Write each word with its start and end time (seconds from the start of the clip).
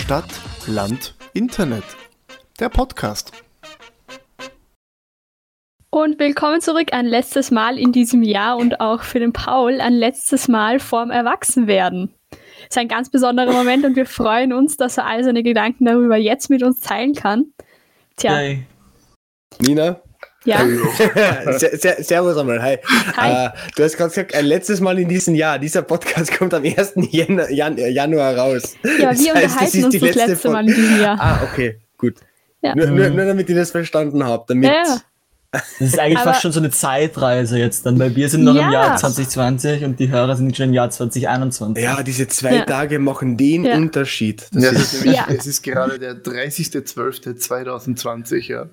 Stadt, 0.00 0.40
Land, 0.68 1.16
Internet. 1.34 1.82
Der 2.60 2.68
Podcast. 2.68 3.32
Und 5.90 6.20
willkommen 6.20 6.60
zurück 6.60 6.92
ein 6.92 7.04
letztes 7.04 7.50
Mal 7.50 7.76
in 7.76 7.90
diesem 7.90 8.22
Jahr 8.22 8.56
und 8.58 8.80
auch 8.80 9.02
für 9.02 9.18
den 9.18 9.32
Paul 9.32 9.80
ein 9.80 9.92
letztes 9.92 10.46
Mal 10.46 10.78
vorm 10.78 11.10
Erwachsenwerden. 11.10 12.14
Das 12.30 12.40
ist 12.70 12.78
ein 12.78 12.88
ganz 12.88 13.10
besonderer 13.10 13.52
Moment 13.52 13.84
und 13.84 13.96
wir 13.96 14.06
freuen 14.06 14.52
uns, 14.52 14.76
dass 14.76 14.98
er 14.98 15.06
all 15.06 15.24
seine 15.24 15.42
Gedanken 15.42 15.84
darüber 15.84 16.16
jetzt 16.16 16.48
mit 16.48 16.62
uns 16.62 16.78
teilen 16.78 17.14
kann. 17.14 17.52
Tja. 18.16 18.36
Hi. 18.36 18.66
Nina? 19.58 20.00
Ja. 20.44 20.64
Ser 21.58 21.76
ser 21.76 21.96
servus 22.02 22.36
einmal, 22.36 22.62
hi. 22.62 22.78
Hi. 23.16 23.46
Äh, 23.46 23.50
du 23.76 23.82
hast 23.82 23.96
gerade 23.96 24.10
gesagt, 24.10 24.34
ein 24.34 24.44
letztes 24.46 24.80
Mal 24.80 24.98
in 24.98 25.08
diesem 25.08 25.34
Jahr. 25.34 25.58
Dieser 25.58 25.82
Podcast 25.82 26.32
kommt 26.38 26.54
am 26.54 26.62
1. 26.64 26.92
Jan 27.10 27.40
Jan 27.50 27.76
Januar 27.76 28.36
raus. 28.36 28.74
Ja, 28.98 29.10
Das 29.10 29.18
wir 29.24 29.34
heißt, 29.34 29.44
das 29.44 29.52
unterhalten 29.52 29.78
ist 29.78 29.84
uns 29.84 29.92
die 29.94 29.98
das 30.00 30.14
letzte 30.14 30.30
letzte 30.32 30.50
Mal 30.50 30.68
in 30.68 30.74
diesem 30.74 31.00
Jahr. 31.00 31.18
Ah, 31.20 31.40
okay, 31.42 31.78
gut. 31.96 32.14
Ja. 32.62 32.74
Nur, 32.74 32.86
nur, 32.86 33.08
nur 33.10 33.24
damit 33.24 33.48
ihr 33.48 33.56
das 33.56 33.70
verstanden 33.72 34.24
habt. 34.24 34.50
Damit, 34.50 34.70
Ja. 34.70 35.00
Das 35.50 35.62
ist 35.80 35.98
eigentlich 35.98 36.18
Aber- 36.18 36.32
fast 36.32 36.42
schon 36.42 36.52
so 36.52 36.60
eine 36.60 36.68
Zeitreise 36.70 37.58
jetzt 37.58 37.86
dann, 37.86 37.98
weil 37.98 38.14
wir 38.14 38.28
sind 38.28 38.44
noch 38.44 38.54
Ja. 38.54 38.66
im 38.66 38.72
Jahr 38.72 38.94
2020 38.96 39.82
und 39.84 39.98
die 39.98 40.10
Hörer 40.10 40.36
sind 40.36 40.54
schon 40.54 40.66
im 40.68 40.74
Jahr 40.74 40.90
2021. 40.90 41.82
Ja, 41.82 42.02
diese 42.02 42.28
zwei 42.28 42.56
Ja. 42.56 42.64
Tage 42.66 42.98
machen 42.98 43.38
den 43.38 43.64
Ja. 43.64 43.74
Unterschied. 43.76 44.46
Das 44.52 44.62
Ja, 44.62 44.70
ist, 44.70 45.06
es 45.38 45.46
ist 45.46 45.62
gerade 45.62 45.98
der 45.98 46.22
30.12.2020, 46.22 48.48
ja. 48.48 48.66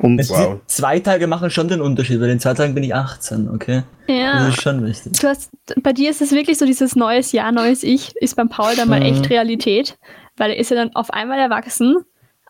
Und 0.00 0.18
Also 0.18 0.34
Wow. 0.34 0.60
Zwei 0.66 0.98
Tage 0.98 1.26
machen 1.26 1.50
schon 1.50 1.68
den 1.68 1.80
Unterschied, 1.80 2.20
weil 2.20 2.30
in 2.30 2.40
zwei 2.40 2.54
Tagen 2.54 2.74
bin 2.74 2.84
ich 2.84 2.94
18, 2.94 3.48
okay? 3.48 3.82
ja. 4.08 4.46
Das 4.46 4.56
ist 4.56 4.62
schon 4.62 4.84
wichtig. 4.84 5.12
Du 5.20 5.28
hast, 5.28 5.50
bei 5.82 5.92
dir 5.92 6.10
ist 6.10 6.22
es 6.22 6.32
wirklich 6.32 6.58
so, 6.58 6.66
dieses 6.66 6.96
neues 6.96 7.32
Jahr, 7.32 7.52
neues 7.52 7.82
Ich, 7.82 8.16
ist 8.16 8.36
beim 8.36 8.48
Paul 8.48 8.74
dann 8.76 8.88
mal 8.88 9.02
echt 9.02 9.30
Realität, 9.30 9.98
weil 10.36 10.50
er 10.50 10.56
ist 10.56 10.70
ja 10.70 10.76
dann 10.76 10.94
auf 10.94 11.10
einmal 11.12 11.38
erwachsen, 11.38 11.96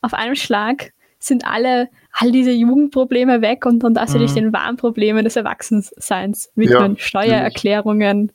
auf 0.00 0.14
einem 0.14 0.34
Schlag 0.34 0.92
sind 1.18 1.46
alle, 1.46 1.88
all 2.12 2.32
diese 2.32 2.50
Jugendprobleme 2.50 3.42
weg 3.42 3.66
und 3.66 3.80
dann 3.80 3.92
darfst 3.94 4.14
du 4.14 4.18
dich 4.18 4.32
den 4.32 4.52
wahren 4.54 4.76
Problemen 4.76 5.22
des 5.24 5.36
Erwachsenseins 5.36 6.50
widmen. 6.54 6.92
Ja, 6.94 6.98
Steuererklärungen. 6.98 8.32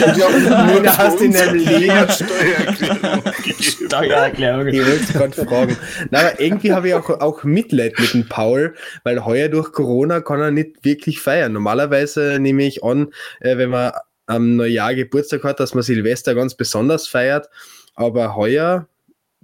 Nina 0.00 0.96
hast 0.98 1.20
in 1.20 1.32
deinem 1.32 1.54
Leben 1.56 2.08
Steuererklärung 2.10 3.22
gegeben. 3.36 3.62
Steuererklärung. 3.62 4.66
Ich 4.68 4.78
wollte 4.80 5.02
es 5.02 5.12
gerade 5.12 5.32
fragen. 5.46 5.76
Na, 6.10 6.20
aber 6.20 6.40
irgendwie 6.40 6.72
habe 6.72 6.88
ich 6.88 6.94
auch, 6.94 7.08
auch 7.08 7.44
Mitleid 7.44 7.98
mit 7.98 8.12
dem 8.14 8.28
Paul, 8.28 8.74
weil 9.04 9.24
heuer 9.24 9.48
durch 9.48 9.72
Corona 9.72 10.20
kann 10.20 10.40
er 10.40 10.50
nicht 10.50 10.84
wirklich 10.84 11.20
feiern. 11.20 11.52
Normalerweise 11.52 12.38
nehme 12.40 12.64
ich 12.64 12.82
an, 12.84 13.08
äh, 13.40 13.56
wenn 13.56 13.70
man 13.70 13.92
am 14.26 14.56
Neujahr 14.56 14.94
Geburtstag 14.94 15.44
hat, 15.44 15.60
dass 15.60 15.74
man 15.74 15.82
Silvester 15.82 16.34
ganz 16.34 16.54
besonders 16.54 17.08
feiert. 17.08 17.48
Aber 17.94 18.36
heuer 18.36 18.86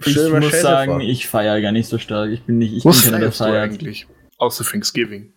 Ich 0.05 0.15
dir 0.15 0.29
mal 0.31 0.41
muss 0.41 0.61
sagen, 0.61 0.93
vor. 0.93 1.01
ich 1.01 1.27
feiere 1.27 1.61
gar 1.61 1.73
nicht 1.73 1.89
so 1.89 1.99
stark. 1.99 2.31
Ich 2.31 2.43
bin 2.43 2.59
nicht, 2.59 2.75
ich 2.77 2.85
Was 2.85 3.03
bin 3.03 3.13
keiner, 3.13 3.25
der 3.25 3.33
feiert. 3.33 3.57
eigentlich? 3.71 4.07
Außer 4.39 4.65
Thanksgiving. 4.65 5.33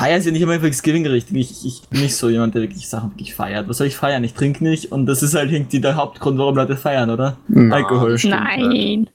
Feiern 0.00 0.18
ist 0.18 0.24
ja 0.24 0.32
nicht 0.32 0.40
immer 0.40 0.58
Thanksgiving 0.58 1.06
richtig. 1.06 1.36
Ich, 1.36 1.66
ich 1.66 1.88
bin 1.90 2.00
nicht 2.00 2.16
so 2.16 2.30
jemand, 2.30 2.54
der 2.54 2.62
wirklich 2.62 2.88
Sachen 2.88 3.10
wirklich 3.10 3.34
feiert. 3.34 3.68
Was 3.68 3.76
soll 3.76 3.86
ich 3.86 3.96
feiern? 3.96 4.24
Ich 4.24 4.32
trinke 4.32 4.64
nicht 4.64 4.92
und 4.92 5.04
das 5.04 5.22
ist 5.22 5.34
halt 5.34 5.52
irgendwie 5.52 5.78
der 5.78 5.96
Hauptgrund, 5.96 6.38
warum 6.38 6.56
Leute 6.56 6.78
feiern, 6.78 7.10
oder? 7.10 7.36
Na, 7.48 7.76
Alkohol. 7.76 8.16
stimmt 8.16 8.34
Nein. 8.34 9.10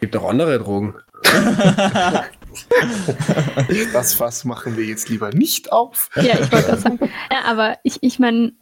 gibt 0.00 0.16
auch 0.16 0.30
andere 0.30 0.60
Drogen. 0.60 0.94
Das 3.92 4.14
Fass 4.14 4.44
machen 4.44 4.76
wir 4.76 4.84
jetzt 4.84 5.08
lieber 5.08 5.30
nicht 5.30 5.72
auf. 5.72 6.10
Ja, 6.16 6.34
ich 6.34 6.52
wollte 6.52 6.66
gerade 6.66 6.80
sagen. 6.80 6.98
Ja, 7.30 7.44
aber 7.44 7.78
ich, 7.82 7.98
ich 8.00 8.18
meine, 8.18 8.52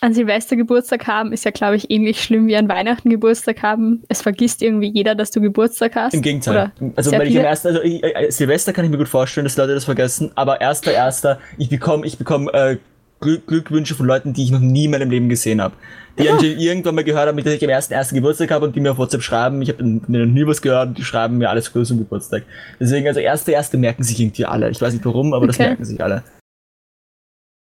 an 0.00 0.14
Silvester 0.14 0.56
Geburtstag 0.56 1.06
haben 1.06 1.32
ist 1.32 1.44
ja, 1.44 1.50
glaube 1.50 1.76
ich, 1.76 1.90
ähnlich 1.90 2.22
schlimm 2.22 2.46
wie 2.46 2.56
an 2.56 2.68
Weihnachten 2.68 3.10
Geburtstag 3.10 3.62
haben. 3.62 4.02
Es 4.08 4.22
vergisst 4.22 4.62
irgendwie 4.62 4.90
jeder, 4.92 5.14
dass 5.14 5.30
du 5.30 5.40
Geburtstag 5.40 5.94
hast. 5.96 6.14
Im 6.14 6.22
Gegenteil. 6.22 6.72
Oder 6.80 6.92
also, 6.96 7.12
weil 7.12 7.28
ich 7.28 7.38
am 7.38 7.44
ersten, 7.44 7.68
also 7.68 7.82
ich, 7.82 8.02
äh, 8.02 8.30
Silvester 8.30 8.72
kann 8.72 8.84
ich 8.84 8.90
mir 8.90 8.98
gut 8.98 9.08
vorstellen, 9.08 9.44
dass 9.44 9.56
Leute 9.56 9.74
das 9.74 9.84
vergessen, 9.84 10.32
aber 10.34 10.60
erster, 10.60 10.92
erster, 10.92 11.38
ich 11.56 11.68
bekomme, 11.68 12.06
ich 12.06 12.18
bekomme 12.18 12.52
äh, 12.52 12.78
Glück, 13.20 13.46
Glückwünsche 13.46 13.94
von 13.94 14.06
Leuten, 14.06 14.32
die 14.32 14.44
ich 14.44 14.50
noch 14.50 14.60
nie 14.60 14.84
in 14.84 14.90
meinem 14.92 15.10
Leben 15.10 15.28
gesehen 15.28 15.60
habe. 15.60 15.74
Die 16.18 16.28
anscheinend 16.28 16.60
irgendwann 16.60 16.94
mal 16.94 17.04
gehört 17.04 17.28
haben, 17.28 17.36
dass 17.36 17.52
ich 17.52 17.64
am 17.64 17.70
ersten, 17.70 17.94
ersten 17.94 18.14
Geburtstag 18.14 18.50
habe 18.50 18.66
und 18.66 18.76
die 18.76 18.80
mir 18.80 18.92
auf 18.92 18.98
WhatsApp 18.98 19.22
schreiben, 19.22 19.62
ich 19.62 19.68
habe 19.68 19.84
noch 19.84 20.08
nie 20.08 20.46
was 20.46 20.62
gehört 20.62 20.88
und 20.88 20.98
die 20.98 21.04
schreiben 21.04 21.38
mir 21.38 21.50
alles 21.50 21.72
Gute 21.72 21.84
zum 21.84 21.98
Geburtstag. 21.98 22.44
Deswegen, 22.80 23.06
also 23.06 23.20
erster, 23.20 23.52
erste 23.52 23.76
merken 23.76 24.02
sich 24.02 24.18
irgendwie 24.20 24.44
alle. 24.44 24.70
Ich 24.70 24.80
weiß 24.80 24.92
nicht 24.92 25.04
warum, 25.04 25.32
aber 25.32 25.46
das 25.46 25.56
Okay. 25.56 25.68
merken 25.68 25.84
sich 25.84 26.02
alle. 26.02 26.22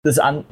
Das 0.05 0.19
an, 0.19 0.45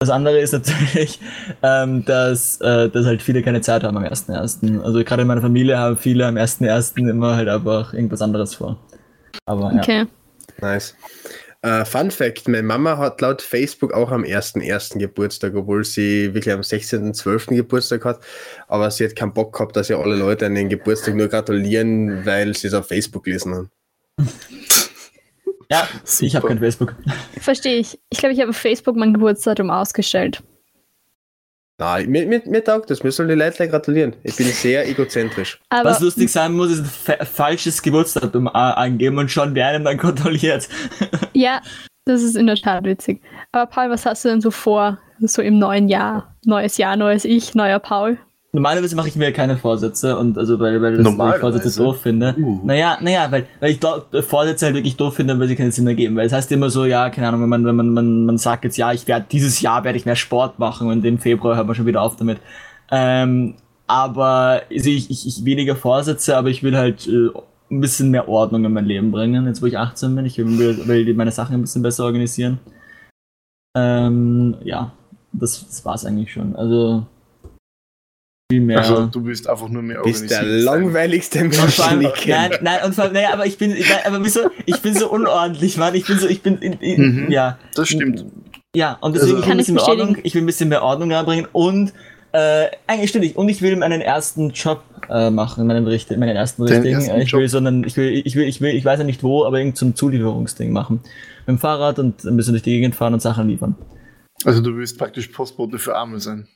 das 0.00 0.10
andere 0.10 0.40
ist 0.40 0.52
natürlich, 0.52 1.20
ähm, 1.62 2.04
dass, 2.04 2.60
äh, 2.60 2.90
dass 2.90 3.06
halt 3.06 3.22
viele 3.22 3.42
keine 3.42 3.60
Zeit 3.60 3.84
haben 3.84 3.96
am 3.96 4.04
1.1. 4.04 4.82
Also 4.82 5.04
gerade 5.04 5.22
in 5.22 5.28
meiner 5.28 5.40
Familie 5.42 5.78
haben 5.78 5.96
viele 5.96 6.26
am 6.26 6.36
1.1. 6.36 7.08
immer 7.08 7.36
halt 7.36 7.48
einfach 7.48 7.94
irgendwas 7.94 8.20
anderes 8.20 8.54
vor. 8.54 8.78
Aber 9.46 9.72
ja. 9.72 9.78
Okay. 9.78 10.06
Nice. 10.60 10.96
Äh, 11.62 11.84
Fun 11.84 12.10
Fact: 12.10 12.48
Meine 12.48 12.64
Mama 12.64 12.98
hat 12.98 13.20
laut 13.20 13.40
Facebook 13.40 13.92
auch 13.92 14.10
am 14.10 14.24
1.1. 14.24 14.98
Geburtstag, 14.98 15.54
obwohl 15.54 15.84
sie 15.84 16.34
wirklich 16.34 16.52
am 16.52 16.60
16.12. 16.60 17.54
Geburtstag 17.54 18.04
hat. 18.04 18.20
Aber 18.68 18.90
sie 18.90 19.04
hat 19.04 19.16
keinen 19.16 19.32
Bock 19.32 19.52
gehabt, 19.52 19.76
dass 19.76 19.88
ja 19.88 19.98
alle 19.98 20.16
Leute 20.16 20.46
an 20.46 20.54
den 20.56 20.68
Geburtstag 20.68 21.14
nur 21.14 21.28
gratulieren, 21.28 22.26
weil 22.26 22.56
sie 22.56 22.66
es 22.66 22.74
auf 22.74 22.88
Facebook 22.88 23.24
gelesen 23.24 23.54
haben. 23.54 23.70
Ja, 25.70 25.88
ich 26.20 26.34
habe 26.34 26.42
Super. 26.42 26.48
kein 26.48 26.58
Facebook. 26.58 26.94
Verstehe 27.40 27.78
ich. 27.78 27.98
Ich 28.10 28.18
glaube, 28.18 28.34
ich 28.34 28.40
habe 28.40 28.50
auf 28.50 28.56
Facebook 28.56 28.96
mein 28.96 29.14
Geburtsdatum 29.14 29.70
ausgestellt. 29.70 30.42
Nein, 31.78 32.10
mir, 32.10 32.26
mir, 32.26 32.42
mir 32.46 32.62
taugt 32.62 32.90
das. 32.90 33.02
Mir 33.02 33.10
sollen 33.10 33.28
die 33.28 33.34
Leute 33.34 33.68
gratulieren. 33.68 34.14
Ich 34.22 34.36
bin 34.36 34.46
sehr 34.46 34.88
egozentrisch. 34.88 35.58
Aber 35.70 35.90
Was 35.90 36.00
lustig 36.00 36.30
sein 36.30 36.52
muss, 36.52 36.70
ist 36.70 36.80
ein 36.80 36.84
fa 36.84 37.24
falsches 37.24 37.82
Geburtsdatum 37.82 38.46
äh, 38.46 38.50
angeben 38.50 39.18
und 39.18 39.30
schon 39.30 39.54
wer 39.54 39.68
einen 39.68 39.84
dann 39.84 39.98
kontrolliert. 39.98 40.68
ja, 41.32 41.60
das 42.04 42.22
ist 42.22 42.36
in 42.36 42.46
der 42.46 42.56
Tat 42.56 42.84
witzig. 42.84 43.22
Aber 43.52 43.66
Paul, 43.66 43.90
was 43.90 44.06
hast 44.06 44.24
du 44.24 44.28
denn 44.28 44.40
so 44.40 44.50
vor? 44.50 44.98
So 45.20 45.40
im 45.40 45.58
neuen 45.58 45.88
Jahr. 45.88 46.34
Neues 46.44 46.76
Jahr, 46.76 46.96
neues 46.96 47.24
Ich, 47.24 47.54
neuer 47.54 47.78
Paul. 47.78 48.18
Normalerweise 48.54 48.94
mache 48.96 49.08
ich 49.08 49.16
mir 49.16 49.32
keine 49.32 49.56
Vorsätze 49.56 50.18
und 50.18 50.36
also 50.36 50.60
weil, 50.60 50.82
weil 50.82 50.98
das 50.98 51.08
ich? 51.08 51.40
Vorsätze 51.40 51.82
doof 51.82 52.02
finde. 52.02 52.34
Uh. 52.38 52.60
Naja, 52.62 52.98
naja, 53.00 53.32
weil, 53.32 53.46
weil 53.60 53.70
ich 53.70 53.80
do, 53.80 54.02
Vorsätze 54.20 54.66
halt 54.66 54.74
wirklich 54.74 54.96
doof 54.96 55.14
finde, 55.14 55.40
weil 55.40 55.48
sie 55.48 55.56
keinen 55.56 55.72
Sinn 55.72 55.86
ergeben. 55.86 56.16
Weil 56.16 56.26
es 56.26 56.34
heißt 56.34 56.52
immer 56.52 56.68
so, 56.68 56.84
ja, 56.84 57.08
keine 57.08 57.28
Ahnung, 57.28 57.40
wenn 57.40 57.48
man, 57.48 57.64
wenn 57.64 57.76
man, 57.76 57.94
man, 57.94 58.26
man 58.26 58.36
sagt 58.36 58.64
jetzt, 58.64 58.76
ja, 58.76 58.92
ich 58.92 59.08
werde 59.08 59.24
dieses 59.30 59.62
Jahr 59.62 59.84
werde 59.84 59.96
ich 59.96 60.04
mehr 60.04 60.16
Sport 60.16 60.58
machen 60.58 60.88
und 60.88 61.02
im 61.06 61.16
Februar 61.18 61.56
hört 61.56 61.66
man 61.66 61.74
schon 61.74 61.86
wieder 61.86 62.02
auf 62.02 62.16
damit. 62.16 62.40
Ähm, 62.90 63.54
aber 63.86 64.62
also 64.70 64.90
ich, 64.90 65.10
ich, 65.10 65.26
ich 65.26 65.44
weniger 65.46 65.74
Vorsätze, 65.74 66.36
aber 66.36 66.50
ich 66.50 66.62
will 66.62 66.76
halt 66.76 67.08
äh, 67.08 67.30
ein 67.70 67.80
bisschen 67.80 68.10
mehr 68.10 68.28
Ordnung 68.28 68.66
in 68.66 68.72
mein 68.74 68.84
Leben 68.84 69.12
bringen, 69.12 69.46
jetzt 69.46 69.62
wo 69.62 69.66
ich 69.66 69.78
18 69.78 70.14
bin. 70.14 70.26
Ich 70.26 70.36
will, 70.36 70.86
will 70.86 71.14
meine 71.14 71.32
Sachen 71.32 71.54
ein 71.54 71.62
bisschen 71.62 71.82
besser 71.82 72.04
organisieren. 72.04 72.58
Ähm, 73.74 74.56
ja, 74.62 74.92
das, 75.32 75.66
das 75.66 75.82
war's 75.86 76.04
eigentlich 76.04 76.30
schon. 76.34 76.54
Also 76.54 77.06
mehr. 78.60 78.78
Also 78.78 79.06
du 79.06 79.20
bist 79.22 79.48
einfach 79.48 79.68
nur 79.68 79.82
mehr 79.82 80.00
Bist 80.02 80.30
der 80.30 80.42
langweiligste 80.42 81.40
Mensch, 81.40 81.56
den 81.76 82.00
ich 82.02 82.26
nein, 82.26 82.50
kenne. 82.50 82.58
nein, 82.62 82.78
und 82.84 82.94
vor 82.94 83.04
allem, 83.04 83.12
naja, 83.14 83.28
aber 83.32 83.46
ich 83.46 83.58
bin, 83.58 83.70
nein, 83.70 83.82
aber 84.04 84.24
wieso, 84.24 84.40
ich 84.66 84.80
bin 84.80 84.94
so 84.94 85.10
unordentlich, 85.10 85.76
Mann. 85.76 85.94
Ich 85.94 86.06
bin 86.06 86.18
so, 86.18 86.26
ich 86.28 86.42
bin, 86.42 86.58
in, 86.58 86.72
in, 86.74 87.00
Mhm. 87.26 87.30
ja. 87.30 87.58
Das 87.74 87.88
stimmt. 87.88 88.24
Ja, 88.74 88.98
und 89.00 89.14
deswegen, 89.14 89.36
Also- 89.36 89.42
ich 89.42 89.42
will 89.42 89.42
Kann 89.42 89.50
ein 89.52 89.56
bisschen 89.58 89.76
ich 89.76 89.82
mehr 89.82 89.88
Ordnung, 89.88 90.16
ich 90.22 90.34
will 90.34 90.42
ein 90.42 90.46
bisschen 90.46 90.68
mehr 90.68 90.82
Ordnung 90.82 91.12
reinbringen 91.12 91.46
und, 91.52 91.92
äh, 92.32 92.66
eigentlich 92.86 93.10
stimmt 93.10 93.24
nicht. 93.24 93.36
Und 93.36 93.48
ich 93.50 93.60
will 93.60 93.76
meinen 93.76 94.00
ersten 94.00 94.50
Job, 94.50 94.82
äh, 95.10 95.30
machen, 95.30 95.66
meinen, 95.66 95.86
richtig, 95.86 96.16
meinen 96.18 96.36
ersten 96.36 96.64
Den 96.64 96.74
richtigen. 96.76 96.94
ersten 97.00 97.20
ich 97.20 97.32
will, 97.32 97.40
Job? 97.42 97.50
sondern, 97.50 97.84
ich 97.84 97.96
will, 97.96 98.22
ich 98.24 98.34
will, 98.36 98.44
ich 98.48 98.60
will, 98.60 98.74
ich 98.74 98.84
weiß 98.84 99.00
ja 99.00 99.04
nicht 99.04 99.22
wo, 99.22 99.44
aber 99.44 99.58
irgend 99.58 99.76
zum 99.76 99.94
Zulieferungsding 99.94 100.72
machen. 100.72 101.00
Mit 101.46 101.48
dem 101.48 101.58
Fahrrad 101.58 101.98
und 101.98 102.24
ein 102.24 102.36
bisschen 102.36 102.54
durch 102.54 102.62
die 102.62 102.70
Gegend 102.70 102.94
fahren 102.94 103.12
und 103.12 103.20
Sachen 103.20 103.48
liefern. 103.48 103.74
Also 104.44 104.60
du 104.62 104.74
willst 104.76 104.96
praktisch 104.96 105.26
Postbote 105.28 105.78
für 105.78 105.94
Arme 105.96 106.18
sein. 106.20 106.46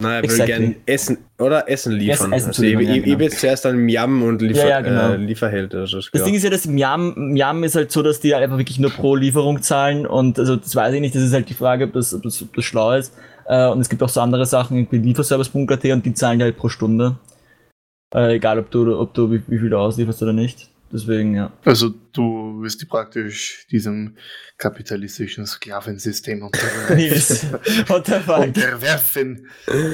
Nein, 0.00 0.24
ich 0.24 0.30
Exactly. 0.30 0.46
gern 0.54 0.76
Essen 0.86 1.18
oder 1.38 1.68
Essen 1.68 1.92
liefern. 1.92 2.32
Essen 2.32 2.48
also 2.48 2.50
zuliefern, 2.52 2.80
ich, 2.80 2.88
ja, 2.88 2.94
ich, 2.94 3.02
genau. 3.04 3.12
ich 3.12 3.18
bin 3.18 3.30
zuerst 3.30 3.66
an 3.66 3.76
Miam 3.76 4.22
und 4.22 4.40
Liefer, 4.40 4.62
Ja, 4.62 4.68
ja, 4.68 4.80
genau. 4.80 5.12
äh, 5.12 5.16
Lieferheld. 5.16 5.74
Also, 5.74 5.98
das 5.98 6.10
Das 6.10 6.24
Ding 6.24 6.34
ist 6.34 6.42
ja, 6.42 6.50
dass 6.50 6.64
im 6.64 6.78
Yam, 6.78 7.36
Yam 7.36 7.62
ist 7.64 7.74
halt 7.74 7.92
so, 7.92 8.02
dass 8.02 8.18
die 8.18 8.34
einfach 8.34 8.56
wirklich 8.56 8.78
nur 8.78 8.90
pro 8.90 9.14
Lieferung 9.14 9.60
zahlen 9.60 10.06
und 10.06 10.38
also 10.38 10.56
das 10.56 10.74
weiß 10.74 10.94
ich 10.94 11.00
nicht, 11.02 11.14
das 11.14 11.22
ist 11.22 11.34
halt 11.34 11.48
die 11.50 11.54
Frage, 11.54 11.84
ob 11.84 11.92
das, 11.92 12.14
ob 12.14 12.22
das, 12.22 12.40
ob 12.40 12.54
das 12.54 12.64
schlau 12.64 12.92
ist. 12.92 13.14
Äh, 13.46 13.68
und 13.68 13.80
es 13.80 13.90
gibt 13.90 14.02
auch 14.02 14.08
so 14.08 14.20
andere 14.22 14.46
Sachen 14.46 14.88
wie 14.90 14.96
Lieferservice.at 14.96 15.84
und 15.84 16.06
die 16.06 16.14
zahlen 16.14 16.40
ja 16.40 16.44
halt 16.44 16.56
pro 16.56 16.68
Stunde. 16.70 17.16
Äh, 18.14 18.36
egal 18.36 18.58
ob 18.58 18.70
du, 18.70 18.98
ob 18.98 19.12
du 19.12 19.30
wie, 19.30 19.42
wie 19.48 19.58
viel 19.58 19.70
du 19.70 19.78
auslieferst 19.78 20.22
oder 20.22 20.32
nicht. 20.32 20.69
Deswegen, 20.92 21.34
ja. 21.36 21.52
Also 21.64 21.90
du 22.12 22.62
wirst 22.62 22.80
die 22.82 22.86
praktisch 22.86 23.66
diesem 23.70 24.16
kapitalistischen 24.58 25.46
Sklavensystem 25.46 26.42
unterwerfen 27.88 29.48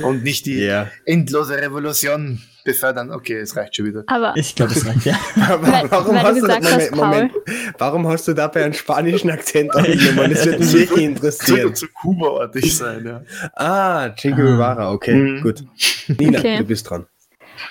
und 0.04 0.22
nicht 0.24 0.46
die 0.46 0.60
Ja. 0.60 0.88
endlose 1.04 1.56
Revolution 1.60 2.40
befördern. 2.64 3.10
Okay, 3.12 3.36
es 3.38 3.54
reicht 3.56 3.76
schon 3.76 3.86
wieder. 3.86 4.04
Aber 4.06 4.34
Ich 4.36 4.54
glaube, 4.54 4.74
das 4.74 4.86
reicht, 4.86 5.04
ja. 5.04 5.18
Warum, 5.36 6.14
weil 6.14 6.22
hast 6.22 6.36
du, 6.36 6.40
gesagt 6.40 6.62
Moment, 6.64 6.82
hast, 6.82 6.94
Moment, 6.96 7.32
warum 7.78 8.08
hast 8.08 8.28
du 8.28 8.32
dabei 8.32 8.64
einen 8.64 8.74
spanischen 8.74 9.30
Akzent 9.30 9.74
angenommen? 9.74 10.30
Das 10.32 10.46
würde 10.46 10.58
mich 10.60 10.72
wirklich 10.72 11.04
interessieren. 11.04 11.74
zu 11.74 11.86
Kuba-artig 11.88 12.76
sein, 12.76 13.04
ja. 13.06 13.22
Ah, 13.54 14.10
Chico 14.10 14.40
Rivera, 14.40 14.90
okay, 14.92 15.14
Mhm. 15.14 15.42
gut. 15.42 15.62
Nina, 16.08 16.38
Okay. 16.38 16.58
du 16.58 16.64
bist 16.64 16.88
dran. 16.90 17.06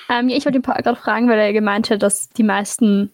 ähm, 0.10 0.30
ja, 0.30 0.38
ich 0.38 0.45
wollte 0.45 0.62
Paul 0.62 0.81
gerade 0.81 1.00
fragen, 1.00 1.27
weil 1.30 1.39
er 1.39 1.54
gemeint 1.54 1.89
hat, 1.89 2.01
dass 2.01 2.30
die 2.30 2.44
meisten 2.44 3.12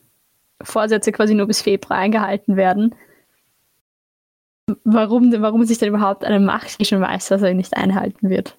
Vorsätze 0.63 1.11
quasi 1.11 1.33
nur 1.33 1.47
bis 1.47 1.61
Februar 1.61 1.99
eingehalten 1.99 2.55
werden. 2.55 2.95
Warum, 4.83 5.33
warum 5.41 5.65
sich 5.65 5.79
denn 5.79 5.89
überhaupt 5.89 6.23
eine 6.23 6.39
macht, 6.39 6.79
die 6.79 6.85
schon 6.85 7.01
weiß, 7.01 7.27
dass 7.27 7.41
er 7.41 7.51
ihn 7.51 7.57
nicht 7.57 7.75
einhalten 7.75 8.29
wird? 8.29 8.57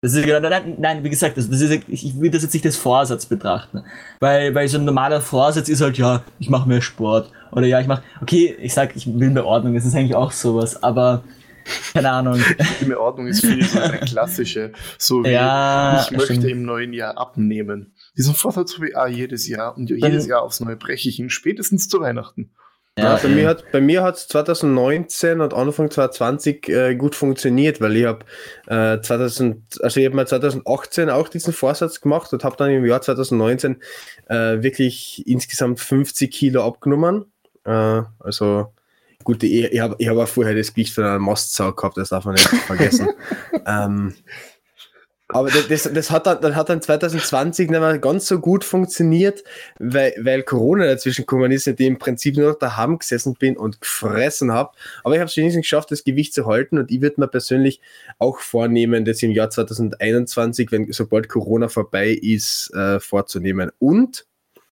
Das 0.00 0.14
ist, 0.14 0.24
genau- 0.24 0.40
nein, 0.48 0.74
nein, 0.78 1.04
wie 1.04 1.10
gesagt, 1.10 1.36
das, 1.36 1.48
das 1.48 1.60
ist, 1.60 1.70
ich 1.70 2.04
ich 2.06 2.20
will 2.20 2.28
das 2.30 2.42
jetzt 2.42 2.54
nicht 2.54 2.66
als 2.66 2.76
Vorsatz 2.76 3.24
betrachten. 3.26 3.84
Weil, 4.18 4.52
weil 4.52 4.66
so 4.66 4.78
ein 4.78 4.84
normaler 4.84 5.20
Vorsatz 5.20 5.68
ist 5.68 5.80
halt, 5.80 5.96
ja, 5.96 6.24
ich 6.40 6.50
mache 6.50 6.68
mehr 6.68 6.80
Sport. 6.82 7.30
Oder 7.52 7.66
ja, 7.66 7.78
ich 7.80 7.86
mache, 7.86 8.02
okay, 8.20 8.56
ich 8.60 8.74
sag, 8.74 8.96
ich 8.96 9.06
will 9.06 9.30
mehr 9.30 9.46
Ordnung, 9.46 9.74
das 9.74 9.84
ist 9.84 9.94
eigentlich 9.94 10.16
auch 10.16 10.32
sowas, 10.32 10.82
aber 10.82 11.22
keine 11.92 12.10
Ahnung. 12.10 12.40
Die 12.80 12.94
Ordnung 12.96 13.28
ist 13.28 13.46
viel 13.46 13.62
so 13.62 13.78
eine 13.78 13.98
klassische. 14.00 14.72
So 14.98 15.22
wie 15.22 15.30
Ja, 15.30 16.00
ich 16.02 16.10
möchte 16.10 16.34
stimmt. 16.34 16.48
im 16.48 16.64
neuen 16.64 16.92
Jahr 16.92 17.16
abnehmen. 17.16 17.94
Diesen 18.16 18.34
Vorsatz 18.34 18.74
habe 18.74 18.88
ich 18.88 18.96
auch 18.96 19.06
jedes 19.06 19.48
Jahr 19.48 19.76
und 19.76 19.88
jedes 19.90 20.26
Jahr 20.26 20.42
aufs 20.42 20.60
Neue 20.60 20.76
breche 20.76 21.08
ich 21.08 21.18
ihn 21.18 21.30
spätestens 21.30 21.88
zu 21.88 22.00
Weihnachten. 22.00 22.50
Ja, 22.98 23.14
Ja, 23.14 23.16
bei, 23.22 23.28
mir 23.28 23.48
hat, 23.48 23.72
bei 23.72 23.80
mir 23.80 24.02
hat 24.02 24.16
es 24.16 24.28
2019 24.28 25.40
und 25.40 25.54
Anfang 25.54 25.90
2020 25.90 26.68
äh, 26.68 26.94
gut 26.94 27.14
funktioniert, 27.14 27.80
weil 27.80 27.96
ich 27.96 28.04
habe 28.04 28.26
äh, 28.66 29.00
2000, 29.00 29.82
also 29.82 29.98
ich 29.98 30.04
habe 30.04 30.14
mal 30.14 30.26
2018 30.26 31.08
auch 31.08 31.28
diesen 31.28 31.54
Vorsatz 31.54 32.02
gemacht 32.02 32.30
und 32.34 32.44
habe 32.44 32.56
dann 32.56 32.70
im 32.70 32.84
Jahr 32.84 33.00
2019 33.00 33.80
äh, 34.28 34.62
wirklich 34.62 35.26
insgesamt 35.26 35.80
50 35.80 36.30
Kilo 36.30 36.66
abgenommen. 36.66 37.32
Äh, 37.64 38.02
also 38.18 38.74
gut, 39.24 39.42
ich, 39.42 39.72
ich 39.72 39.80
habe 39.80 39.96
ich 39.98 40.08
hab 40.08 40.18
auch 40.18 40.28
vorher 40.28 40.54
das 40.54 40.74
Gewicht 40.74 40.94
von 40.94 41.04
einer 41.04 41.18
Mastsau 41.18 41.72
gehabt, 41.72 41.96
das 41.96 42.10
darf 42.10 42.26
man 42.26 42.34
nicht 42.34 42.46
vergessen. 42.46 43.08
ähm, 43.66 44.14
aber 45.32 45.50
das, 45.50 45.90
das, 45.92 46.10
hat 46.10 46.26
dann, 46.26 46.40
das 46.40 46.54
hat 46.54 46.68
dann 46.68 46.82
2020 46.82 47.70
nicht 47.70 47.80
mehr 47.80 47.98
ganz 47.98 48.26
so 48.26 48.38
gut 48.38 48.64
funktioniert, 48.64 49.42
weil, 49.78 50.14
weil 50.18 50.42
Corona 50.42 50.86
dazwischen 50.86 51.22
gekommen 51.22 51.50
ist 51.50 51.66
und 51.66 51.80
ich 51.80 51.86
im 51.86 51.98
Prinzip 51.98 52.36
nur 52.36 52.50
noch 52.50 52.58
daheim 52.58 52.98
gesessen 52.98 53.34
bin 53.34 53.56
und 53.56 53.80
gefressen 53.80 54.52
habe. 54.52 54.72
Aber 55.04 55.14
ich 55.14 55.20
habe 55.20 55.28
es 55.28 55.36
wenigstens 55.36 55.62
geschafft, 55.62 55.90
das 55.90 56.04
Gewicht 56.04 56.34
zu 56.34 56.46
halten 56.46 56.78
und 56.78 56.90
ich 56.90 57.00
würde 57.00 57.20
mir 57.20 57.28
persönlich 57.28 57.80
auch 58.18 58.38
vornehmen, 58.38 59.04
das 59.04 59.22
im 59.22 59.32
Jahr 59.32 59.50
2021, 59.50 60.70
wenn 60.70 60.92
sobald 60.92 61.28
Corona 61.28 61.68
vorbei 61.68 62.10
ist, 62.10 62.72
äh, 62.74 63.00
vorzunehmen. 63.00 63.70
Und 63.78 64.26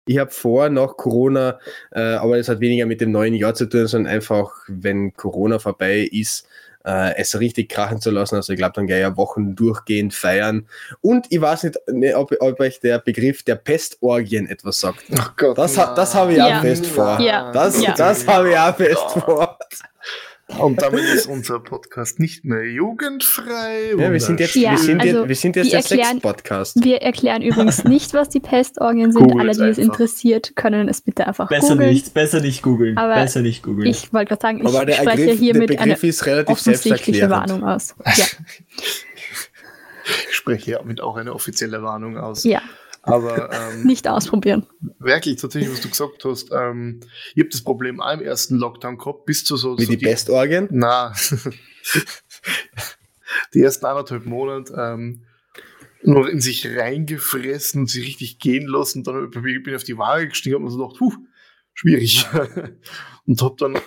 ich 0.04 0.18
habe 0.18 0.30
vor, 0.30 0.68
nach 0.68 0.96
Corona, 0.96 1.60
äh, 1.92 2.00
aber 2.00 2.36
das 2.36 2.48
hat 2.48 2.60
weniger 2.60 2.86
mit 2.86 3.00
dem 3.00 3.12
neuen 3.12 3.34
Jahr 3.34 3.54
zu 3.54 3.66
tun, 3.66 3.86
sondern 3.86 4.12
einfach, 4.12 4.50
wenn 4.66 5.14
Corona 5.14 5.60
vorbei 5.60 6.08
ist, 6.10 6.48
äh, 6.84 7.14
es 7.16 7.38
richtig 7.38 7.68
krachen 7.68 8.00
zu 8.00 8.10
lassen. 8.10 8.36
Also 8.36 8.52
ich 8.52 8.58
glaube 8.58 8.72
dann 8.74 8.86
gleich 8.86 9.00
ja 9.00 9.16
Wochen 9.16 9.54
durchgehend 9.54 10.14
feiern. 10.14 10.66
Und 11.00 11.26
ich 11.30 11.40
weiß 11.40 11.64
nicht, 11.64 11.78
ne, 11.90 12.14
ob, 12.16 12.32
ob 12.40 12.60
euch 12.60 12.80
der 12.80 12.98
Begriff 12.98 13.42
der 13.42 13.56
Pestorgien 13.56 14.48
etwas 14.48 14.80
sagt. 14.80 15.04
Ach 15.18 15.36
Gott. 15.36 15.58
Das, 15.58 15.74
das 15.74 16.14
habe 16.14 16.32
ich 16.32 16.38
Ja. 16.38 16.58
auch 16.58 16.62
fest 16.62 16.86
vor. 16.86 17.20
Ja. 17.20 17.52
Das, 17.52 17.80
Ja. 17.82 17.92
das 17.94 18.26
habe 18.26 18.50
ich 18.50 18.58
auch 18.58 18.76
fest 18.76 19.00
vor. 19.24 19.58
Und 20.58 20.80
damit 20.82 21.02
ist 21.04 21.26
unser 21.28 21.60
Podcast 21.60 22.18
nicht 22.20 22.44
mehr 22.44 22.64
jugendfrei. 22.64 23.92
Ja, 23.98 24.12
wir 24.12 24.20
sind 24.20 24.38
jetzt, 24.40 24.54
Ja, 24.54 24.72
wir 24.72 24.78
sind 24.78 25.00
also, 25.00 25.18
jetzt, 25.20 25.28
wir 25.28 25.36
sind 25.36 25.56
jetzt 25.56 25.72
der 25.72 25.78
erklären- 25.80 26.10
Sex-Podcast. 26.20 26.82
Wir 26.84 27.02
erklären 27.02 27.42
übrigens 27.42 27.84
nicht, 27.84 28.14
was 28.14 28.28
die 28.28 28.40
Pestorgien 28.40 29.12
sind. 29.12 29.22
Googles 29.28 29.58
Alle, 29.58 29.66
die 29.66 29.70
es 29.72 29.78
interessiert, 29.84 30.54
können 30.56 30.88
es 30.88 31.00
bitte 31.00 31.26
einfach 31.26 31.48
besser 31.48 31.74
googeln. 31.74 31.90
nicht, 31.90 32.14
besser 32.14 32.40
nicht 32.40 32.62
googeln. 32.62 32.96
Aber 32.98 33.14
Besser 33.14 33.40
nicht 33.42 33.62
googeln. 33.62 33.88
Ich 33.88 34.12
wollte 34.12 34.28
gerade 34.28 34.42
sagen, 34.42 34.60
ich 34.60 34.66
Aber 34.66 34.84
der 34.86 34.94
spreche 34.94 35.10
Begriff, 35.10 35.26
der 35.26 35.34
hiermit 35.36 35.70
eine 35.78 35.92
Begriff 35.94 36.04
ist 36.04 36.26
relativ 36.26 36.52
offensichtliche. 36.52 37.30
Warnung 37.30 37.64
aus. 37.64 37.94
Ja, 38.16 38.24
Ich 40.28 40.34
spreche 40.36 40.72
damit 40.72 41.00
auch 41.00 41.16
eine 41.16 41.32
offizielle 41.34 41.82
Warnung 41.82 42.16
aus. 42.18 42.44
ja. 42.44 42.60
Aber 43.02 43.52
ähm, 43.72 43.84
nicht 43.84 44.08
ausprobieren. 44.08 44.66
wirklich, 44.98 45.40
tatsächlich, 45.40 45.72
was 45.72 45.80
du 45.80 45.90
gesagt 45.90 46.24
hast, 46.24 46.50
ähm, 46.52 47.00
ich 47.34 47.42
habe 47.42 47.50
das 47.50 47.62
Problem 47.62 48.00
auch 48.00 48.12
im 48.12 48.22
ersten 48.22 48.56
Lockdown 48.56 48.96
gehabt, 48.96 49.26
bis 49.26 49.44
zu 49.44 49.56
so, 49.56 49.78
Wie 49.78 49.84
so 49.84 49.90
die 49.90 49.98
Pestorgien. 49.98 50.68
Na, 50.70 51.12
die 53.54 53.60
ersten 53.60 53.86
anderthalb 53.86 54.24
Monate 54.24 54.72
ähm, 54.76 55.22
noch 56.04 56.26
in 56.26 56.40
sich 56.40 56.66
reingefressen 56.66 57.82
und 57.82 57.86
sich 57.88 58.06
richtig 58.06 58.38
gehen 58.38 58.66
lassen. 58.66 59.04
Dann 59.04 59.30
bin 59.30 59.62
ich 59.66 59.74
auf 59.74 59.84
die 59.84 59.98
Waage 59.98 60.28
gestiegen 60.28 60.56
und 60.56 60.62
hab 60.62 60.66
mir 60.66 60.70
so 60.70 60.78
gedacht, 60.78 60.98
puh, 60.98 61.12
schwierig. 61.74 62.26
und 63.26 63.42
hab 63.42 63.56
dann 63.58 63.78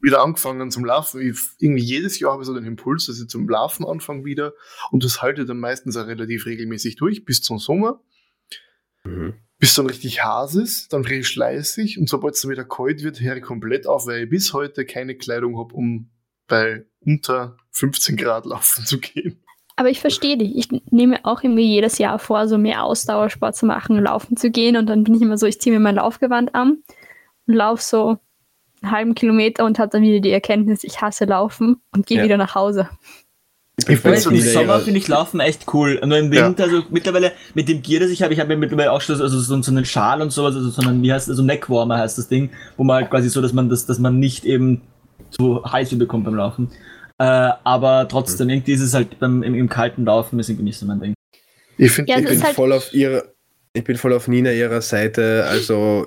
wieder 0.00 0.22
angefangen 0.22 0.70
zum 0.70 0.84
Laufen. 0.84 1.20
Ich, 1.20 1.38
irgendwie 1.58 1.82
jedes 1.82 2.18
Jahr 2.18 2.32
habe 2.32 2.42
ich 2.42 2.46
so 2.46 2.54
den 2.54 2.64
Impuls, 2.64 3.06
dass 3.06 3.20
ich 3.20 3.28
zum 3.28 3.48
Laufen 3.48 3.84
anfange 3.84 4.24
wieder. 4.24 4.54
Und 4.90 5.04
das 5.04 5.22
halte 5.22 5.42
ich 5.42 5.46
dann 5.46 5.60
meistens 5.60 5.96
auch 5.96 6.06
relativ 6.06 6.46
regelmäßig 6.46 6.96
durch, 6.96 7.24
bis 7.24 7.42
zum 7.42 7.58
Sommer. 7.58 8.02
Mhm. 9.04 9.34
Bis 9.58 9.74
dann 9.74 9.86
richtig 9.86 10.24
Has 10.24 10.54
ist, 10.54 10.92
dann 10.92 11.02
richtig 11.04 11.28
schleißig 11.28 11.98
und 11.98 12.08
sobald 12.08 12.34
es 12.34 12.40
dann 12.40 12.50
wieder 12.50 12.64
kalt 12.64 13.02
wird, 13.02 13.20
höre 13.20 13.36
ich 13.36 13.42
komplett 13.42 13.86
auf, 13.86 14.06
weil 14.06 14.24
ich 14.24 14.30
bis 14.30 14.54
heute 14.54 14.86
keine 14.86 15.14
Kleidung 15.16 15.58
habe, 15.58 15.74
um 15.74 16.10
bei 16.46 16.86
unter 17.00 17.56
15 17.72 18.16
Grad 18.16 18.46
laufen 18.46 18.84
zu 18.86 18.98
gehen. 18.98 19.42
Aber 19.76 19.88
ich 19.88 20.00
verstehe 20.00 20.36
dich. 20.36 20.56
Ich 20.56 20.68
nehme 20.90 21.24
auch 21.24 21.42
irgendwie 21.42 21.66
jedes 21.66 21.96
Jahr 21.98 22.18
vor, 22.18 22.48
so 22.48 22.58
mehr 22.58 22.84
Ausdauersport 22.84 23.56
zu 23.56 23.64
machen, 23.64 23.98
laufen 24.02 24.36
zu 24.36 24.50
gehen. 24.50 24.76
Und 24.76 24.86
dann 24.86 25.04
bin 25.04 25.14
ich 25.14 25.22
immer 25.22 25.38
so, 25.38 25.46
ich 25.46 25.58
ziehe 25.60 25.74
mir 25.74 25.80
mein 25.80 25.94
Laufgewand 25.94 26.54
an 26.54 26.82
und 27.46 27.54
laufe 27.54 27.82
so 27.82 28.18
einen 28.82 28.92
halben 28.92 29.14
Kilometer 29.14 29.64
und 29.64 29.78
habe 29.78 29.90
dann 29.90 30.02
wieder 30.02 30.20
die 30.20 30.32
Erkenntnis, 30.32 30.84
ich 30.84 31.00
hasse 31.00 31.24
Laufen 31.24 31.80
und 31.92 32.06
gehe 32.06 32.18
Ja. 32.18 32.24
wieder 32.24 32.36
nach 32.36 32.54
Hause. 32.54 32.90
Ich 33.88 34.00
so 34.22 34.30
wieder 34.30 34.42
Sommer 34.44 34.80
finde 34.80 34.98
ich 34.98 35.08
Laufen 35.08 35.40
echt 35.40 35.66
cool. 35.72 36.00
Nur 36.04 36.18
im 36.18 36.32
Ja. 36.32 36.46
Winter, 36.46 36.64
also 36.64 36.82
mittlerweile 36.90 37.32
mit 37.54 37.68
dem 37.68 37.82
Gear, 37.82 38.00
das 38.00 38.10
ich 38.10 38.22
habe, 38.22 38.32
ich 38.34 38.40
habe 38.40 38.48
mir 38.48 38.56
mittlerweile 38.56 38.92
auch 38.92 39.00
schon 39.00 39.16
so, 39.16 39.22
also 39.24 39.38
so, 39.38 39.60
so 39.62 39.70
einen 39.70 39.84
Schal 39.84 40.20
und 40.22 40.30
sowas, 40.30 40.54
also 40.54 40.70
so 40.70 40.82
einen, 40.82 41.02
wie 41.02 41.12
heißt 41.12 41.28
das, 41.28 41.36
so 41.36 41.42
Neckwarmer 41.42 41.98
heißt 41.98 42.18
das 42.18 42.28
Ding, 42.28 42.50
wo 42.76 42.84
man 42.84 42.96
halt 43.02 43.10
quasi 43.10 43.28
so, 43.28 43.40
dass 43.40 43.52
man 43.52 43.68
das, 43.68 43.86
dass 43.86 43.98
man 43.98 44.18
nicht 44.18 44.44
eben 44.44 44.82
so 45.30 45.64
heiß 45.64 45.96
bekommt 45.98 46.24
beim 46.24 46.34
Laufen. 46.34 46.68
Äh, 47.18 47.24
aber 47.24 48.08
trotzdem, 48.08 48.46
Mhm. 48.46 48.54
irgendwie 48.54 48.72
ist 48.72 48.80
es 48.80 48.94
halt 48.94 49.18
beim, 49.20 49.42
im, 49.42 49.54
im 49.54 49.68
kalten 49.68 50.04
Laufen 50.04 50.38
ist 50.40 50.48
irgendwie 50.48 50.64
nicht 50.64 50.78
so 50.78 50.86
mein 50.86 51.00
Ding. 51.00 51.14
Ich 51.78 51.92
finde, 51.92 52.12
Ja, 52.12 52.18
Ich 52.18 52.26
bin 52.26 52.42
halt- 52.42 52.54
voll 52.54 52.72
auf 52.72 52.92
ihrer, 52.94 53.24
ich 53.72 53.84
bin 53.84 53.96
voll 53.96 54.12
auf 54.14 54.26
Nina 54.28 54.52
ihrer 54.52 54.80
Seite. 54.82 55.44
Also 55.48 56.06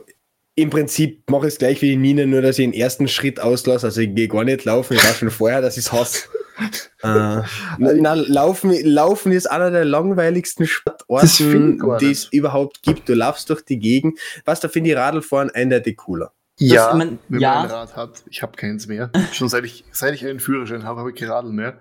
im 0.55 0.69
Prinzip 0.69 1.29
mache 1.29 1.47
ich 1.47 1.53
es 1.53 1.57
gleich 1.59 1.81
wie 1.81 1.89
die 1.91 1.95
Nina, 1.97 2.25
nur 2.25 2.41
dass 2.41 2.59
ich 2.59 2.65
den 2.65 2.73
ersten 2.73 3.07
Schritt 3.07 3.39
auslasse. 3.39 3.87
Also 3.87 4.01
ich 4.01 4.13
gehe 4.13 4.27
gar 4.27 4.43
nicht 4.43 4.65
laufen, 4.65 4.93
ich 4.95 5.03
war 5.03 5.13
schon 5.13 5.31
vorher, 5.31 5.61
dass 5.61 5.77
ich 5.77 5.85
es 5.85 5.91
hasse. 5.93 6.27
Äh, 7.03 7.41
na, 7.77 8.13
laufen, 8.13 8.73
laufen 8.83 9.31
ist 9.31 9.47
einer 9.47 9.71
der 9.71 9.85
langweiligsten 9.85 10.63
Das 10.63 10.69
Sportorten, 10.71 11.79
gar 11.79 11.97
die 11.97 12.11
es 12.11 12.25
überhaupt 12.25 12.83
gibt. 12.83 13.09
Du 13.09 13.13
laufst 13.13 13.49
durch 13.49 13.61
die 13.63 13.79
Gegend. 13.79 14.19
Was, 14.45 14.59
da 14.59 14.67
finde 14.69 14.91
ich 14.91 14.95
Radlfahren 14.95 15.49
eindeutig 15.49 15.97
cooler. 15.97 16.31
ja, 16.57 16.91
ich 16.91 16.97
mein, 16.97 17.19
wenn 17.29 17.41
ja. 17.41 17.55
man 17.55 17.65
ein 17.65 17.71
Rad 17.71 17.95
hat, 17.95 18.23
ich 18.29 18.41
habe 18.41 18.55
keins 18.55 18.87
mehr. 18.87 19.11
Schon 19.31 19.49
seit 19.49 19.65
ich, 19.65 19.85
seit 19.91 20.13
ich 20.13 20.25
einen 20.25 20.39
Führerschein 20.39 20.83
habe, 20.83 20.99
habe 20.99 21.11
ich 21.11 21.15
kein 21.15 21.29
Radl 21.29 21.51
mehr. 21.51 21.79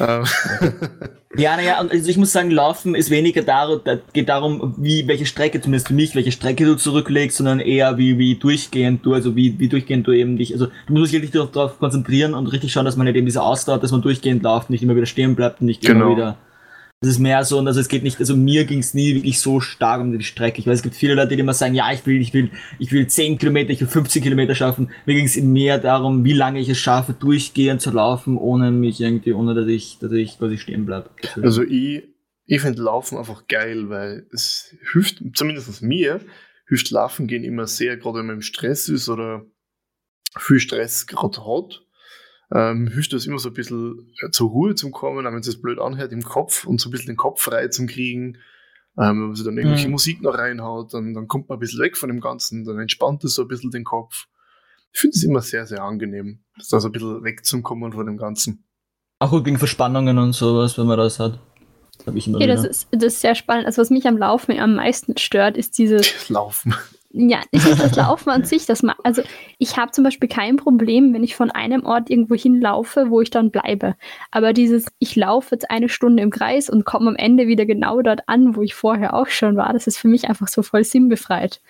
Ähm, 0.00 0.24
Ja, 1.38 1.54
naja, 1.56 1.78
also 1.78 2.08
ich 2.08 2.16
muss 2.16 2.32
sagen, 2.32 2.50
Laufen 2.50 2.94
ist 2.94 3.10
weniger 3.10 3.42
darum, 3.42 3.80
da 3.84 3.98
geht 4.14 4.28
darum, 4.28 4.74
wie, 4.78 5.06
welche 5.06 5.26
Strecke, 5.26 5.60
zumindest 5.60 5.88
für 5.88 5.94
mich, 5.94 6.14
welche 6.14 6.32
Strecke 6.32 6.64
du 6.64 6.76
zurücklegst, 6.76 7.36
sondern 7.36 7.60
eher 7.60 7.98
wie, 7.98 8.18
wie 8.18 8.36
durchgehend 8.36 9.04
du, 9.04 9.12
also 9.12 9.36
wie, 9.36 9.58
wie 9.58 9.68
durchgehend 9.68 10.06
du 10.06 10.12
eben 10.12 10.38
dich, 10.38 10.54
also 10.54 10.68
du 10.86 10.92
musst 10.94 11.12
dich 11.12 11.20
wirklich 11.20 11.32
darauf, 11.32 11.50
darauf 11.52 11.78
konzentrieren 11.78 12.32
und 12.32 12.46
richtig 12.46 12.72
schauen, 12.72 12.86
dass 12.86 12.96
man 12.96 13.06
nicht 13.06 13.16
eben 13.16 13.26
diese 13.26 13.42
Ausdauer, 13.42 13.78
dass 13.78 13.92
man 13.92 14.00
durchgehend 14.00 14.42
läuft, 14.42 14.70
nicht 14.70 14.82
immer 14.82 14.96
wieder 14.96 15.04
stehen 15.06 15.34
bleibt 15.36 15.60
und 15.60 15.66
nicht 15.66 15.82
Genau. 15.82 16.06
immer 16.06 16.16
wieder. 16.16 16.36
Das 17.06 17.14
ist 17.14 17.20
mehr 17.20 17.44
so, 17.44 17.60
und 17.60 17.68
also 17.68 17.78
es 17.78 17.86
geht 17.86 18.02
nicht, 18.02 18.18
also 18.18 18.36
mir 18.36 18.64
ging 18.64 18.80
es 18.80 18.92
nie 18.92 19.14
wirklich 19.14 19.38
so 19.38 19.60
stark 19.60 20.00
um 20.00 20.18
die 20.18 20.24
Strecke. 20.24 20.58
Ich 20.58 20.66
weiß, 20.66 20.78
es 20.78 20.82
gibt 20.82 20.96
viele 20.96 21.14
Leute, 21.14 21.36
die 21.36 21.40
immer 21.40 21.54
sagen, 21.54 21.76
ja, 21.76 21.92
ich 21.92 22.04
will, 22.04 22.20
ich 22.20 22.34
will, 22.34 22.50
ich 22.80 22.90
will 22.90 23.06
10 23.06 23.38
Kilometer, 23.38 23.70
ich 23.70 23.80
will 23.80 23.86
15 23.86 24.24
Kilometer 24.24 24.56
schaffen. 24.56 24.90
Mir 25.04 25.14
ging 25.14 25.26
es 25.26 25.36
mehr 25.36 25.78
darum, 25.78 26.24
wie 26.24 26.32
lange 26.32 26.58
ich 26.58 26.68
es 26.68 26.78
schaffe, 26.78 27.12
durchgehend 27.12 27.80
zu 27.80 27.92
laufen, 27.92 28.36
ohne 28.36 28.72
mich 28.72 29.00
irgendwie, 29.00 29.34
ohne 29.34 29.54
dass 29.54 29.68
ich, 29.68 29.98
dass 30.00 30.10
ich 30.10 30.36
quasi 30.36 30.58
stehen 30.58 30.84
bleibe. 30.84 31.10
Also 31.40 31.62
ich, 31.62 32.02
ich 32.44 32.60
finde 32.60 32.82
Laufen 32.82 33.18
einfach 33.18 33.46
geil, 33.46 33.88
weil 33.88 34.26
es 34.32 34.74
hilft, 34.92 35.22
zumindest 35.34 35.82
mir, 35.82 36.20
hilft 36.66 36.90
Laufen 36.90 37.28
gehen 37.28 37.44
immer 37.44 37.68
sehr, 37.68 37.96
gerade 37.98 38.18
wenn 38.18 38.26
man 38.26 38.36
im 38.36 38.42
Stress 38.42 38.88
ist 38.88 39.08
oder 39.08 39.46
viel 40.36 40.58
Stress 40.58 41.06
gerade 41.06 41.38
hat. 41.46 41.85
Ähm, 42.54 42.86
hilft 42.88 43.12
das 43.12 43.26
immer 43.26 43.38
so 43.38 43.48
ein 43.48 43.54
bisschen 43.54 44.12
äh, 44.22 44.30
zur 44.30 44.50
Ruhe 44.50 44.74
zu 44.74 44.90
kommen, 44.90 45.26
auch 45.26 45.32
wenn 45.32 45.40
es 45.40 45.46
sich 45.46 45.60
blöd 45.60 45.80
anhört 45.80 46.12
im 46.12 46.22
Kopf 46.22 46.64
und 46.64 46.80
so 46.80 46.88
ein 46.88 46.92
bisschen 46.92 47.08
den 47.08 47.16
Kopf 47.16 47.42
frei 47.42 47.68
zu 47.68 47.86
kriegen. 47.86 48.38
Ähm, 48.98 49.20
wenn 49.20 49.26
man 49.26 49.34
sich 49.34 49.44
dann 49.44 49.58
irgendwelche 49.58 49.88
Mhm. 49.88 49.92
Musik 49.92 50.22
noch 50.22 50.38
reinhaut, 50.38 50.94
dann, 50.94 51.12
dann 51.12 51.26
kommt 51.28 51.48
man 51.48 51.56
ein 51.56 51.60
bisschen 51.60 51.80
weg 51.80 51.96
von 51.96 52.08
dem 52.08 52.20
Ganzen, 52.20 52.64
dann 52.64 52.78
entspannt 52.78 53.24
es 53.24 53.34
so 53.34 53.42
ein 53.42 53.48
bisschen 53.48 53.70
den 53.70 53.84
Kopf. 53.84 54.26
Ich 54.92 55.00
finde 55.00 55.16
es 55.16 55.24
immer 55.24 55.42
sehr, 55.42 55.66
sehr 55.66 55.82
angenehm, 55.82 56.44
da 56.70 56.80
so 56.80 56.88
ein 56.88 56.92
bisschen 56.92 57.22
wegzukommen 57.24 57.92
von 57.92 58.06
dem 58.06 58.16
Ganzen. 58.16 58.64
Auch 59.18 59.30
gut 59.30 59.44
gegen 59.44 59.58
Verspannungen 59.58 60.16
und 60.18 60.32
sowas, 60.32 60.78
wenn 60.78 60.86
man 60.86 60.98
das 60.98 61.18
hat. 61.18 61.38
Immer 62.06 62.36
Okay, 62.36 62.46
das 62.46 62.64
ist, 62.64 62.88
das 62.92 63.14
ist 63.14 63.20
sehr 63.22 63.34
spannend. 63.34 63.66
Also 63.66 63.80
was 63.80 63.90
mich 63.90 64.06
am 64.06 64.18
Laufen 64.18 64.58
am 64.58 64.74
meisten 64.76 65.16
stört, 65.16 65.56
ist 65.56 65.78
dieses, 65.78 66.28
Laufen. 66.28 66.74
Ja, 67.16 67.40
nicht 67.52 67.66
das 67.66 67.96
Laufen 67.96 68.30
an 68.30 68.44
sich. 68.44 68.66
Das 68.66 68.84
also 69.02 69.22
ich 69.58 69.76
habe 69.76 69.90
zum 69.92 70.04
Beispiel 70.04 70.28
kein 70.28 70.56
Problem, 70.56 71.14
wenn 71.14 71.24
ich 71.24 71.34
von 71.34 71.50
einem 71.50 71.84
Ort 71.86 72.10
irgendwo 72.10 72.34
hinlaufe, 72.34 73.06
wo 73.08 73.20
ich 73.20 73.30
dann 73.30 73.50
bleibe. 73.50 73.96
Aber 74.30 74.52
dieses, 74.52 74.86
ich 74.98 75.16
laufe 75.16 75.54
jetzt 75.54 75.70
eine 75.70 75.88
Stunde 75.88 76.22
im 76.22 76.30
Kreis 76.30 76.68
und 76.68 76.84
komme 76.84 77.08
am 77.08 77.16
Ende 77.16 77.46
wieder 77.46 77.64
genau 77.64 78.02
dort 78.02 78.28
an, 78.28 78.54
wo 78.54 78.62
ich 78.62 78.74
vorher 78.74 79.14
auch 79.14 79.28
schon 79.28 79.56
war, 79.56 79.72
das 79.72 79.86
ist 79.86 79.96
für 79.96 80.08
mich 80.08 80.28
einfach 80.28 80.48
so 80.48 80.62
voll 80.62 80.84
sinnbefreit. 80.84 81.60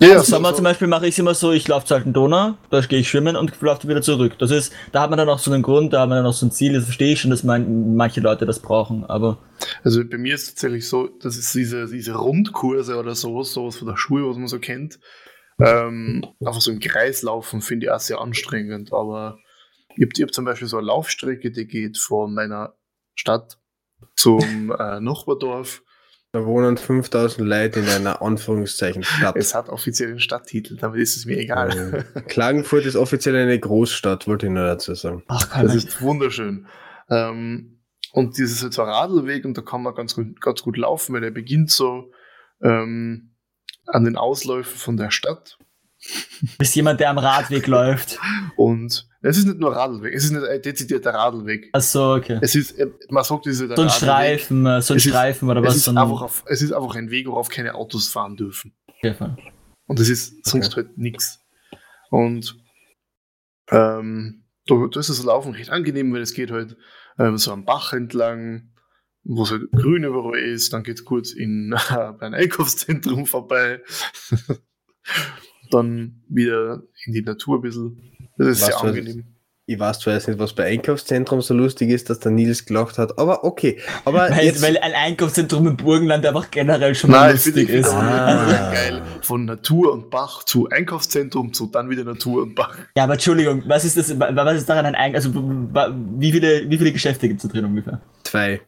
Ja, 0.00 0.16
Im 0.16 0.22
Sommer 0.22 0.54
zum 0.54 0.64
Beispiel 0.64 0.88
mache 0.88 1.06
ich 1.06 1.14
es 1.14 1.18
immer 1.20 1.34
so, 1.34 1.52
ich 1.52 1.68
laufe 1.68 1.86
zur 1.86 1.98
alten 1.98 2.12
Donau, 2.12 2.54
da 2.70 2.80
gehe 2.80 2.98
ich 2.98 3.08
schwimmen 3.08 3.36
und 3.36 3.60
laufe 3.60 3.86
wieder 3.86 4.02
zurück. 4.02 4.32
Das 4.38 4.50
ist, 4.50 4.72
da 4.90 5.02
hat 5.02 5.10
man 5.10 5.18
dann 5.18 5.28
auch 5.28 5.38
so 5.38 5.52
einen 5.52 5.62
Grund, 5.62 5.92
da 5.92 6.02
hat 6.02 6.08
man 6.08 6.18
dann 6.18 6.26
auch 6.26 6.32
so 6.32 6.46
ein 6.46 6.50
Ziel, 6.50 6.72
das 6.72 6.84
verstehe 6.84 7.12
ich 7.12 7.20
schon, 7.20 7.30
dass 7.30 7.44
man, 7.44 7.94
manche 7.94 8.20
Leute 8.20 8.44
das 8.44 8.58
brauchen, 8.58 9.04
aber 9.04 9.38
Also 9.84 10.02
bei 10.04 10.18
mir 10.18 10.34
ist 10.34 10.42
es 10.42 10.48
tatsächlich 10.54 10.88
so, 10.88 11.06
das 11.06 11.36
ist 11.36 11.54
diese, 11.54 11.86
diese 11.86 12.14
Rundkurse 12.14 12.96
oder 12.96 13.14
so, 13.14 13.42
sowas 13.42 13.76
von 13.76 13.86
der 13.86 13.96
Schule, 13.96 14.28
was 14.28 14.36
man 14.36 14.48
so 14.48 14.58
kennt. 14.58 14.98
Ähm, 15.60 16.26
einfach 16.40 16.60
so 16.60 16.72
im 16.72 16.80
Kreis 16.80 17.22
laufen 17.22 17.60
finde 17.60 17.86
ich 17.86 17.92
auch 17.92 18.00
sehr 18.00 18.20
anstrengend, 18.20 18.92
aber 18.92 19.38
ich 19.96 20.04
habe 20.04 20.22
hab 20.22 20.34
zum 20.34 20.44
Beispiel 20.44 20.66
so 20.66 20.78
eine 20.78 20.88
Laufstrecke, 20.88 21.52
die 21.52 21.66
geht 21.66 21.98
von 21.98 22.34
meiner 22.34 22.74
Stadt 23.14 23.58
zum 24.16 24.74
äh, 24.76 25.00
Nachbardorf. 25.00 25.82
Da 26.34 26.44
wohnen 26.44 26.76
5000 26.76 27.46
Leute 27.46 27.78
in 27.78 27.88
einer 27.88 28.20
Anführungszeichen 28.20 29.04
Stadt. 29.04 29.36
Es 29.36 29.54
hat 29.54 29.68
offiziell 29.68 30.08
einen 30.08 30.18
Stadttitel, 30.18 30.76
damit 30.76 31.00
ist 31.00 31.16
es 31.16 31.26
mir 31.26 31.38
egal. 31.38 32.04
Klagenfurt 32.26 32.86
ist 32.86 32.96
offiziell 32.96 33.36
eine 33.36 33.56
Großstadt, 33.56 34.26
wollte 34.26 34.46
ich 34.46 34.52
nur 34.52 34.66
dazu 34.66 34.96
sagen. 34.96 35.22
ach, 35.28 35.48
kann 35.48 35.64
Das 35.64 35.76
ist 35.76 36.02
wunderschön. 36.02 36.66
Ähm, 37.08 37.78
und 38.10 38.36
dieses 38.36 38.56
ist 38.56 38.62
jetzt 38.64 38.80
ein 38.80 38.88
Radlweg 38.88 39.44
und 39.44 39.56
da 39.56 39.62
kann 39.62 39.84
man 39.84 39.94
ganz 39.94 40.16
gut, 40.16 40.40
ganz 40.40 40.62
gut 40.62 40.76
laufen, 40.76 41.14
weil 41.14 41.20
der 41.20 41.30
beginnt 41.30 41.70
so 41.70 42.10
ähm, 42.60 43.36
an 43.86 44.04
den 44.04 44.16
Ausläufen 44.16 44.76
von 44.76 44.96
der 44.96 45.12
Stadt. 45.12 45.56
Bist 46.58 46.74
jemand, 46.74 46.98
der 46.98 47.10
am 47.10 47.18
Radweg 47.18 47.68
läuft. 47.68 48.18
Und 48.56 49.08
es 49.30 49.38
ist 49.38 49.46
nicht 49.46 49.58
nur 49.58 49.74
Radlweg, 49.74 50.14
es 50.14 50.24
ist 50.24 50.30
nicht 50.32 50.44
ein 50.46 50.60
dezidierter 50.62 51.14
Radlweg. 51.14 51.70
Ach 51.72 51.80
so, 51.80 52.14
okay. 52.14 52.38
Es 52.42 52.54
ist, 52.54 52.72
äh, 52.78 52.86
man 53.10 53.24
sagt, 53.24 53.46
es 53.46 53.60
ist 53.60 53.68
der 53.68 53.76
So 53.76 53.82
ein 53.82 53.88
Radlweg. 53.88 54.40
Streifen, 54.40 54.66
äh, 54.66 54.82
so 54.82 54.94
ein 54.94 54.96
Es 54.98 55.04
ist- 55.06 55.10
Streifen 55.12 55.48
oder 55.50 55.60
Es 55.62 55.66
was? 55.68 55.76
ist, 55.76 55.84
so 55.84 55.90
ein, 55.92 55.98
einfach 55.98 56.22
auf, 56.22 56.44
es 56.46 56.62
ist 56.62 56.72
einfach 56.72 56.94
ein 56.96 57.10
Weg, 57.10 57.26
worauf 57.26 57.48
keine 57.48 57.74
Autos 57.74 58.08
fahren 58.08 58.36
dürfen. 58.36 58.74
Okay, 58.98 59.14
voll. 59.14 59.36
Und 59.86 59.98
das 59.98 60.08
ist 60.08 60.46
sonst 60.46 60.76
halt 60.76 60.96
nichts. 60.98 61.40
Und 62.10 62.56
ähm, 63.70 64.44
da, 64.66 64.74
da 64.90 65.00
ist 65.00 65.08
das 65.10 65.22
Laufen 65.24 65.52
recht 65.52 65.70
angenehm, 65.70 66.12
weil 66.12 66.22
es 66.22 66.34
geht 66.34 66.50
halt 66.50 66.76
ähm, 67.18 67.36
so 67.38 67.52
am 67.52 67.64
Bach 67.64 67.92
entlang, 67.92 68.70
wo 69.24 69.42
es 69.44 69.50
halt 69.50 69.70
grün 69.72 70.04
überall 70.04 70.38
ist. 70.38 70.72
Dann 70.72 70.82
geht 70.82 70.98
es 70.98 71.04
kurz 71.04 71.32
in 71.32 71.70
bei 71.88 72.20
einem 72.20 72.34
Einkaufszentrum 72.34 73.26
vorbei. 73.26 73.80
Dann 75.70 76.22
wieder 76.28 76.82
in 77.04 77.12
die 77.12 77.22
Natur 77.22 77.58
ein 77.58 77.62
bisschen. 77.62 78.13
Das 78.36 78.48
ist 78.48 78.60
Was 78.62 78.66
sehr 78.68 78.80
angenehm. 78.82 79.24
Ich 79.66 79.78
weiß 79.78 80.00
zwar 80.00 80.12
jetzt 80.12 80.28
nicht, 80.28 80.38
was 80.38 80.52
bei 80.52 80.64
Einkaufszentrum 80.66 81.40
so 81.40 81.54
lustig 81.54 81.88
ist, 81.88 82.10
dass 82.10 82.18
der 82.18 82.32
Nils 82.32 82.66
gelacht 82.66 82.98
hat, 82.98 83.18
aber 83.18 83.44
okay. 83.44 83.80
Aber 84.04 84.28
Weil, 84.28 84.44
jetzt, 84.44 84.60
weil 84.60 84.76
ein 84.76 84.92
Einkaufszentrum 84.92 85.66
im 85.66 85.76
Burgenland 85.78 86.26
einfach 86.26 86.50
generell 86.50 86.94
schon 86.94 87.10
mal 87.10 87.20
Nein, 87.28 87.32
lustig 87.36 87.70
ist. 87.70 87.88
Ah. 87.88 88.70
geil. 88.74 89.00
Von 89.22 89.46
Natur 89.46 89.90
und 89.94 90.10
Bach 90.10 90.42
zu 90.44 90.68
Einkaufszentrum 90.68 91.54
zu 91.54 91.66
dann 91.68 91.88
wieder 91.88 92.04
Natur 92.04 92.42
und 92.42 92.54
Bach. 92.54 92.76
Ja, 92.94 93.04
aber 93.04 93.14
Entschuldigung, 93.14 93.62
was 93.66 93.86
ist 93.86 93.96
das, 93.96 94.20
wa- 94.20 94.28
was 94.34 94.58
ist 94.58 94.68
daran 94.68 94.84
ein 94.84 94.94
Einkauf, 94.96 95.24
also 95.24 95.32
wie 96.18 96.32
viele, 96.32 96.68
wie 96.68 96.76
viele 96.76 96.92
Geschäfte 96.92 97.26
gibt 97.26 97.42
es 97.42 97.48
da 97.48 97.52
drin 97.54 97.64
ungefähr? 97.64 98.02
zwei. 98.24 98.60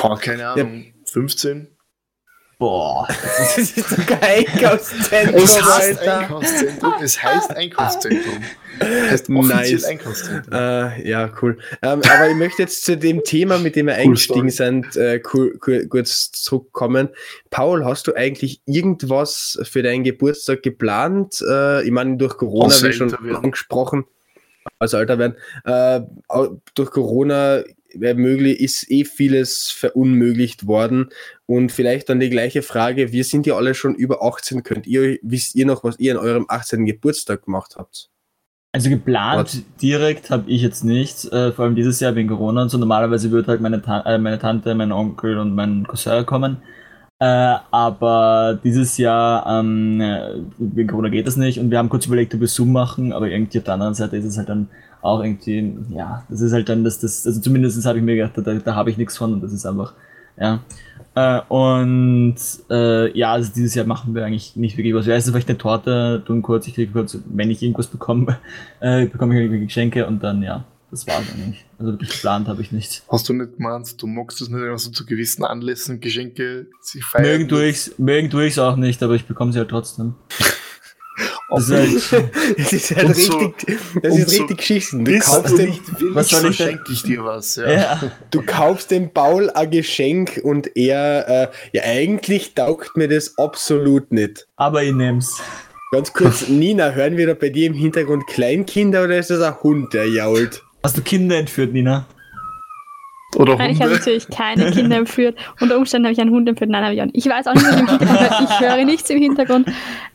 Boah, 0.00 0.18
keine 0.18 0.48
Ahnung, 0.48 0.84
15? 1.06 1.68
Boah. 2.58 3.08
Das 3.08 3.58
ist 3.58 3.76
doch 3.92 4.06
kein 4.06 4.46
Einkaufszentrum, 4.46 5.42
Es 5.42 5.60
heißt 5.62 5.98
Alter. 5.98 6.18
Einkaufszentrum. 6.20 6.94
Es 7.02 7.22
heißt 7.22 7.50
Einkaufszentrum. 7.56 8.44
heißt 8.80 9.28
offiziell 9.30 9.56
Nice. 9.72 9.84
Einkaufszentrum. 9.84 10.52
Äh, 10.52 11.08
ja, 11.08 11.30
cool. 11.42 11.58
Ähm, 11.82 12.00
aber 12.08 12.28
ich 12.30 12.36
möchte 12.36 12.62
jetzt 12.62 12.84
zu 12.84 12.96
dem 12.96 13.22
Thema, 13.24 13.58
mit 13.58 13.76
dem 13.76 13.86
wir 13.86 13.94
Cool 13.94 14.00
eingestiegen 14.00 14.50
Story. 14.50 14.82
sind, 14.94 15.24
cool, 15.34 15.58
cool, 15.66 15.86
kurz 15.88 16.30
zurückkommen. 16.32 17.08
Paul, 17.50 17.84
hast 17.84 18.06
du 18.06 18.14
eigentlich 18.14 18.60
irgendwas 18.66 19.58
für 19.64 19.82
deinen 19.82 20.04
Geburtstag 20.04 20.62
geplant? 20.62 21.42
Äh, 21.48 21.84
ich 21.84 21.90
meine, 21.90 22.16
durch 22.16 22.36
Corona, 22.36 22.74
wie 22.82 22.92
schon 22.92 23.14
angesprochen, 23.36 24.04
als 24.78 24.94
Alter 24.94 25.18
werden, 25.18 25.34
äh, 25.64 26.00
durch 26.74 26.90
Corona 26.90 27.62
möglich, 27.98 28.60
ist 28.60 28.90
eh 28.90 29.04
vieles 29.04 29.70
verunmöglicht 29.70 30.66
worden. 30.66 31.10
Und 31.46 31.72
vielleicht 31.72 32.08
dann 32.08 32.20
die 32.20 32.30
gleiche 32.30 32.62
Frage, 32.62 33.12
wir 33.12 33.24
sind 33.24 33.46
ja 33.46 33.56
alle 33.56 33.74
schon 33.74 33.94
über 33.94 34.22
18, 34.22 34.62
könnt 34.62 34.86
ihr, 34.86 35.18
wisst 35.22 35.54
ihr 35.54 35.66
noch, 35.66 35.84
was 35.84 35.98
ihr 35.98 36.12
an 36.12 36.24
eurem 36.24 36.46
18. 36.48 36.86
Geburtstag 36.86 37.44
gemacht 37.44 37.74
habt? 37.76 38.10
Also 38.74 38.90
geplant 38.90 39.38
Was? 39.38 39.62
direkt 39.80 40.30
habe 40.30 40.50
ich 40.50 40.60
jetzt 40.60 40.84
nicht, 40.84 41.26
äh, 41.32 41.52
vor 41.52 41.64
allem 41.64 41.76
dieses 41.76 42.00
Jahr 42.00 42.16
wegen 42.16 42.28
Corona 42.28 42.62
und 42.62 42.70
so. 42.70 42.76
Normalerweise 42.76 43.30
würde 43.30 43.46
halt 43.46 43.60
meine, 43.60 43.80
Ta 43.80 44.00
äh, 44.00 44.18
meine 44.18 44.40
Tante, 44.40 44.74
mein 44.74 44.90
Onkel 44.90 45.38
und 45.38 45.54
mein 45.54 45.86
Cousin 45.86 46.26
kommen. 46.26 46.56
Äh, 47.20 47.54
aber 47.70 48.58
dieses 48.64 48.98
Jahr 48.98 49.46
ähm, 49.46 50.00
äh, 50.00 50.42
wegen 50.58 50.88
Corona 50.88 51.08
geht 51.08 51.28
das 51.28 51.36
nicht 51.36 51.60
und 51.60 51.70
wir 51.70 51.78
haben 51.78 51.88
kurz 51.88 52.06
überlegt, 52.06 52.34
ob 52.34 52.40
wir 52.40 52.48
Zoom 52.48 52.72
machen, 52.72 53.12
aber 53.12 53.28
irgendwie 53.28 53.58
auf 53.58 53.64
der 53.64 53.74
anderen 53.74 53.94
Seite 53.94 54.16
ist 54.16 54.24
es 54.24 54.36
halt 54.36 54.48
dann 54.48 54.68
auch 55.04 55.22
irgendwie, 55.22 55.76
ja, 55.90 56.24
das 56.30 56.40
ist 56.40 56.52
halt 56.54 56.68
dann 56.68 56.82
das, 56.82 56.98
das 56.98 57.26
also 57.26 57.38
zumindest 57.40 57.84
habe 57.84 57.98
ich 57.98 58.04
mir 58.04 58.16
gedacht, 58.16 58.32
da, 58.36 58.54
da 58.54 58.74
habe 58.74 58.88
ich 58.88 58.96
nichts 58.96 59.18
von 59.18 59.34
und 59.34 59.42
das 59.42 59.52
ist 59.52 59.66
einfach, 59.66 59.92
ja. 60.40 60.60
Äh, 61.14 61.40
und 61.48 62.36
äh, 62.70 63.16
ja, 63.16 63.32
also 63.32 63.52
dieses 63.54 63.74
Jahr 63.74 63.86
machen 63.86 64.14
wir 64.14 64.24
eigentlich 64.24 64.56
nicht 64.56 64.78
wirklich 64.78 64.94
was. 64.94 65.04
Wir 65.04 65.14
essen 65.14 65.32
vielleicht 65.32 65.50
eine 65.50 65.58
Torte, 65.58 66.22
tun 66.26 66.40
kurz, 66.40 66.66
ich 66.66 66.74
kriege 66.74 66.90
kurz, 66.90 67.18
wenn 67.26 67.50
ich 67.50 67.62
irgendwas 67.62 67.86
bekomme, 67.86 68.38
äh, 68.80 69.04
bekomme 69.04 69.34
ich 69.34 69.42
irgendwie 69.42 69.66
Geschenke 69.66 70.06
und 70.06 70.24
dann 70.24 70.42
ja, 70.42 70.64
das 70.90 71.06
war's 71.06 71.24
eigentlich. 71.34 71.66
Also 71.78 71.92
wirklich 71.92 72.10
geplant 72.10 72.48
habe 72.48 72.62
ich 72.62 72.72
nicht. 72.72 73.02
Hast 73.10 73.28
du 73.28 73.34
nicht 73.34 73.58
gemeint, 73.58 74.00
du 74.00 74.06
magst 74.06 74.40
es 74.40 74.48
nicht, 74.48 74.62
also 74.62 74.90
zu 74.90 75.04
gewissen 75.04 75.44
Anlässen 75.44 76.00
Geschenke 76.00 76.68
sich 76.80 77.04
feiern? 77.04 77.26
Mögen 77.26 77.48
tue 77.48 77.66
ich's, 77.66 77.92
mögen 77.98 78.30
tue 78.30 78.46
ich's 78.46 78.58
auch 78.58 78.76
nicht, 78.76 79.02
aber 79.02 79.14
ich 79.14 79.26
bekomme 79.26 79.52
sie 79.52 79.58
halt 79.58 79.68
trotzdem. 79.68 80.14
Das 81.50 81.68
ist 81.68 82.12
halt, 82.12 82.30
Das 82.58 82.72
ist 82.72 82.96
halt 82.96 83.16
so- 83.16 83.36
richtig, 83.38 83.78
das 84.02 84.18
ist 84.18 84.30
so 84.30 84.44
richtig. 84.44 84.90
Du 84.90 85.04
Bist 85.04 85.26
kaufst, 85.26 85.52
du 85.52 85.56
dem, 85.58 85.70
nicht 85.70 86.00
willig, 86.00 86.14
Was 86.14 86.28
soll 86.28 86.40
so 86.40 86.48
ich 86.48 86.56
schenke 86.56 86.92
ich 86.92 87.02
dir 87.02 87.24
was. 87.24 87.56
Ja. 87.56 87.70
ja. 87.72 88.12
du 88.30 88.42
kaufst 88.42 88.90
dem 88.90 89.10
Paul 89.12 89.50
ein 89.50 89.70
Geschenk 89.70 90.40
und 90.42 90.76
er, 90.76 91.28
äh, 91.28 91.48
ja, 91.76 91.82
eigentlich 91.84 92.54
taugt 92.54 92.96
mir 92.96 93.08
das 93.08 93.36
absolut 93.38 94.10
nicht. 94.12 94.46
aber 94.56 94.82
ich 94.82 94.92
nehm's. 94.94 95.40
Ganz 95.92 96.12
kurz, 96.12 96.48
Nina, 96.48 96.90
hören 96.92 97.16
wir 97.16 97.26
da 97.28 97.34
bei 97.34 97.50
dir 97.50 97.66
im 97.66 97.74
Hintergrund 97.74 98.26
Kleinkinder 98.26 99.04
oder 99.04 99.18
ist 99.18 99.30
das 99.30 99.40
ein 99.42 99.54
Hund, 99.62 99.92
der 99.94 100.08
jault? 100.08 100.62
Hast 100.82 100.96
du 100.96 101.02
Kinder 101.02 101.36
entführt, 101.36 101.72
Nina? 101.72 102.06
Oder 103.36 103.56
Nein, 103.56 103.70
ich 103.70 103.80
habe 103.80 103.90
Hunde. 103.90 103.98
natürlich 103.98 104.28
keine 104.28 104.70
Kinder 104.70 104.96
entführt. 104.96 105.38
Unter 105.60 105.76
Umständen 105.76 106.06
habe 106.06 106.12
ich 106.12 106.20
einen 106.20 106.30
Hund 106.30 106.48
entführt. 106.48 106.70
Nein, 106.70 106.84
habe 106.84 106.94
ich 106.94 107.00
auch 107.00 107.06
nicht. 107.06 107.16
Ich 107.16 107.26
weiß 107.26 107.46
auch 107.46 107.54
nicht, 107.54 107.66
was 107.66 107.80
im 107.80 107.86
Hintergrund 107.86 108.20
höre. 108.20 108.40
Ich 108.42 108.60
höre 108.60 108.84
nichts 108.84 109.10
im 109.10 109.18
Hintergrund. 109.18 109.68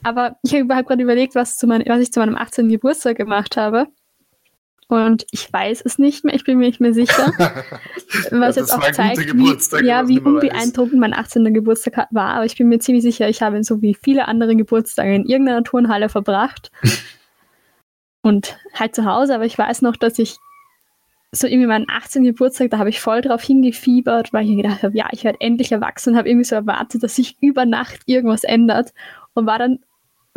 Aber 0.03 0.38
ich 0.43 0.51
habe 0.53 0.63
überhaupt 0.63 0.88
gerade 0.88 1.03
überlegt, 1.03 1.35
was, 1.35 1.61
mein, 1.63 1.83
was 1.88 1.99
ich 1.99 2.11
zu 2.11 2.19
meinem 2.19 2.35
18. 2.35 2.69
Geburtstag 2.69 3.17
gemacht 3.17 3.57
habe. 3.57 3.88
Und 4.88 5.27
ich 5.29 5.53
weiß 5.53 5.83
es 5.85 5.99
nicht 5.99 6.25
mehr. 6.25 6.33
Ich 6.33 6.43
bin 6.43 6.57
mir 6.57 6.65
nicht 6.65 6.81
mehr 6.81 6.95
sicher. 6.95 7.31
Was 8.31 8.55
Ja, 8.55 8.61
jetzt 8.63 8.73
auch 8.73 8.91
zeigt, 8.91 9.19
wie, 9.19 9.85
ja, 9.85 10.07
wie 10.07 10.19
unbeeindruckend 10.19 10.99
mein 10.99 11.13
18. 11.13 11.53
Geburtstag 11.53 12.07
war. 12.09 12.33
Aber 12.33 12.45
ich 12.45 12.57
bin 12.57 12.69
mir 12.69 12.79
ziemlich 12.79 13.03
sicher, 13.03 13.29
ich 13.29 13.43
habe 13.43 13.55
ihn 13.55 13.63
so 13.63 13.83
wie 13.83 13.93
viele 13.93 14.27
andere 14.27 14.55
Geburtstage 14.55 15.13
in 15.13 15.25
irgendeiner 15.27 15.63
Turnhalle 15.63 16.09
verbracht. 16.09 16.71
Und 18.23 18.57
halt 18.73 18.95
zu 18.95 19.05
Hause. 19.05 19.35
Aber 19.35 19.45
ich 19.45 19.55
weiß 19.55 19.83
noch, 19.83 19.95
dass 19.95 20.17
ich 20.17 20.38
so 21.31 21.48
irgendwie 21.48 21.67
meinen 21.67 21.86
18. 21.89 22.24
Geburtstag, 22.24 22.71
da 22.71 22.79
habe 22.79 22.89
ich 22.89 23.01
voll 23.01 23.21
drauf 23.21 23.43
hingefiebert, 23.43 24.33
weil 24.33 24.45
ich 24.45 24.50
mir 24.50 24.63
gedacht 24.63 24.83
habe, 24.83 24.98
ja, 24.98 25.07
ich 25.12 25.24
werde 25.24 25.41
endlich 25.41 25.71
erwachsen, 25.71 26.17
habe 26.17 26.27
irgendwie 26.27 26.45
so 26.45 26.55
erwartet, 26.55 27.03
dass 27.03 27.15
sich 27.15 27.38
über 27.41 27.65
Nacht 27.65 28.01
irgendwas 28.05 28.43
ändert 28.43 28.93
und 29.33 29.45
war 29.45 29.59
dann, 29.59 29.79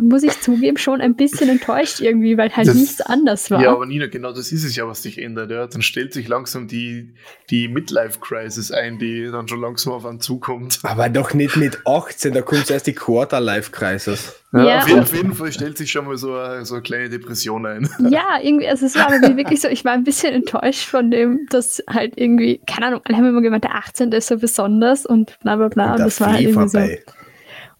muss 0.07 0.23
ich 0.23 0.39
zugeben, 0.41 0.77
schon 0.77 1.01
ein 1.01 1.15
bisschen 1.15 1.49
enttäuscht 1.49 1.99
irgendwie, 2.01 2.37
weil 2.37 2.49
halt 2.55 2.67
Das- 2.67 2.75
nichts 2.75 3.01
anders 3.01 3.49
war. 3.51 3.61
Ja, 3.61 3.71
aber 3.71 3.85
Nina, 3.85 4.07
genau 4.07 4.31
das 4.31 4.51
ist 4.51 4.63
es 4.63 4.75
ja, 4.75 4.87
was 4.87 5.01
dich 5.01 5.17
ändert. 5.17 5.51
Ja. 5.51 5.67
Dann 5.67 5.81
stellt 5.81 6.13
sich 6.13 6.27
langsam 6.27 6.67
die, 6.67 7.13
die 7.49 7.67
Midlife-Crisis 7.67 8.71
ein, 8.71 8.99
die 8.99 9.29
dann 9.31 9.47
schon 9.47 9.61
langsam 9.61 9.93
auf 9.93 10.05
einen 10.05 10.19
zukommt. 10.19 10.79
Aber 10.83 11.09
doch 11.09 11.33
nicht 11.33 11.55
mit 11.57 11.79
18, 11.85 12.33
da 12.33 12.41
kommt 12.41 12.69
erst 12.69 12.87
die 12.87 12.93
Quarter-Life-Crisis. 12.93 14.39
Ja, 14.53 14.79
auf, 14.79 14.87
jeden, 14.87 14.99
auf 14.99 15.13
jeden 15.15 15.33
Fall 15.33 15.51
stellt 15.51 15.77
sich 15.79 15.91
schon 15.91 16.05
mal 16.05 16.15
so 16.17 16.35
eine, 16.35 16.63
so 16.65 16.75
eine 16.75 16.83
kleine 16.83 17.09
Depression 17.09 17.65
ein. 17.65 17.89
Ja, 18.09 18.37
irgendwie, 18.41 18.67
also 18.67 18.85
es 18.85 18.95
war 18.95 19.09
mir 19.09 19.35
wirklich 19.37 19.61
so, 19.61 19.67
ich 19.67 19.83
war 19.83 19.93
ein 19.93 20.03
bisschen 20.03 20.31
enttäuscht 20.33 20.85
von 20.85 21.09
dem, 21.09 21.47
dass 21.49 21.81
halt 21.89 22.13
irgendwie, 22.17 22.61
keine 22.67 22.87
Ahnung, 22.87 23.01
alle 23.05 23.17
haben 23.17 23.25
immer 23.25 23.41
gemeint, 23.41 23.63
der 23.63 23.75
18. 23.75 24.11
ist 24.11 24.27
so 24.27 24.37
besonders 24.37 25.05
und 25.05 25.39
bla 25.41 25.55
bla 25.55 25.69
bla. 25.69 25.85
Und 25.93 25.99
Und, 25.99 26.05
das 26.05 26.21
war 26.21 26.33
halt 26.33 26.41
irgendwie 26.41 26.67
so. 26.69 26.77
vorbei. 26.77 27.03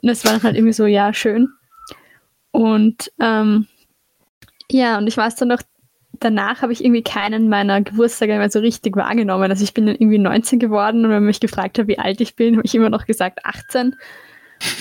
Und 0.01 0.09
das 0.09 0.25
war 0.25 0.41
halt 0.41 0.55
irgendwie 0.55 0.73
so, 0.73 0.85
ja, 0.85 1.13
schön. 1.13 1.49
Und 2.53 3.11
ähm, 3.19 3.67
ja, 4.69 4.99
und 4.99 5.07
ich 5.07 5.17
weiß 5.17 5.35
dann 5.35 5.47
noch, 5.47 5.61
danach 6.19 6.61
habe 6.61 6.71
ich 6.71 6.85
irgendwie 6.85 7.01
keinen 7.01 7.49
meiner 7.49 7.81
Geburtstage 7.81 8.37
mehr 8.37 8.49
so 8.49 8.59
richtig 8.59 8.95
wahrgenommen. 8.95 9.49
Also 9.49 9.63
ich 9.63 9.73
bin 9.73 9.87
dann 9.87 9.95
irgendwie 9.95 10.19
19 10.19 10.59
geworden 10.59 10.97
und 10.99 11.09
wenn 11.09 11.17
man 11.17 11.25
mich 11.25 11.39
gefragt 11.39 11.79
hat, 11.79 11.87
wie 11.87 11.97
alt 11.97 12.21
ich 12.21 12.35
bin, 12.35 12.55
habe 12.57 12.65
ich 12.65 12.75
immer 12.75 12.89
noch 12.89 13.05
gesagt 13.05 13.43
18. 13.43 13.95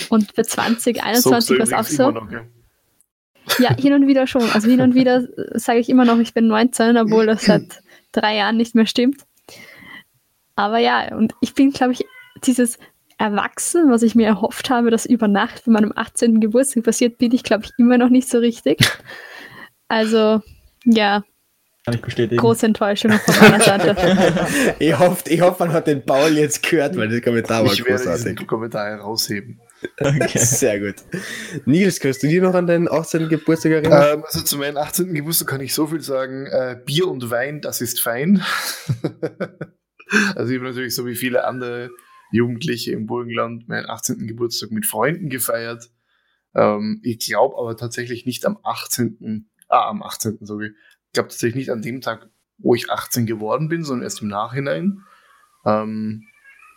Und 0.09 0.35
bei 0.35 0.43
20, 0.43 1.03
21 1.03 1.57
war 1.57 1.63
es 1.63 1.73
auch 1.73 1.83
so. 1.83 2.11
Noch, 2.11 2.31
ja. 2.31 2.41
ja, 3.57 3.75
hin 3.75 3.93
und 3.93 4.07
wieder 4.07 4.27
schon. 4.27 4.47
Also 4.51 4.69
hin 4.69 4.81
und 4.81 4.93
wieder 4.93 5.27
sage 5.55 5.79
ich 5.79 5.89
immer 5.89 6.05
noch, 6.05 6.19
ich 6.19 6.35
bin 6.35 6.47
19, 6.47 6.95
obwohl 6.95 7.25
das 7.25 7.45
seit 7.45 7.81
drei 8.11 8.37
Jahren 8.37 8.55
nicht 8.55 8.75
mehr 8.75 8.85
stimmt. 8.85 9.25
Aber 10.55 10.77
ja, 10.77 11.15
und 11.15 11.33
ich 11.41 11.55
bin, 11.55 11.71
glaube 11.71 11.93
ich, 11.93 12.05
dieses 12.43 12.77
Erwachsen, 13.23 13.89
was 13.89 14.03
ich 14.03 14.15
mir 14.15 14.27
erhofft 14.27 14.69
habe, 14.69 14.91
dass 14.91 15.05
über 15.05 15.29
Nacht 15.29 15.63
bei 15.65 15.71
meinem 15.71 15.93
18. 15.95 16.41
Geburtstag 16.41 16.83
passiert, 16.83 17.17
bin 17.17 17.31
ich, 17.31 17.43
glaube 17.43 17.63
ich, 17.63 17.71
immer 17.77 17.97
noch 17.97 18.09
nicht 18.09 18.27
so 18.27 18.39
richtig. 18.39 18.79
Also, 19.87 20.41
ja. 20.83 21.23
Kann 21.85 21.95
ich 21.95 22.01
bestätigen. 22.01 22.35
Große 22.35 22.65
Enttäuschung 22.65 23.11
von 23.11 23.49
meiner 23.49 23.63
Seite. 23.63 23.95
ich 24.79 24.99
hoffe, 24.99 25.29
ich 25.29 25.39
hoff, 25.39 25.57
man 25.59 25.71
hat 25.71 25.87
den 25.87 26.05
Paul 26.05 26.31
jetzt 26.31 26.63
gehört, 26.69 26.97
weil 26.97 27.07
das 27.07 27.21
Kommentar 27.21 27.63
war 27.63 27.71
ich 27.71 27.81
großartig. 27.81 28.25
Werde 28.25 28.45
Kommentar 28.45 28.87
herausheben. 28.87 29.61
Okay. 29.99 30.37
Sehr 30.39 30.81
gut. 30.81 30.95
Nils, 31.65 32.01
kannst 32.01 32.23
du 32.23 32.27
dich 32.27 32.41
noch 32.41 32.53
an 32.53 32.67
deinen 32.67 32.91
18. 32.91 33.29
Geburtstag 33.29 33.71
erinnern? 33.71 34.17
Ähm, 34.17 34.23
also 34.25 34.41
zu 34.41 34.57
meinem 34.57 34.75
18. 34.75 35.13
Geburtstag 35.13 35.47
kann 35.47 35.61
ich 35.61 35.73
so 35.73 35.87
viel 35.87 36.01
sagen. 36.01 36.45
Äh, 36.47 36.77
Bier 36.85 37.07
und 37.07 37.29
Wein, 37.29 37.61
das 37.61 37.79
ist 37.79 38.01
fein. 38.01 38.43
also 40.35 40.51
ich 40.51 40.59
habe 40.59 40.67
natürlich 40.69 40.93
so 40.93 41.05
wie 41.05 41.15
viele 41.15 41.45
andere 41.45 41.89
Jugendliche 42.33 42.91
im 42.91 43.05
Burgenland 43.05 43.67
meinen 43.67 43.89
18. 43.89 44.27
Geburtstag 44.27 44.71
mit 44.71 44.85
Freunden 44.85 45.29
gefeiert. 45.29 45.89
Ähm, 46.55 46.99
ich 47.03 47.19
glaube 47.19 47.57
aber 47.57 47.77
tatsächlich 47.77 48.25
nicht 48.25 48.45
am 48.45 48.57
18 48.63 49.47
ah, 49.73 49.89
am 49.89 50.03
18. 50.03 50.39
sorry. 50.41 50.67
Ich 51.07 51.13
glaube 51.13 51.29
tatsächlich 51.29 51.55
nicht 51.55 51.71
an 51.71 51.81
dem 51.81 52.01
Tag, 52.01 52.29
wo 52.57 52.75
ich 52.75 52.89
18 52.89 53.25
geworden 53.25 53.69
bin, 53.69 53.83
sondern 53.83 54.03
erst 54.03 54.21
im 54.21 54.27
Nachhinein. 54.27 55.01
Ähm, 55.65 56.23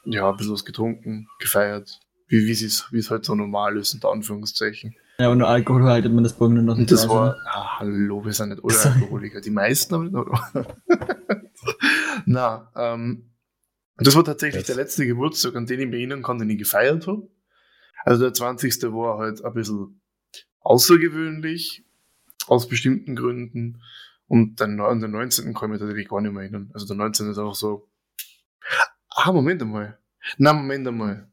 ja, 0.05 0.31
ein 0.31 0.37
bisschen 0.37 0.53
was 0.53 0.65
getrunken, 0.65 1.29
gefeiert, 1.41 2.01
wie 2.29 2.51
es 2.51 2.93
wie 2.93 2.99
es 2.99 3.11
halt 3.11 3.25
so 3.25 3.35
normal 3.35 3.77
ist, 3.77 3.95
unter 3.95 4.11
Anführungszeichen. 4.11 4.95
Ja, 5.19 5.31
und 5.31 5.43
Alkohol 5.43 5.85
haltet 5.85 6.13
man 6.13 6.25
das 6.25 6.35
Burgen 6.35 6.65
noch 6.65 6.77
nicht. 6.77 6.93
Das 6.93 7.09
war, 7.09 7.37
ah, 7.47 7.79
hallo, 7.79 8.25
wir 8.25 8.33
sind 8.33 8.51
nicht 8.51 8.63
alle 8.85 8.95
Alkoholiker. 8.95 9.41
Die 9.41 9.51
meisten 9.51 9.95
aber 9.95 10.05
nicht. 10.05 10.67
Na, 12.27 12.71
ähm, 12.77 13.31
das 13.99 14.15
war 14.15 14.25
tatsächlich 14.25 14.63
das. 14.63 14.75
der 14.75 14.77
letzte 14.77 15.07
Geburtstag, 15.07 15.57
an 15.57 15.67
den 15.67 15.81
ich 15.81 15.87
mich 15.87 15.97
erinnern 15.97 16.23
kann, 16.23 16.39
den 16.39 16.51
ich 16.51 16.59
gefeiert 16.59 17.07
habe. 17.07 17.29
Also 18.05 18.23
der 18.23 18.35
20. 18.35 18.83
war 18.93 19.19
halt 19.19 19.45
ein 19.45 19.55
bisschen 19.55 20.01
außergewöhnlich, 20.61 21.85
aus 22.47 22.69
bestimmten 22.69 23.17
Gründen. 23.17 23.83
Und 24.29 24.61
dann 24.61 24.81
an 24.81 25.01
den 25.01 25.13
19. 25.13 25.55
kann 25.55 25.69
ich 25.69 25.73
mich 25.73 25.81
tatsächlich 25.81 26.09
gar 26.09 26.21
nicht 26.21 26.33
mehr 26.33 26.43
erinnern. 26.43 26.71
Also 26.75 26.87
der 26.87 26.97
19. 26.97 27.31
ist 27.31 27.39
einfach 27.39 27.55
so. 27.55 27.89
Ah, 29.11 29.33
Moment 29.33 29.63
einmal. 29.63 29.99
Na, 30.37 30.53
Moment 30.53 30.87
einmal. 30.87 31.29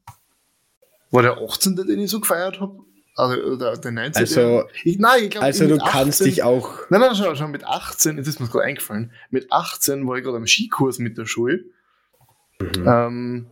War 1.11 1.21
der 1.21 1.37
18., 1.37 1.75
den 1.75 1.99
ich 1.99 2.09
so 2.09 2.21
gefeiert 2.21 2.59
habe? 2.59 2.79
Also 3.15 3.55
der, 3.55 3.77
der 3.77 3.91
19. 3.91 4.19
Also, 4.19 4.63
ich, 4.83 4.97
nein, 4.97 5.25
ich 5.25 5.29
glaub, 5.31 5.43
also 5.43 5.67
du 5.67 5.75
18, 5.75 5.87
kannst 5.87 6.25
dich 6.25 6.43
auch. 6.43 6.79
Nein, 6.89 7.01
nein, 7.01 7.15
schon, 7.15 7.35
schon 7.35 7.51
mit 7.51 7.63
18, 7.63 8.17
jetzt 8.17 8.27
ist 8.27 8.39
mir 8.39 8.47
gerade 8.47 8.65
eingefallen. 8.65 9.11
Mit 9.29 9.51
18 9.51 10.07
war 10.07 10.17
ich 10.17 10.23
gerade 10.23 10.37
am 10.37 10.47
Skikurs 10.47 10.97
mit 10.97 11.17
der 11.17 11.25
Schule. 11.25 11.65
Mhm. 12.77 12.87
Ähm, 12.87 13.45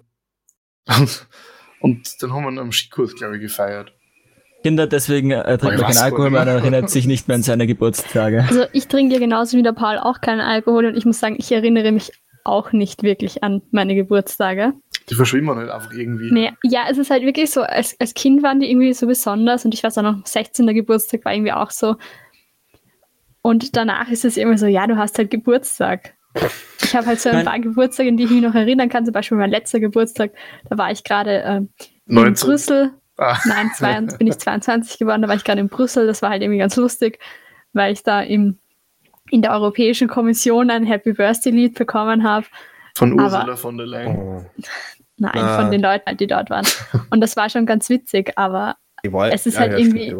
und, 0.87 1.27
und 1.81 2.23
dann 2.23 2.33
haben 2.33 2.55
wir 2.55 2.61
am 2.61 2.71
Skikurs, 2.71 3.15
glaube 3.15 3.35
ich, 3.35 3.41
gefeiert. 3.41 3.93
Kinder, 4.63 4.87
deswegen 4.87 5.31
äh, 5.31 5.57
trinkt 5.57 5.79
man 5.79 5.91
keinen 5.91 5.97
Alkohol 5.97 6.29
mehr 6.29 6.41
und 6.41 6.47
erinnert 6.47 6.89
sich 6.89 7.07
nicht 7.07 7.27
mehr 7.27 7.35
an 7.35 7.43
seine 7.43 7.67
Geburtstage. 7.67 8.45
Also 8.49 8.65
ich 8.73 8.87
trinke 8.87 9.13
ja 9.13 9.19
genauso 9.19 9.57
wie 9.57 9.63
der 9.63 9.71
Paul 9.71 9.97
auch 9.97 10.21
keinen 10.21 10.41
Alkohol 10.41 10.85
und 10.85 10.95
ich 10.95 11.05
muss 11.05 11.19
sagen, 11.19 11.35
ich 11.39 11.51
erinnere 11.51 11.91
mich 11.91 12.11
auch 12.43 12.71
nicht 12.71 13.03
wirklich 13.03 13.43
an 13.43 13.61
meine 13.71 13.95
Geburtstage. 13.95 14.73
Die 15.09 15.15
verschwimmen 15.15 15.55
halt 15.55 15.69
einfach 15.69 15.91
irgendwie. 15.93 16.31
Nee, 16.31 16.51
ja, 16.63 16.85
es 16.89 16.97
ist 16.97 17.09
halt 17.09 17.23
wirklich 17.23 17.49
so, 17.49 17.61
als, 17.61 17.95
als 17.99 18.13
Kind 18.13 18.43
waren 18.43 18.59
die 18.59 18.69
irgendwie 18.69 18.93
so 18.93 19.07
besonders 19.07 19.65
und 19.65 19.73
ich 19.73 19.83
weiß 19.83 19.97
auch 19.97 20.03
noch, 20.03 20.25
16. 20.25 20.67
Geburtstag 20.67 21.25
war 21.25 21.33
irgendwie 21.33 21.53
auch 21.53 21.71
so. 21.71 21.95
Und 23.41 23.75
danach 23.75 24.09
ist 24.09 24.25
es 24.25 24.37
immer 24.37 24.57
so, 24.57 24.67
ja, 24.67 24.85
du 24.85 24.97
hast 24.97 25.17
halt 25.17 25.31
Geburtstag. 25.31 26.13
Ich 26.83 26.95
habe 26.95 27.07
halt 27.07 27.21
so 27.21 27.29
ein 27.29 27.45
paar 27.45 27.59
Geburtstage, 27.59 28.09
an 28.09 28.17
die 28.17 28.23
ich 28.23 28.29
mich 28.31 28.41
noch 28.41 28.55
erinnern 28.55 28.89
kann. 28.89 29.05
Zum 29.05 29.13
Beispiel 29.13 29.37
mein 29.37 29.49
letzter 29.49 29.79
Geburtstag, 29.79 30.31
da 30.69 30.77
war 30.77 30.91
ich 30.91 31.03
gerade 31.03 31.41
äh, 31.43 31.61
in 32.07 32.33
Brüssel 32.33 32.91
Ah. 33.21 33.37
Nein, 33.45 33.69
22, 33.71 34.17
bin 34.19 34.27
ich 34.27 34.39
22 34.39 34.97
geworden, 34.97 35.21
da 35.21 35.27
war 35.27 35.35
ich 35.35 35.43
gerade 35.43 35.61
in 35.61 35.69
Brüssel. 35.69 36.07
Das 36.07 36.21
war 36.23 36.31
halt 36.31 36.41
irgendwie 36.41 36.57
ganz 36.57 36.75
lustig, 36.75 37.19
weil 37.71 37.93
ich 37.93 38.01
da 38.01 38.21
im, 38.21 38.57
in 39.29 39.43
der 39.43 39.51
Europäischen 39.51 40.07
Kommission 40.07 40.71
ein 40.71 40.85
Happy 40.85 41.13
Birthday-Lied 41.13 41.75
bekommen 41.75 42.23
habe. 42.23 42.47
Von 42.95 43.13
Ursula 43.13 43.43
aber, 43.43 43.57
von 43.57 43.77
der 43.77 43.85
Leyen. 43.85 44.17
Oh. 44.17 44.45
Nein, 45.17 45.37
ah. 45.37 45.61
von 45.61 45.71
den 45.71 45.81
Leuten, 45.81 46.17
die 46.17 46.25
dort 46.25 46.49
waren. 46.49 46.65
Und 47.11 47.21
das 47.21 47.37
war 47.37 47.49
schon 47.49 47.67
ganz 47.67 47.89
witzig, 47.89 48.33
aber 48.37 48.77
es 49.03 49.45
ist 49.45 49.53
ja, 49.53 49.61
halt 49.61 49.73
ja, 49.73 49.77
irgendwie 49.77 50.15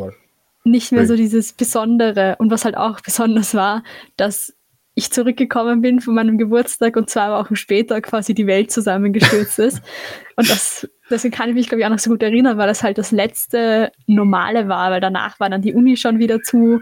nicht 0.63 0.91
mehr 0.91 1.07
so 1.07 1.15
dieses 1.15 1.53
Besondere. 1.53 2.35
Und 2.37 2.51
was 2.51 2.65
halt 2.65 2.77
auch 2.77 3.01
besonders 3.01 3.55
war, 3.55 3.83
dass 4.15 4.55
ich 4.93 5.11
zurückgekommen 5.11 5.81
bin 5.81 6.01
von 6.01 6.15
meinem 6.15 6.37
Geburtstag 6.37 6.97
und 6.97 7.09
zwei 7.09 7.29
Wochen 7.31 7.55
später 7.55 8.01
quasi 8.01 8.33
die 8.33 8.47
Welt 8.47 8.71
zusammengestürzt 8.71 9.57
ist. 9.59 9.81
Und 10.35 10.49
das 10.49 10.89
deswegen 11.09 11.33
kann 11.33 11.49
ich 11.49 11.55
mich, 11.55 11.67
glaube 11.67 11.81
ich, 11.81 11.85
auch 11.85 11.91
noch 11.91 11.99
so 11.99 12.09
gut 12.09 12.23
erinnern, 12.23 12.57
weil 12.57 12.67
das 12.67 12.83
halt 12.83 12.97
das 12.97 13.11
letzte 13.11 13.91
Normale 14.07 14.67
war, 14.67 14.91
weil 14.91 15.01
danach 15.01 15.39
war 15.39 15.49
dann 15.49 15.61
die 15.61 15.73
Uni 15.73 15.97
schon 15.97 16.19
wieder 16.19 16.41
zu 16.41 16.81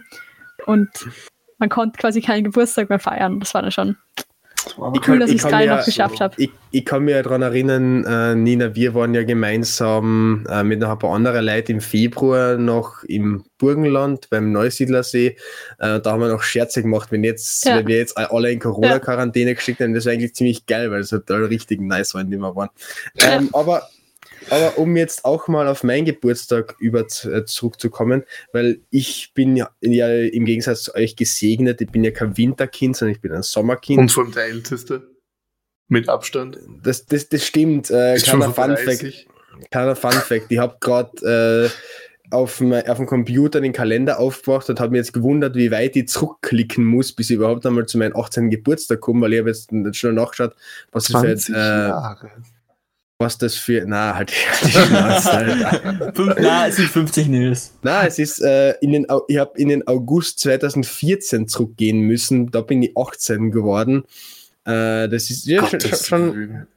und 0.65 0.89
man 1.58 1.69
konnte 1.69 2.00
quasi 2.00 2.22
keinen 2.22 2.45
Geburtstag 2.45 2.89
mehr 2.89 3.00
feiern. 3.00 3.39
Das 3.39 3.54
war 3.54 3.62
dann 3.62 3.72
schon 3.72 3.98
wie 4.78 5.00
cool, 5.08 5.19
dass 5.19 5.30
ich 5.30 5.38
es 5.38 5.48
gerade 5.48 5.67
noch 5.67 5.86
geschafft 5.86 6.19
habe. 6.19 6.34
Ich, 6.38 6.52
ich, 6.72 6.86
kann 6.86 7.04
mich 7.04 7.15
ja 7.15 7.24
daran 7.24 7.41
erinnern, 7.41 8.06
äh, 8.06 8.36
Nina, 8.36 8.76
wir 8.76 8.93
waren 8.93 9.13
ja 9.13 9.24
gemeinsam 9.24 10.45
äh, 10.50 10.63
mit 10.63 10.80
noch 10.80 10.89
ein 10.89 11.00
paar 11.00 11.13
anderen 11.13 11.45
Leuten 11.45 11.74
im 11.74 11.82
Februar 11.82 12.58
noch 12.58 13.04
im 13.04 13.43
Burgenland 13.58 14.30
beim 14.30 14.52
Neusiedlersee. 14.52 15.38
Äh, 15.80 16.00
da 16.00 16.12
haben 16.12 16.22
wir 16.22 16.30
noch 16.30 16.43
Scherze 16.43 16.82
gemacht, 16.82 17.12
wenn, 17.12 17.24
jetzt, 17.24 17.65
ja. 17.65 17.78
wenn 17.78 17.88
wir 17.88 17.98
jetzt 17.98 18.17
alle 18.17 18.52
in 18.52 18.60
Corona-Quarantäne 18.60 19.52
ja. 19.52 19.56
geschickt 19.56 19.80
haben. 19.80 19.93
Das 19.93 20.06
war 20.06 20.13
eigentlich 20.13 20.36
ziemlich 20.36 20.65
geil, 20.65 20.91
weil 20.91 21.02
es 21.02 21.10
total 21.10 21.45
richtig 21.45 21.82
nice 21.82 22.13
war, 22.13 22.22
in 22.22 22.32
dem 22.32 22.41
wir 22.41 22.56
waren. 22.56 22.69
Ähm. 23.17 23.50
Aber 23.54 23.88
aber 24.50 24.78
um 24.78 24.96
jetzt 24.96 25.26
auch 25.26 25.48
mal 25.48 25.68
auf 25.68 25.84
meinen 25.84 26.06
Geburtstag 26.06 26.76
über 26.80 27.02
äh, 27.02 27.46
zurückzukommen, 27.46 28.24
weil 28.54 28.82
ich 28.90 29.32
bin 29.34 29.56
ja, 29.56 29.70
ja 29.82 30.10
im 30.10 30.46
Gegensatz 30.46 30.84
zu 30.84 30.96
euch 30.96 31.16
gesegnet, 31.16 31.82
ich 31.82 31.90
bin 31.90 32.04
ja 32.04 32.12
kein 32.12 32.38
Winterkind, 32.38 32.98
sondern 32.98 33.16
ich 33.16 33.22
bin 33.22 33.32
ein 33.32 33.44
Sommerkind. 33.44 34.00
Und 34.00 34.12
vom 34.12 34.32
der 34.32 34.46
Älteste? 34.46 35.10
Mit 35.88 36.08
Abstand? 36.08 36.60
Das, 36.84 37.06
das, 37.06 37.30
das 37.30 37.46
stimmt. 37.46 37.90
Äh, 37.90 38.18
kleiner 38.18 38.54
Fun 38.54 38.78
Fact. 38.78 39.28
Kleiner 39.72 39.96
Fun 39.96 40.12
Fact. 40.12 40.46
Ich 40.50 40.60
habe 40.60 40.78
gerade 40.80 41.72
äh, 41.72 42.34
auf, 42.34 42.62
auf 42.62 42.98
dem 42.98 43.06
Computer 43.08 43.60
den 43.60 43.74
Kalender 43.74 44.20
aufgebracht 44.20 44.70
und 44.70 44.80
habe 44.80 44.92
mir 44.92 44.98
jetzt 44.98 45.14
gewundert, 45.14 45.56
wie 45.56 45.72
weit 45.72 45.96
ich 45.96 46.08
zurückklicken 46.08 46.86
muss, 46.86 47.12
bis 47.12 47.32
ich 47.32 47.38
überhaupt 47.38 47.66
einmal 47.66 47.88
zu 47.88 47.98
meinem 47.98 48.16
18. 48.16 48.52
Geburtstag 48.52 49.02
komme, 49.02 49.22
weil 49.22 49.34
ich 49.34 49.40
habe 49.40 49.50
jetzt 49.50 49.72
schon 49.96 50.16
nachgeschaut, 50.16 50.56
was 50.92 51.06
20 51.06 51.22
für 51.22 51.32
jetzt, 51.32 51.50
äh, 51.50 51.54
Jahre 51.88 52.30
was 53.19 53.38
das 53.38 53.55
für. 53.55 53.86
Na, 53.86 54.15
halt. 54.15 54.32
na, 56.39 56.67
es 56.67 56.77
sind 56.77 56.89
50 56.89 57.27
Nils. 57.27 57.73
Na, 57.84 58.08
es 58.08 58.17
ist, 58.17 58.39
äh, 58.39 58.71
in 58.82 58.93
den, 58.93 59.08
ich 59.27 59.38
habe 59.38 59.60
in 59.60 59.67
den 59.67 59.88
August 59.88 60.39
2014 60.39 61.47
zurückgehen 61.47 61.99
müssen. 61.99 62.49
Da 62.49 62.62
bin 62.62 62.82
ich 62.82 62.97
18 62.97 63.51
geworden. 63.51 64.05
Äh, 64.65 65.10
das 65.10 65.29
ist 65.29 65.45
ja, 65.45 65.67
schon, 65.67 65.79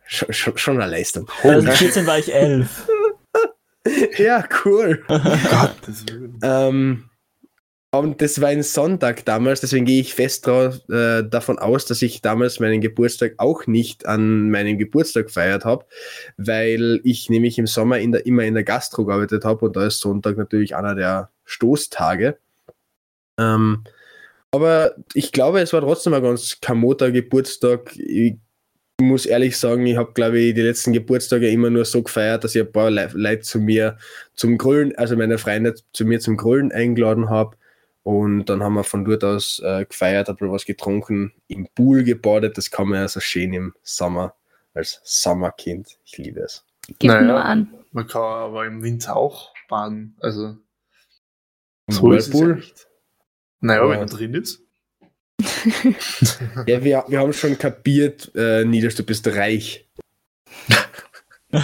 schon, 0.07 0.33
schon, 0.33 0.59
schon, 0.59 0.81
eine 0.81 0.91
Leistung. 0.91 1.29
2014 1.43 2.07
war 2.07 2.19
ich 2.19 2.35
11. 2.35 2.89
ja, 4.19 4.45
cool. 4.65 5.05
Gottes 5.09 6.05
Willen. 6.09 6.39
Ähm, 6.43 7.05
und 7.95 8.23
das 8.23 8.41
war 8.41 8.49
ein 8.49 8.63
Sonntag 8.63 9.27
damals, 9.27 9.61
deswegen 9.61 9.85
gehe 9.85 10.01
ich 10.01 10.15
fest 10.15 10.47
drauf, 10.47 10.81
äh, 10.89 11.23
davon 11.23 11.59
aus, 11.59 11.85
dass 11.85 12.01
ich 12.01 12.23
damals 12.23 12.59
meinen 12.59 12.81
Geburtstag 12.81 13.35
auch 13.37 13.67
nicht 13.67 14.07
an 14.07 14.51
meinem 14.51 14.79
Geburtstag 14.79 15.27
gefeiert 15.27 15.67
habe, 15.67 15.85
weil 16.39 17.01
ich 17.05 17.29
nämlich 17.29 17.59
im 17.59 17.67
Sommer 17.67 17.99
in 17.99 18.13
der, 18.13 18.25
immer 18.25 18.45
in 18.45 18.55
der 18.55 18.65
Gastro 18.65 19.05
gearbeitet 19.05 19.45
habe 19.45 19.67
und 19.67 19.77
da 19.77 19.87
ist 19.87 20.01
Sonntag 20.01 20.39
natürlich 20.39 20.75
einer 20.75 20.95
der 20.95 21.29
Stoßtage. 21.45 22.39
Ähm, 23.39 23.85
aber 24.53 24.95
ich 25.13 25.31
glaube, 25.31 25.61
es 25.61 25.75
war 25.75 25.83
trotzdem 25.83 26.15
ein 26.15 26.23
ganz 26.23 26.61
kamoter 26.63 27.11
Geburtstag. 27.11 27.95
Ich 27.97 28.37
muss 29.03 29.27
ehrlich 29.27 29.59
sagen, 29.59 29.85
ich 29.85 29.99
habe, 29.99 30.13
glaube 30.15 30.39
ich, 30.39 30.55
die 30.55 30.63
letzten 30.63 30.95
Geburtstage 30.95 31.51
immer 31.51 31.69
nur 31.69 31.85
so 31.85 32.03
gefeiert, 32.03 32.45
dass 32.45 32.55
ich 32.55 32.63
ein 32.63 32.73
paar 32.73 32.91
Leute 32.91 33.41
zu 33.41 33.59
mir 33.59 33.99
zum 34.35 34.57
Grillen, 34.57 34.97
also 34.97 35.15
meine 35.15 35.37
Freunde 35.37 35.75
zu 35.93 36.07
mir 36.07 36.21
zum 36.21 36.39
Grillen 36.39 36.73
eingeladen 36.73 37.29
habe 37.29 37.57
und 38.03 38.47
dann 38.47 38.63
haben 38.63 38.75
wir 38.75 38.85
von 38.85 39.05
dort 39.05 39.25
aus 39.25 39.61
äh, 39.65 39.85
gefeiert, 39.85 40.29
hat 40.29 40.41
was 40.41 40.65
getrunken, 40.65 41.33
im 41.49 41.69
Pool 41.75 42.03
gebadet. 42.05 42.59
Das 42.59 42.71
kann 42.71 42.89
man 42.89 43.01
ja 43.01 43.09
so 43.09 43.21
schön 43.21 43.53
im 43.53 43.75
Sommer 43.83 44.35
als 44.75 45.01
Sommerkind. 45.05 45.99
Ich 46.05 46.19
liebe 46.19 46.41
es. 46.41 46.65
Gib 46.99 47.11
naja, 47.11 47.23
nur 47.23 47.45
an. 47.45 47.73
Man 47.93 48.07
kann 48.07 48.23
aber 48.23 48.67
im 48.67 48.83
Winter 48.83 49.17
auch 49.17 49.53
baden. 49.69 50.17
Also 50.21 50.57
Im 51.87 51.95
so 51.95 52.03
Whirlpool? 52.03 52.61
Ja 52.61 52.67
naja, 53.63 53.89
wenn 53.89 54.01
man 54.01 54.09
drin 54.09 54.35
ist. 54.35 54.61
Ja, 56.67 56.85
wir, 56.85 57.05
wir 57.09 57.19
haben 57.19 57.33
schon 57.33 57.57
kapiert, 57.59 58.31
äh, 58.35 58.65
Nieders, 58.65 58.95
du 58.97 59.03
bist 59.03 59.27
reich. 59.29 59.89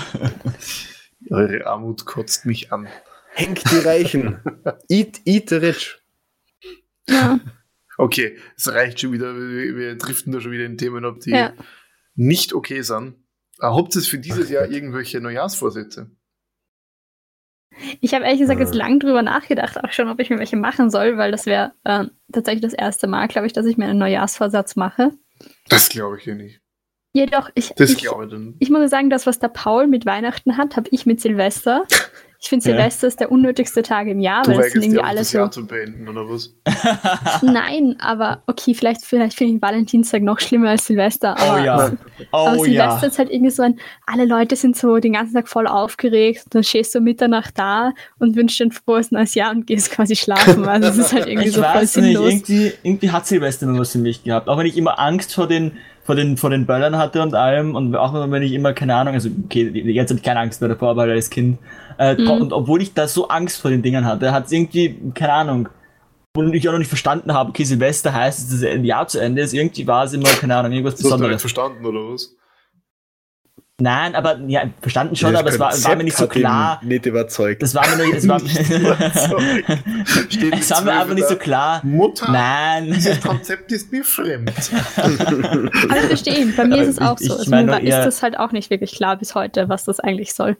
Eure 1.30 1.66
Armut 1.66 2.06
kotzt 2.06 2.46
mich 2.46 2.72
an. 2.72 2.88
Hängt 3.34 3.62
die 3.70 3.78
Reichen. 3.78 4.40
eat, 4.88 5.20
eat 5.24 5.50
the 5.50 5.56
rich. 5.56 5.97
Ja. 7.08 7.40
Okay, 8.00 8.38
es 8.56 8.72
reicht 8.72 9.00
schon 9.00 9.10
wieder. 9.12 9.34
Wir, 9.34 9.76
wir 9.76 9.96
driften 9.96 10.32
da 10.32 10.40
schon 10.40 10.52
wieder 10.52 10.64
in 10.66 10.78
Themen 10.78 11.04
ab, 11.04 11.18
die 11.18 11.30
Ja. 11.30 11.52
nicht 12.14 12.52
okay 12.52 12.82
sind. 12.82 13.16
Aber 13.58 13.74
Habt 13.76 13.96
ihr 13.96 14.02
für 14.02 14.18
dieses 14.20 14.50
Jahr 14.50 14.70
irgendwelche 14.70 15.20
Neujahrsvorsätze? 15.20 16.08
Ich 18.00 18.14
habe 18.14 18.24
ehrlich 18.24 18.40
gesagt 18.40 18.60
jetzt 18.60 18.74
Äh. 18.74 18.78
lang 18.78 19.00
drüber 19.00 19.22
nachgedacht, 19.22 19.82
auch 19.82 19.90
schon, 19.90 20.08
ob 20.08 20.20
ich 20.20 20.30
mir 20.30 20.38
welche 20.38 20.56
machen 20.56 20.90
soll, 20.90 21.16
weil 21.18 21.32
das 21.32 21.46
wäre 21.46 21.72
ähm, 21.84 22.12
tatsächlich 22.32 22.62
das 22.62 22.72
erste 22.72 23.08
Mal, 23.08 23.26
glaube 23.26 23.48
ich, 23.48 23.52
dass 23.52 23.66
ich 23.66 23.76
mir 23.76 23.86
einen 23.86 23.98
Neujahrsvorsatz 23.98 24.76
mache. 24.76 25.10
Das 25.68 25.88
glaube 25.88 26.18
ich 26.18 26.22
dir 26.24 26.36
nicht. 26.36 26.60
Jedoch, 27.14 27.50
ich, 27.56 27.70
Das 27.76 27.90
ich, 27.90 27.98
glaube 27.98 28.26
ich 28.26 28.56
ich 28.60 28.70
muss 28.70 28.90
sagen, 28.90 29.10
das, 29.10 29.26
was 29.26 29.40
der 29.40 29.48
Paul 29.48 29.88
mit 29.88 30.06
Weihnachten 30.06 30.56
hat, 30.56 30.76
habe 30.76 30.88
ich 30.92 31.04
mit 31.04 31.20
Silvester. 31.20 31.84
Ich 32.40 32.48
finde, 32.48 32.68
Ja. 32.68 32.76
Silvester 32.76 33.08
ist 33.08 33.18
der 33.18 33.32
unnötigste 33.32 33.82
Tag 33.82 34.06
im 34.06 34.20
Jahr, 34.20 34.42
Du 34.44 34.52
weil 34.52 34.60
es 34.60 34.72
sind 34.72 34.82
irgendwie 34.82 34.98
dir 34.98 35.02
auch, 35.02 35.08
alle 35.08 35.18
das 35.18 35.30
so. 35.32 35.38
Jahr 35.38 35.50
zu 35.50 35.66
beenden, 35.66 36.06
oder 36.08 36.28
was? 36.28 36.54
Nein, 37.42 37.96
aber 37.98 38.42
okay, 38.46 38.74
vielleicht, 38.74 39.04
vielleicht 39.04 39.36
finde 39.36 39.54
ich 39.56 39.62
Valentinstag 39.62 40.22
noch 40.22 40.38
schlimmer 40.38 40.70
als 40.70 40.86
Silvester. 40.86 41.34
Oh 41.38 41.42
Aber, 41.42 41.64
ja. 41.64 41.74
aber 41.74 42.56
Oh 42.56 42.64
Silvester 42.64 43.02
ja. 43.02 43.06
ist 43.08 43.18
halt 43.18 43.30
irgendwie 43.30 43.50
so 43.50 43.62
ein, 43.62 43.78
alle 44.06 44.24
Leute 44.24 44.54
sind 44.56 44.76
so 44.76 44.98
den 44.98 45.14
ganzen 45.14 45.34
Tag 45.34 45.48
voll 45.48 45.66
aufgeregt 45.66 46.42
und 46.44 46.54
dann 46.54 46.64
stehst 46.64 46.94
du 46.94 47.00
Mitternacht 47.00 47.58
da 47.58 47.92
und 48.18 48.36
wünschst 48.36 48.60
dir 48.60 48.66
ein 48.66 48.72
frohes 48.72 49.10
neues 49.10 49.34
Jahr 49.34 49.50
und 49.50 49.66
gehst 49.66 49.90
quasi 49.90 50.14
schlafen. 50.14 50.64
Also 50.68 50.88
es 50.90 50.98
ist 50.98 51.12
halt 51.12 51.26
irgendwie 51.28 51.48
Ich 51.48 51.54
so 51.54 51.62
voll 51.62 51.74
weiß 51.74 51.96
nicht, 51.96 52.04
sinnlos. 52.16 52.32
irgendwie, 52.32 52.72
irgendwie 52.84 53.10
hat 53.10 53.26
Silvester 53.26 53.66
immer 53.66 53.80
was 53.80 53.92
für 53.92 53.98
mich 53.98 54.22
gehabt. 54.22 54.48
Auch 54.48 54.58
wenn 54.58 54.66
ich 54.66 54.76
immer 54.76 54.98
Angst 55.00 55.34
vor 55.34 55.48
den, 55.48 55.72
vor 56.04 56.14
den, 56.14 56.36
vor 56.36 56.50
den 56.50 56.66
Böllern 56.66 56.96
hatte 56.96 57.20
und 57.20 57.34
allem 57.34 57.74
und 57.74 57.94
auch 57.96 58.30
wenn 58.30 58.42
ich 58.42 58.52
immer, 58.52 58.72
keine 58.72 58.94
Ahnung, 58.94 59.14
also 59.14 59.28
okay, 59.44 59.68
jetzt 59.68 60.10
hatte 60.10 60.18
ich 60.20 60.22
keine 60.24 60.40
Angst 60.40 60.60
mehr 60.60 60.68
davor, 60.68 60.90
aber 60.90 61.02
als 61.02 61.30
Kind. 61.30 61.58
Äh, 61.98 62.14
Mhm. 62.16 62.30
Und 62.30 62.52
obwohl 62.52 62.80
ich 62.82 62.94
da 62.94 63.08
so 63.08 63.28
Angst 63.28 63.60
vor 63.60 63.70
den 63.70 63.82
Dingern 63.82 64.04
hatte, 64.04 64.32
hat 64.32 64.46
es 64.46 64.52
irgendwie, 64.52 64.98
keine 65.14 65.32
Ahnung, 65.32 65.68
und 66.36 66.54
ich 66.54 66.68
auch 66.68 66.72
noch 66.72 66.78
nicht 66.78 66.88
verstanden 66.88 67.32
habe, 67.34 67.50
okay, 67.50 67.64
Silvester 67.64 68.12
heißt, 68.14 68.52
dass 68.52 68.60
das 68.60 68.70
Jahr 68.84 69.08
zu 69.08 69.18
Ende 69.18 69.42
ist, 69.42 69.52
irgendwie 69.52 69.86
war 69.86 70.04
es 70.04 70.12
immer, 70.12 70.28
keine 70.28 70.54
Ahnung, 70.56 70.70
irgendwas 70.72 70.94
Das 70.94 71.04
hast 71.04 71.10
du 71.10 71.14
nicht 71.16 71.18
Besonderes. 71.18 71.40
verstanden, 71.42 71.84
oder 71.86 71.98
was? 72.12 72.34
Nein, 73.80 74.16
aber, 74.16 74.38
ja, 74.48 74.62
verstanden 74.80 75.14
schon, 75.14 75.32
Das 75.32 75.40
aber 75.40 75.50
es 75.50 75.58
war, 75.60 75.72
war 75.84 75.96
mir 75.96 76.02
nicht 76.04 76.16
so 76.16 76.26
klar. 76.26 76.80
Nicht 76.84 77.06
überzeugt. 77.06 77.62
Das 77.62 77.74
war 77.76 77.84
mir 77.88 78.04
nicht, 78.06 78.14
es 78.16 78.28
war, 78.28 78.40
Steht 80.28 80.54
es 80.54 80.70
war 80.72 80.82
mir 80.82 80.92
einfach 81.00 81.14
nicht 81.14 81.28
so 81.28 81.36
klar. 81.36 81.80
Mutter, 81.84 82.30
Nein. 82.30 82.86
dieses 82.92 83.20
Konzept 83.20 83.70
ist 83.72 83.92
mir 83.92 84.02
fremd. 84.04 84.52
Aber 84.96 85.96
ich 85.96 86.06
verstehe 86.06 86.38
ihn. 86.40 86.54
Bei 86.56 86.64
mir 86.64 86.82
ist 86.82 86.88
es 86.88 86.96
Ich- 86.98 87.02
auch 87.02 87.20
ich 87.20 87.28
so. 87.28 87.34
Also 87.36 87.50
meine 87.50 87.66
mir 87.66 87.72
war, 87.72 87.80
eher- 87.80 87.98
ist 88.00 88.06
das 88.06 88.22
halt 88.22 88.36
auch 88.38 88.50
nicht 88.52 88.70
wirklich 88.70 88.92
klar 88.96 89.16
bis 89.16 89.34
heute, 89.36 89.68
was 89.68 89.84
das 89.84 90.00
eigentlich 90.00 90.34
soll. 90.34 90.56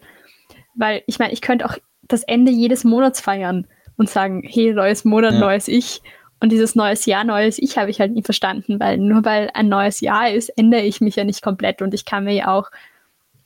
Weil 0.79 1.03
ich 1.07 1.19
meine, 1.19 1.33
ich 1.33 1.41
könnte 1.43 1.67
auch 1.67 1.77
das 2.03 2.23
Ende 2.23 2.51
jedes 2.51 2.85
Monats 2.85 3.21
feiern 3.21 3.67
und 3.97 4.09
sagen, 4.09 4.43
hey, 4.47 4.73
neues 4.73 5.05
Monat, 5.05 5.35
Ja. 5.35 5.41
neues 5.41 5.69
Ich. 5.69 6.01
Und 6.41 6.53
dieses 6.53 6.77
neues 6.77 7.05
Jahr, 7.05 7.25
neues 7.25 7.59
Ich 7.59 7.77
habe 7.77 7.91
ich 7.91 8.01
halt 8.01 8.12
nie 8.12 8.23
verstanden, 8.23 8.79
weil 8.79 8.97
nur 8.97 9.25
weil 9.25 9.51
ein 9.55 9.69
neues 9.69 10.01
Jahr 10.01 10.31
ist, 10.31 10.51
ändere 10.51 10.83
ich 10.83 11.01
mich 11.01 11.17
ja 11.17 11.25
nicht 11.25 11.43
komplett 11.43 11.83
und 11.83 11.93
ich 11.95 12.05
kann 12.05 12.25
mir 12.25 12.35
ja 12.35 12.49
auch 12.49 12.71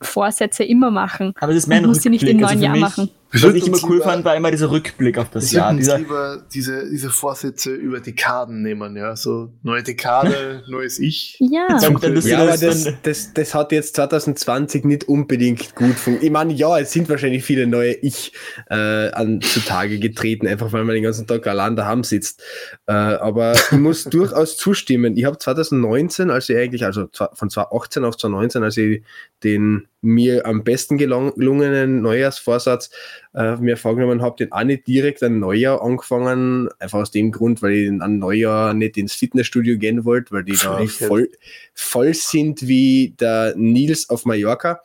Vorsätze 0.03 0.63
immer 0.63 0.91
machen. 0.91 1.33
Aber 1.41 1.55
das 1.55 1.63
ist 1.63 1.67
mehr 1.69 1.79
ein 1.79 1.85
Man 1.85 1.91
muss 1.91 2.03
sie 2.03 2.11
nicht 2.11 2.23
im 2.25 2.37
neuen 2.37 2.45
Also 2.45 2.59
für 2.59 2.65
Jahr 2.65 2.77
machen. 2.77 3.11
Wir 3.33 3.43
Was 3.49 3.55
ich 3.55 3.67
immer 3.67 3.79
cool 3.85 3.93
lieber- 3.95 4.05
fand, 4.05 4.25
war 4.27 4.37
immer 4.37 4.51
dieser 4.51 4.71
Rückblick 4.71 5.17
auf 5.17 5.31
das 5.31 5.51
Jahr. 5.53 5.73
Dieser, 5.75 5.99
lieber 5.99 6.43
diese, 6.53 6.91
diese 6.91 7.09
Vorsätze 7.09 7.71
über 7.73 8.01
Dekaden 8.01 8.61
nehmen, 8.63 8.95
ja. 8.95 9.17
So 9.17 9.53
neue 9.63 9.83
Dekade, 9.83 10.63
neues 10.69 10.99
Ich. 10.99 11.39
Ja, 11.41 11.67
Dann- 11.81 11.97
dann 12.01 12.15
ist 12.17 12.27
Ja, 12.27 12.43
aber 12.43 12.57
das 12.59 12.89
das, 13.03 13.33
das, 13.33 13.55
hat 13.55 13.73
jetzt 13.73 13.97
2020 13.97 14.85
nicht 14.85 15.09
unbedingt 15.09 15.75
gut 15.75 15.95
funktioniert. 15.95 16.23
Ich 16.25 16.31
meine, 16.31 16.53
ja, 16.53 16.79
es 16.79 16.93
sind 16.93 17.09
wahrscheinlich 17.09 17.43
viele 17.43 17.67
neue 17.67 17.93
Ich 17.95 18.33
äh, 18.69 18.75
an, 18.75 19.41
zutage 19.41 19.99
getreten, 19.99 20.47
einfach 20.47 20.73
weil 20.73 20.85
man 20.85 20.95
den 20.95 21.05
ganzen 21.05 21.27
Tag 21.27 21.47
allein 21.47 21.75
daheim 21.75 22.05
sitzt. 22.05 22.43
Äh, 22.87 22.93
aber 22.93 23.55
ich 23.55 23.73
muss 23.79 24.05
durchaus 24.11 24.59
zustimmen. 24.59 25.17
Ich 25.17 25.25
habe 25.25 25.39
2019, 25.39 26.31
als 26.31 26.51
ich 26.51 26.57
eigentlich, 26.59 26.85
also 26.85 27.09
von 27.33 27.49
2018 27.49 28.05
auf 28.05 28.17
2019, 28.19 28.63
als 28.63 28.77
ich 28.77 29.03
den 29.43 29.89
mir 30.05 30.47
am 30.47 30.65
besten 30.65 30.99
gelung- 30.99 31.33
gelungenen 31.37 32.03
Neujahrsvorsatz 32.03 32.91
äh, 33.35 33.57
mir 33.57 33.77
vorgenommen 33.77 34.23
habe, 34.23 34.37
den 34.37 34.53
auch 34.53 34.65
nicht 34.65 34.87
direkt 34.87 35.23
an 35.23 35.39
Neujahr 35.39 35.83
angefangen, 35.83 36.69
einfach 36.79 37.01
aus 37.01 37.11
dem 37.11 37.33
Grund, 37.33 37.63
weil 37.63 37.73
ich 37.73 37.89
an 38.03 38.19
Neujahr 38.19 38.75
nicht 38.75 38.97
ins 38.97 39.15
Fitnessstudio 39.15 39.79
gehen 39.79 40.05
wollte, 40.05 40.33
weil 40.33 40.45
die 40.45 40.53
da 40.53 40.79
voll, 41.09 41.31
voll 41.75 42.13
sind 42.15 42.67
wie 42.67 43.15
der 43.19 43.55
Nils 43.57 44.11
auf 44.11 44.25
Mallorca. 44.27 44.83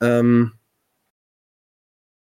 Ähm, 0.00 0.52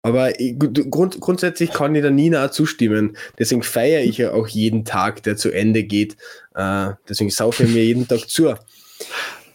aber 0.03 0.39
ich, 0.39 0.57
grund, 0.57 1.19
grundsätzlich 1.19 1.71
kann 1.71 1.93
ich 1.93 2.01
der 2.01 2.09
Nina 2.11 2.51
zustimmen. 2.51 3.15
Deswegen 3.37 3.61
feiere 3.61 4.01
ich 4.01 4.17
ja 4.17 4.31
auch 4.33 4.47
jeden 4.47 4.83
Tag, 4.83 5.21
der 5.23 5.37
zu 5.37 5.51
Ende 5.51 5.83
geht. 5.83 6.17
Äh, 6.55 6.93
deswegen 7.07 7.29
saufe 7.29 7.63
ich 7.63 7.69
mir 7.73 7.83
jeden 7.83 8.07
Tag 8.07 8.27
zu. 8.27 8.47
Äh, 8.47 8.55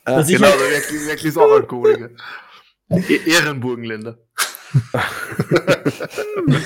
Genau, 0.05 0.46
Werkli 0.46 1.29
ist 1.29 1.37
auch 1.37 1.50
Alkoholiker. 1.50 2.11
E- 2.90 3.20
Ehrenburgenländer. 3.26 4.18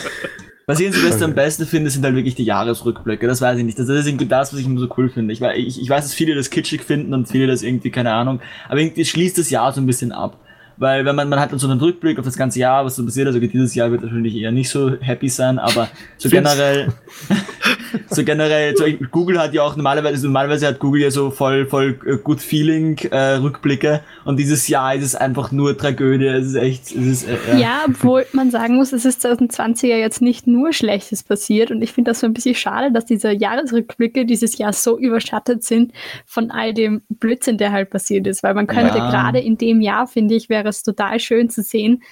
was 0.67 0.81
ich 0.81 0.87
in 0.87 0.93
Silvester 0.93 1.25
am 1.25 1.35
besten 1.35 1.67
finde, 1.67 1.91
sind 1.91 2.05
halt 2.05 2.15
wirklich 2.15 2.35
die 2.35 2.45
Jahresrückblicke. 2.45 3.27
Das 3.27 3.41
weiß 3.41 3.59
ich 3.59 3.65
nicht. 3.65 3.79
Das 3.79 3.89
ist 3.89 4.07
irgendwie 4.07 4.27
das, 4.27 4.53
was 4.53 4.61
ich 4.61 4.67
immer 4.67 4.81
so 4.81 4.89
cool 4.97 5.09
finde. 5.09 5.33
Ich, 5.33 5.41
ich, 5.41 5.83
ich 5.83 5.91
weiß, 5.91 6.05
dass 6.05 6.15
viele 6.15 6.35
das 6.35 6.51
kitschig 6.51 6.83
finden 6.83 7.13
und 7.15 7.29
viele 7.29 7.47
das 7.47 7.63
irgendwie, 7.63 7.91
keine 7.91 8.13
Ahnung. 8.13 8.41
Aber 8.69 8.81
irgendwie 8.81 9.05
schließt 9.05 9.39
das 9.39 9.51
Jahr 9.51 9.73
so 9.73 9.81
ein 9.81 9.87
bisschen 9.87 10.13
ab. 10.13 10.39
Weil 10.81 11.05
wenn 11.05 11.15
man, 11.15 11.29
man 11.29 11.39
hat 11.39 11.53
dann 11.53 11.59
so 11.59 11.69
einen 11.69 11.79
Rückblick 11.79 12.19
auf 12.19 12.25
das 12.25 12.39
ganze 12.39 12.59
Jahr, 12.59 12.87
was 12.87 12.97
so 12.97 13.05
passiert 13.05 13.27
also 13.27 13.39
dieses 13.39 13.75
Jahr 13.75 13.91
wird 13.91 14.03
wahrscheinlich 14.03 14.35
eher 14.35 14.51
nicht 14.51 14.71
so 14.71 14.93
happy 14.99 15.29
sein, 15.29 15.59
aber 15.59 15.89
so 16.17 16.31
generell, 16.31 16.91
so 18.09 18.25
generell, 18.25 18.77
so 18.77 18.85
Google 19.11 19.39
hat 19.41 19.55
ja 19.55 19.63
auch 19.63 19.77
normalerweise, 19.77 20.27
normalerweise 20.27 20.67
hat 20.67 20.79
Google 20.79 21.03
ja 21.03 21.11
so 21.11 21.31
voll, 21.31 21.67
voll 21.67 21.99
äh, 22.07 22.17
good 22.17 22.41
feeling 22.41 22.99
äh, 23.11 23.35
Rückblicke. 23.35 24.03
Und 24.25 24.39
dieses 24.39 24.69
Jahr 24.69 24.95
ist 24.95 25.05
es 25.05 25.15
einfach 25.15 25.53
nur 25.53 25.77
Tragödie, 25.77 26.27
es 26.27 26.47
ist 26.49 26.55
echt, 26.57 26.87
es 26.93 27.23
ist, 27.23 27.29
äh, 27.29 27.59
Ja, 27.59 27.83
obwohl 27.89 28.27
man 28.33 28.51
sagen 28.51 28.77
muss, 28.77 28.93
es 28.93 29.05
ist 29.05 29.25
2020er 29.25 29.97
jetzt 29.97 30.23
nicht 30.23 30.47
nur 30.47 30.73
Schlechtes 30.73 31.23
passiert. 31.23 31.71
Und 31.71 31.83
ich 31.83 31.93
finde 31.93 32.11
das 32.11 32.21
so 32.21 32.27
ein 32.27 32.33
bisschen 32.33 32.55
schade, 32.55 32.93
dass 32.93 33.05
diese 33.05 33.31
Jahresrückblicke 33.33 34.27
dieses 34.27 34.59
Jahr 34.59 34.73
so 34.73 34.99
überschattet 34.99 35.63
sind 35.65 35.93
von 36.27 36.51
all 36.51 36.75
dem 36.75 37.03
Blödsinn, 37.09 37.59
der 37.59 37.73
halt 37.73 37.91
passiert 37.91 38.27
ist, 38.27 38.43
weil 38.43 38.55
man 38.55 38.67
könnte 38.67 38.99
Ja. 38.99 39.11
gerade 39.11 39.41
in 39.41 39.59
dem 39.59 39.81
Jahr, 39.81 40.07
finde 40.07 40.35
ich, 40.35 40.49
wäre 40.49 40.69
es 40.69 40.83
total 40.83 41.21
schön 41.21 41.49
zu 41.51 41.63
sehen, 41.63 42.03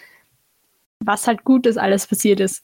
was 1.00 1.26
halt 1.26 1.44
Gutes 1.44 1.76
alles 1.76 2.06
passiert 2.06 2.40
ist. 2.40 2.62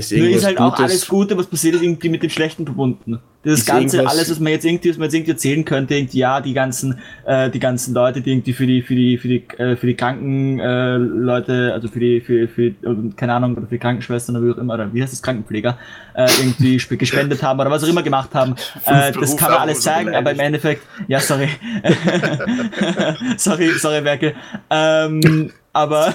Ist 0.00 0.12
Nur 0.18 0.28
ist 0.28 0.44
halt 0.44 0.58
auch 0.58 0.70
Gutes. 0.76 0.84
alles 0.90 1.08
Gute, 1.08 1.36
was 1.36 1.46
passiert 1.46 1.74
ist, 1.76 1.82
irgendwie 1.82 2.08
mit 2.08 2.22
dem 2.22 2.30
Schlechten 2.30 2.64
verbunden. 2.64 3.18
Das 3.42 3.60
Ist 3.60 3.66
Ganze, 3.66 4.06
alles, 4.06 4.30
was 4.30 4.38
man 4.38 4.52
jetzt 4.52 4.66
irgendwie, 4.66 4.90
was 4.90 4.98
man 4.98 5.04
jetzt 5.06 5.14
irgendwie 5.14 5.30
erzählen 5.30 5.64
könnte, 5.64 5.94
irgendwie, 5.94 6.18
ja, 6.18 6.42
die 6.42 6.52
ganzen, 6.52 6.98
äh, 7.24 7.48
die 7.48 7.58
ganzen 7.58 7.94
Leute, 7.94 8.20
die 8.20 8.32
irgendwie 8.32 8.52
für 8.52 8.66
die, 8.66 8.82
für 8.82 8.94
die, 8.94 9.16
für 9.16 9.28
die, 9.28 9.42
äh, 9.56 9.76
für 9.76 9.86
die 9.86 9.94
kranken 9.94 10.58
äh, 10.60 10.96
Leute, 10.98 11.72
also 11.72 11.88
für 11.88 12.00
die, 12.00 12.20
für, 12.20 12.48
für, 12.48 12.74
oder, 12.82 12.98
keine 13.16 13.32
Ahnung, 13.32 13.52
oder 13.56 13.62
für 13.66 13.76
die 13.76 13.78
Krankenschwestern 13.78 14.36
oder 14.36 14.46
wie 14.46 14.50
auch 14.52 14.58
immer, 14.58 14.74
oder 14.74 14.92
wie 14.92 15.02
heißt 15.02 15.14
das, 15.14 15.22
Krankenpfleger, 15.22 15.78
äh, 16.14 16.28
irgendwie 16.38 16.76
sp- 16.76 16.98
gespendet 16.98 17.42
haben 17.42 17.58
oder 17.58 17.70
was 17.70 17.82
auch 17.82 17.88
immer 17.88 18.02
gemacht 18.02 18.34
haben. 18.34 18.54
Äh, 18.84 19.12
das 19.12 19.36
kann 19.36 19.50
man 19.52 19.60
alles 19.60 19.80
zeigen, 19.80 20.14
aber 20.14 20.32
im. 20.32 20.40
Endeffekt, 20.40 20.82
ja, 21.08 21.18
sorry. 21.20 21.48
sorry, 23.36 23.70
sorry, 23.78 24.04
Werke. 24.04 24.34
Ähm, 24.70 25.50
aber, 25.72 26.14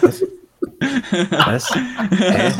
Was? 1.31 1.73
Hä? 1.73 2.51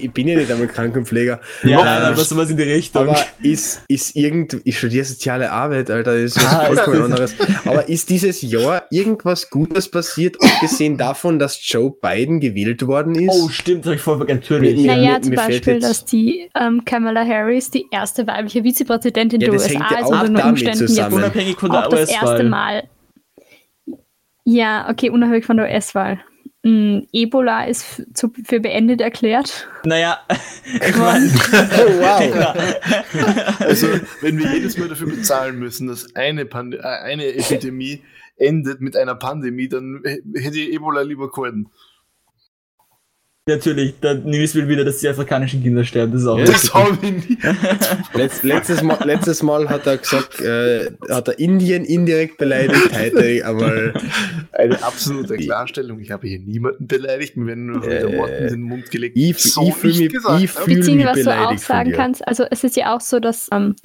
Ich 0.00 0.10
bin- 0.12 0.28
ja 0.28 0.36
nicht 0.38 0.50
einmal 0.50 0.66
Krankenpfleger. 0.66 1.40
ja, 1.62 1.80
Äh, 1.80 1.84
nein, 1.84 2.02
aber 2.02 2.16
sowas 2.16 2.50
in 2.50 2.56
die 2.56 2.62
Richtung. 2.64 3.02
Aber 3.08 3.16
ist, 3.42 3.82
ist 3.88 4.16
irgend, 4.16 4.56
ich 4.64 4.78
studiere 4.78 5.04
soziale 5.04 5.50
Arbeit, 5.52 5.90
Alter, 5.90 6.16
ist 6.16 6.36
was 6.36 6.46
Ah, 6.46 6.64
vollkommen 6.66 7.02
anderes. 7.04 7.34
Aber 7.64 7.88
ist 7.88 8.10
dieses 8.10 8.42
Jahr 8.42 8.84
irgendwas 8.90 9.50
Gutes 9.50 9.90
passiert, 9.90 10.36
abgesehen 10.42 10.96
davon, 10.98 11.38
dass 11.38 11.58
Joe 11.62 11.92
Biden 12.00 12.40
gewählt 12.40 12.86
worden 12.86 13.14
ist? 13.14 13.30
Oh, 13.32 13.48
stimmt, 13.48 13.84
das 13.86 13.90
hab 13.90 13.96
ich 13.96 14.02
voll 14.02 14.16
vergessen. 14.18 14.40
Natürlich. 14.40 14.76
Mir- 14.80 14.86
naja, 14.96 15.12
mir- 15.14 15.22
zum 15.22 15.34
Beispiel, 15.34 15.80
dass 15.80 16.04
die 16.04 16.50
ähm, 16.58 16.84
Kamala 16.84 17.24
Harris 17.26 17.70
die 17.70 17.86
erste 17.90 18.26
weibliche 18.26 18.62
Vizepräsidentin 18.64 19.40
Ja, 19.40 19.46
der 19.50 19.54
USA 19.60 19.72
ja 19.72 19.78
ist 19.98 20.04
auch 20.04 20.10
unter 20.10 20.24
den 20.24 20.34
damit 20.34 20.50
Umständen 20.52 20.78
jetzt 20.80 20.88
zusammen. 20.88 21.14
Unabhängig 21.14 21.56
von 21.58 21.70
der 21.70 21.86
auch 21.86 21.88
das 21.90 22.10
erste 22.10 22.24
US-Wahl. 22.26 22.44
Mal. 22.48 22.82
Ja, 24.44 24.88
okay, 24.90 25.10
unabhängig 25.10 25.44
von 25.44 25.56
der 25.56 25.66
US-Wahl. 25.66 26.20
Mm, 26.66 27.06
Ebola 27.12 27.66
ist 27.66 28.02
zu, 28.12 28.32
für 28.44 28.58
beendet 28.58 29.00
erklärt. 29.00 29.68
Naja, 29.84 30.18
ich 30.64 30.96
meine, 30.96 31.26
Oh, 31.30 32.00
wow. 32.00 33.60
Also, 33.60 33.86
wenn 34.20 34.36
wir 34.36 34.52
jedes 34.52 34.76
Mal 34.76 34.88
dafür 34.88 35.06
bezahlen 35.06 35.60
müssen, 35.60 35.86
dass 35.86 36.16
eine, 36.16 36.44
Pand 36.44 36.74
äh, 36.74 36.80
eine 36.80 37.26
Epidemie 37.34 38.02
endet 38.36 38.80
mit 38.80 38.96
einer 38.96 39.14
Pandemie, 39.14 39.68
dann 39.68 40.02
hätte 40.04 40.58
ich 40.58 40.72
Ebola 40.72 41.02
lieber 41.02 41.30
gehalten. 41.30 41.70
Natürlich, 43.48 44.00
der 44.00 44.14
Nils 44.14 44.56
will 44.56 44.66
wieder, 44.66 44.84
dass 44.84 44.98
die 44.98 45.08
afrikanischen 45.08 45.62
Kinder 45.62 45.84
sterben. 45.84 46.10
Das 46.10 46.22
ist 46.22 46.26
auch 46.26 46.36
Ja, 46.36 46.44
Das 46.46 46.74
habe 46.74 46.98
ich 47.00 47.28
nie. 47.28 47.38
Letz, 48.14 48.42
letztes, 48.42 48.82
Mal, 48.82 48.98
letztes 49.04 49.40
Mal 49.40 49.68
hat 49.68 49.86
er 49.86 49.98
gesagt, 49.98 50.40
äh, 50.40 50.90
hat 51.08 51.28
er 51.28 51.38
Indien 51.38 51.84
indirekt 51.84 52.38
beleidigt, 52.38 52.90
heute 52.92 53.46
einmal. 53.46 53.94
Eine 54.50 54.82
absolute 54.82 55.36
Klarstellung. 55.36 56.00
Ich 56.00 56.10
habe 56.10 56.26
hier 56.26 56.40
niemanden 56.40 56.88
beleidigt. 56.88 57.36
Mir 57.36 57.46
werden 57.46 57.66
nur 57.66 57.86
wieder 57.86 58.00
Äh, 58.00 58.18
Worte 58.18 58.34
in 58.34 58.48
den 58.48 58.62
Mund 58.62 58.90
gelegt. 58.90 59.16
Ich, 59.16 59.38
so 59.38 59.62
ich 59.62 59.74
fühle 59.74 59.94
mich, 59.94 60.08
gesagt 60.08 60.42
ich 60.42 60.50
fühl 60.50 60.82
mich 60.82 61.06
was 61.06 61.22
du 61.22 61.38
auch 61.38 61.58
sagen 61.58 61.92
kannst. 61.92 62.26
Also 62.26 62.44
es 62.50 62.64
ist 62.64 62.74
ja 62.74 62.96
auch 62.96 63.00
so, 63.00 63.20
dass 63.20 63.48
ähm, 63.52 63.76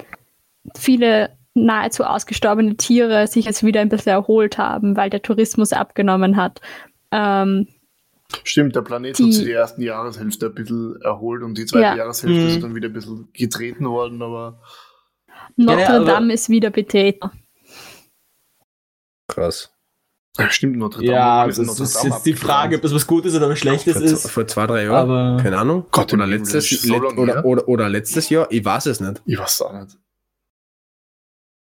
viele 0.76 1.36
nahezu 1.54 2.02
ausgestorbene 2.02 2.76
Tiere 2.78 3.28
sich 3.28 3.44
jetzt 3.44 3.64
wieder 3.64 3.80
ein 3.80 3.90
bisschen 3.90 4.10
erholt 4.10 4.58
haben, 4.58 4.96
weil 4.96 5.08
der 5.08 5.22
Tourismus 5.22 5.72
abgenommen 5.72 6.34
hat. 6.34 6.60
Ähm, 7.12 7.68
Stimmt, 8.44 8.74
der 8.76 8.82
Planet 8.82 9.18
Die- 9.18 9.24
hat 9.24 9.32
sich 9.32 9.44
die 9.44 9.52
ersten 9.52 9.82
Jahreshälfte 9.82 10.46
ein 10.46 10.54
bisschen 10.54 11.00
erholt 11.02 11.42
und 11.42 11.56
die 11.58 11.66
zweite 11.66 11.82
Ja. 11.84 11.96
Jahreshälfte 11.96 12.40
Mhm. 12.40 12.48
ist 12.48 12.62
dann 12.62 12.74
wieder 12.74 12.88
ein 12.88 12.92
bisschen 12.92 13.28
getreten 13.32 13.88
worden, 13.88 14.22
aber 14.22 14.60
Notre 15.56 15.88
aber- 15.96 16.04
Dame 16.04 16.32
ist 16.34 16.48
wieder 16.48 16.70
betreten. 16.70 17.30
Krass. 19.28 19.70
Ja, 20.38 20.48
stimmt, 20.50 20.76
Notre 20.78 21.00
Dame. 21.02 21.12
Ja, 21.12 21.46
das 21.46 21.58
Notre 21.58 21.82
ist 21.84 21.96
Dame 21.96 22.08
jetzt 22.14 22.24
die 22.26 22.34
Frage, 22.34 22.76
ob 22.76 22.82
das 22.82 22.94
was 22.94 23.06
Gutes 23.06 23.34
oder 23.34 23.50
was 23.50 23.58
Schlechtes 23.58 23.92
Vor, 23.94 24.02
ist. 24.02 24.30
vor 24.30 24.46
zwei, 24.46 24.66
drei 24.66 24.84
Jahren? 24.84 25.10
Aber 25.10 25.42
Keine 25.42 25.58
Ahnung. 25.58 25.86
Gott 25.90 26.12
oder, 26.14 26.26
letztes, 26.26 26.70
so 26.70 26.92
let, 26.92 27.02
oder, 27.18 27.44
oder, 27.44 27.68
oder 27.68 27.88
letztes 27.88 28.30
Jahr? 28.30 28.46
Ich 28.50 28.64
weiß 28.64 28.86
es 28.86 29.00
nicht. 29.00 29.20
Ich 29.26 29.38
weiß 29.38 29.60
auch 29.62 29.72
nicht. 29.74 29.98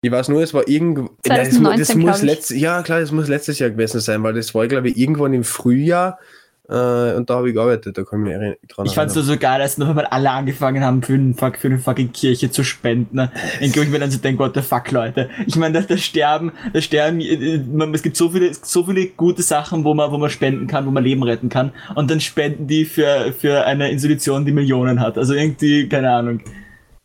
Ich 0.01 0.11
weiß 0.11 0.29
nur, 0.29 0.41
es 0.41 0.53
war 0.53 0.67
irgendwo. 0.67 1.01
Nein, 1.25 1.37
das, 1.39 1.49
das 1.49 1.57
2019, 1.57 1.99
muss 1.99 2.05
glaub 2.11 2.17
ich. 2.17 2.23
letztes, 2.23 2.57
ja 2.59 2.83
klar, 2.83 2.99
das 2.99 3.11
muss 3.11 3.27
letztes 3.27 3.59
Jahr 3.59 3.69
gewesen 3.71 3.99
sein, 3.99 4.23
weil 4.23 4.33
das 4.33 4.53
war, 4.55 4.67
glaube 4.67 4.89
ich, 4.89 4.97
irgendwann 4.97 5.33
im 5.33 5.43
Frühjahr 5.43 6.19
äh, 6.69 7.15
und 7.15 7.29
da 7.29 7.35
habe 7.35 7.47
ich 7.47 7.55
gearbeitet, 7.55 7.97
da 7.97 8.03
kann 8.03 8.25
ich 8.25 8.37
mich 8.37 8.57
dran 8.67 8.85
ich 8.85 8.93
fand's 8.93 9.15
nur 9.15 9.23
erinnern. 9.23 9.37
so 9.37 9.39
geil, 9.39 9.61
als 9.61 9.77
noch 9.77 9.87
einmal 9.87 10.05
alle 10.05 10.31
angefangen 10.31 10.83
haben, 10.83 11.01
für, 11.01 11.17
den, 11.17 11.33
für 11.33 11.67
eine 11.67 11.79
fucking 11.79 12.11
Kirche 12.11 12.51
zu 12.51 12.63
spenden. 12.63 13.15
Ne? 13.15 13.31
Dann 13.61 13.69
ich 13.69 13.89
mir 13.89 13.99
dann 13.99 14.11
so 14.11 14.17
denke, 14.17 14.43
what 14.43 14.53
the 14.53 14.61
fuck, 14.61 14.91
Leute. 14.91 15.29
Ich 15.45 15.55
meine, 15.55 15.75
das, 15.75 15.87
das 15.87 16.01
Sterben, 16.01 16.51
das 16.73 16.83
Sterben, 16.83 17.21
äh, 17.21 17.33
äh, 17.33 17.57
man, 17.59 17.93
es 17.93 18.03
gibt 18.03 18.17
so 18.17 18.29
viele, 18.29 18.53
so 18.53 18.83
viele 18.83 19.07
gute 19.07 19.43
Sachen, 19.43 19.85
wo 19.85 19.93
man, 19.93 20.11
wo 20.11 20.17
man 20.17 20.29
spenden 20.29 20.67
kann, 20.67 20.85
wo 20.85 20.91
man 20.91 21.03
Leben 21.03 21.23
retten 21.23 21.47
kann. 21.47 21.71
Und 21.95 22.11
dann 22.11 22.19
spenden 22.19 22.67
die 22.67 22.83
für, 22.83 23.33
für 23.37 23.65
eine 23.65 23.89
Institution, 23.89 24.45
die 24.45 24.51
Millionen 24.51 24.99
hat. 24.99 25.17
Also 25.17 25.33
irgendwie, 25.35 25.87
keine 25.87 26.11
Ahnung. 26.11 26.41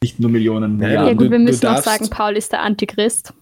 Nicht 0.03 0.19
nur 0.19 0.31
Millionen. 0.31 0.81
Ja, 0.81 0.89
Ja, 0.89 0.89
Milliarden. 0.89 1.19
gut, 1.19 1.31
wir 1.31 1.39
müssen 1.39 1.67
auch 1.69 1.79
sagen, 1.79 2.11
Paul 2.11 2.37
ist 2.37 2.51
der 2.51 2.63
Antichrist. 2.63 3.33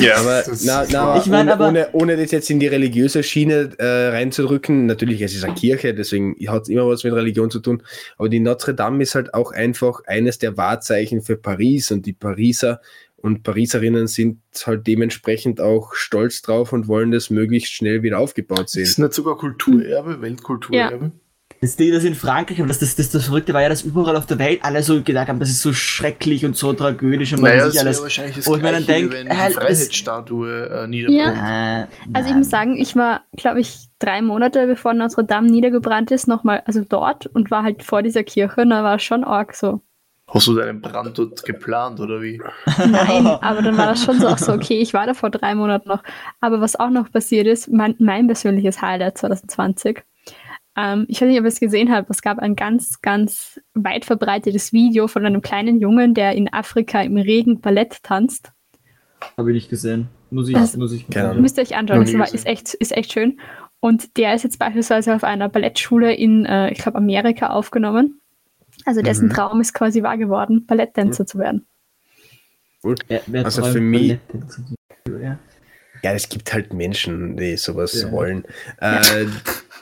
Ja, 0.00 0.16
Aber 0.16 0.42
das- 0.46 0.64
na, 0.64 0.86
na, 0.90 1.16
Ich 1.18 1.26
mein, 1.26 1.42
ohne, 1.46 1.52
aber- 1.52 1.68
ohne, 1.68 1.88
ohne 1.92 2.16
das 2.16 2.30
jetzt 2.30 2.50
in 2.50 2.60
die 2.60 2.66
religiöse 2.66 3.22
Schiene 3.22 3.70
äh, 3.78 4.08
reinzudrücken, 4.08 4.86
natürlich, 4.86 5.20
es 5.22 5.34
ist 5.34 5.44
eine 5.44 5.54
Kirche, 5.54 5.94
deswegen 5.94 6.36
hat 6.48 6.62
es 6.62 6.68
immer 6.68 6.86
was 6.88 7.04
mit 7.04 7.12
Religion 7.12 7.50
zu 7.50 7.60
tun, 7.60 7.82
aber 8.16 8.28
die 8.28 8.40
Notre 8.40 8.74
Dame 8.74 9.02
ist 9.02 9.14
halt 9.14 9.34
auch 9.34 9.52
einfach 9.52 10.02
eines 10.06 10.38
der 10.38 10.56
Wahrzeichen 10.56 11.22
für 11.22 11.36
Paris 11.36 11.90
und 11.90 12.06
die 12.06 12.12
Pariser 12.12 12.80
und 13.16 13.42
Pariserinnen 13.42 14.06
sind 14.06 14.38
halt 14.64 14.86
dementsprechend 14.86 15.60
auch 15.60 15.94
stolz 15.94 16.40
drauf 16.42 16.72
und 16.72 16.86
wollen 16.86 17.10
das 17.10 17.30
möglichst 17.30 17.72
schnell 17.72 18.02
wieder 18.04 18.18
aufgebaut 18.20 18.68
sehen. 18.68 18.84
Ist 18.84 18.98
nicht 18.98 19.12
sogar 19.12 19.36
Kulturerbe, 19.36 20.20
Weltkulturerbe? 20.22 21.10
Das 21.60 21.74
Ding, 21.74 21.92
das 21.92 22.04
in 22.04 22.14
Frankreich, 22.14 22.58
aber 22.60 22.68
das, 22.68 22.78
das, 22.78 22.94
das, 22.94 23.10
das 23.10 23.24
Verrückte 23.26 23.52
war 23.52 23.62
ja, 23.62 23.68
dass 23.68 23.82
überall 23.82 24.14
auf 24.16 24.26
der 24.26 24.38
Welt 24.38 24.60
alle 24.62 24.80
so 24.82 25.02
gedacht 25.02 25.26
haben, 25.28 25.40
das 25.40 25.48
ist 25.48 25.60
so 25.60 25.72
schrecklich 25.72 26.44
und 26.44 26.56
so 26.56 26.72
tragödisch 26.72 27.32
und 27.32 27.40
man 27.40 27.50
Naja, 27.50 27.64
sich 27.64 27.74
das 27.74 27.84
alles. 27.84 28.02
wahrscheinlich 28.02 28.36
das 28.36 28.46
wo 28.46 28.54
ich 28.56 28.62
mir 28.62 28.70
dann 28.70 28.84
Gleiche, 28.84 29.08
denk, 29.08 29.12
wenn 29.12 29.26
äh, 29.26 29.30
die 29.30 29.36
das- 29.36 29.54
Freiheitsstatue 29.54 30.66
äh, 30.70 30.86
niederbrennt. 30.86 31.90
Äh, 31.90 32.14
Also 32.16 32.30
ich 32.30 32.36
muss 32.36 32.50
sagen, 32.50 32.76
ich 32.76 32.94
war, 32.94 33.22
glaube 33.36 33.60
ich, 33.60 33.88
drei 33.98 34.22
Monate 34.22 34.66
bevor 34.66 34.94
Notre 34.94 35.24
Dame 35.24 35.50
niedergebrannt 35.50 36.10
ist, 36.12 36.28
nochmal, 36.28 36.62
also 36.64 36.82
dort 36.88 37.26
und 37.26 37.50
war 37.50 37.64
halt 37.64 37.82
vor 37.82 38.02
dieser 38.02 38.22
Kirche 38.22 38.60
und 38.60 38.70
da 38.70 38.84
war 38.84 38.96
es 38.96 39.02
schon 39.02 39.24
arg 39.24 39.54
so. 39.54 39.80
Hast 40.28 40.46
du 40.46 40.54
deinen 40.54 40.80
Brand 40.82 41.16
dort 41.18 41.42
geplant 41.42 41.98
oder 42.00 42.20
wie? 42.20 42.40
Nein, 42.88 43.26
aber 43.40 43.62
dann 43.62 43.78
war 43.78 43.86
das 43.86 44.04
schon 44.04 44.20
so 44.20 44.28
auch 44.28 44.36
so, 44.38 44.52
okay, 44.52 44.78
ich 44.78 44.92
war 44.92 45.06
da 45.06 45.14
vor 45.14 45.30
drei 45.30 45.54
Monaten 45.54 45.88
noch. 45.88 46.02
Aber 46.40 46.60
was 46.60 46.78
auch 46.78 46.90
noch 46.90 47.10
passiert 47.10 47.46
ist, 47.46 47.72
mein, 47.72 47.94
mein 47.98 48.26
persönliches 48.26 48.82
Highlight 48.82 49.16
2020. 49.18 50.02
Ähm, 50.80 51.06
ich 51.08 51.20
weiß 51.20 51.26
nicht, 51.28 51.38
ob 51.38 51.44
ihr 51.44 51.48
es 51.48 51.58
gesehen 51.58 51.90
habt, 51.92 52.08
es 52.08 52.22
gab 52.22 52.38
ein 52.38 52.54
ganz, 52.54 53.00
ganz 53.02 53.60
weit 53.74 54.04
verbreitetes 54.04 54.72
Video 54.72 55.08
von 55.08 55.26
einem 55.26 55.42
kleinen 55.42 55.80
Jungen, 55.80 56.14
der 56.14 56.32
in 56.32 56.52
Afrika 56.52 57.02
im 57.02 57.16
Regen 57.16 57.60
Ballett 57.60 58.02
tanzt. 58.04 58.52
Habe 59.36 59.50
ich 59.50 59.54
nicht 59.54 59.70
gesehen. 59.70 60.08
Muss 60.30 60.48
ich, 60.48 60.54
Das- 60.54 60.76
muss 60.76 60.92
ich. 60.92 61.08
Keine 61.08 61.30
Ahnung. 61.30 61.42
Müsst 61.42 61.58
ihr 61.58 61.62
euch 61.62 61.74
anschauen, 61.74 62.04
das 62.04 62.14
war, 62.14 62.32
ist, 62.32 62.46
echt, 62.46 62.74
ist 62.74 62.96
echt 62.96 63.12
schön. 63.12 63.40
Und 63.80 64.16
der 64.16 64.34
ist 64.34 64.44
jetzt 64.44 64.58
beispielsweise 64.58 65.14
auf 65.14 65.24
einer 65.24 65.48
Ballettschule 65.48 66.14
in, 66.14 66.44
äh, 66.46 66.70
ich 66.70 66.78
glaube, 66.78 66.98
Amerika 66.98 67.48
aufgenommen. 67.48 68.20
Also 68.84 69.02
dessen 69.02 69.26
Mhm. 69.28 69.32
Traum 69.32 69.60
ist 69.60 69.72
quasi 69.74 70.02
wahr 70.04 70.16
geworden, 70.18 70.64
Balletttänzer 70.66 71.26
zu 71.26 71.38
werden. 71.38 71.66
Wer, 72.82 73.22
wer 73.26 73.44
Also 73.44 73.64
für 73.64 73.80
mich- 73.80 74.18
Ja. 75.08 75.38
Ja, 76.04 76.12
es 76.12 76.28
gibt 76.28 76.52
halt 76.52 76.72
Menschen, 76.72 77.36
die 77.36 77.56
sowas 77.56 78.02
Ja. 78.02 78.12
wollen. 78.12 78.44
Äh, 78.80 79.26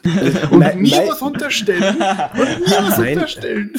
Und 0.51 0.59
mein, 0.59 0.81
nie 0.81 0.91
mein, 0.91 1.09
was 1.09 1.23
unterstellen. 1.23 1.97
Und 2.39 2.61
nie 2.61 2.73
was 2.73 2.99
Nein. 2.99 3.15
unterstellen. 3.15 3.73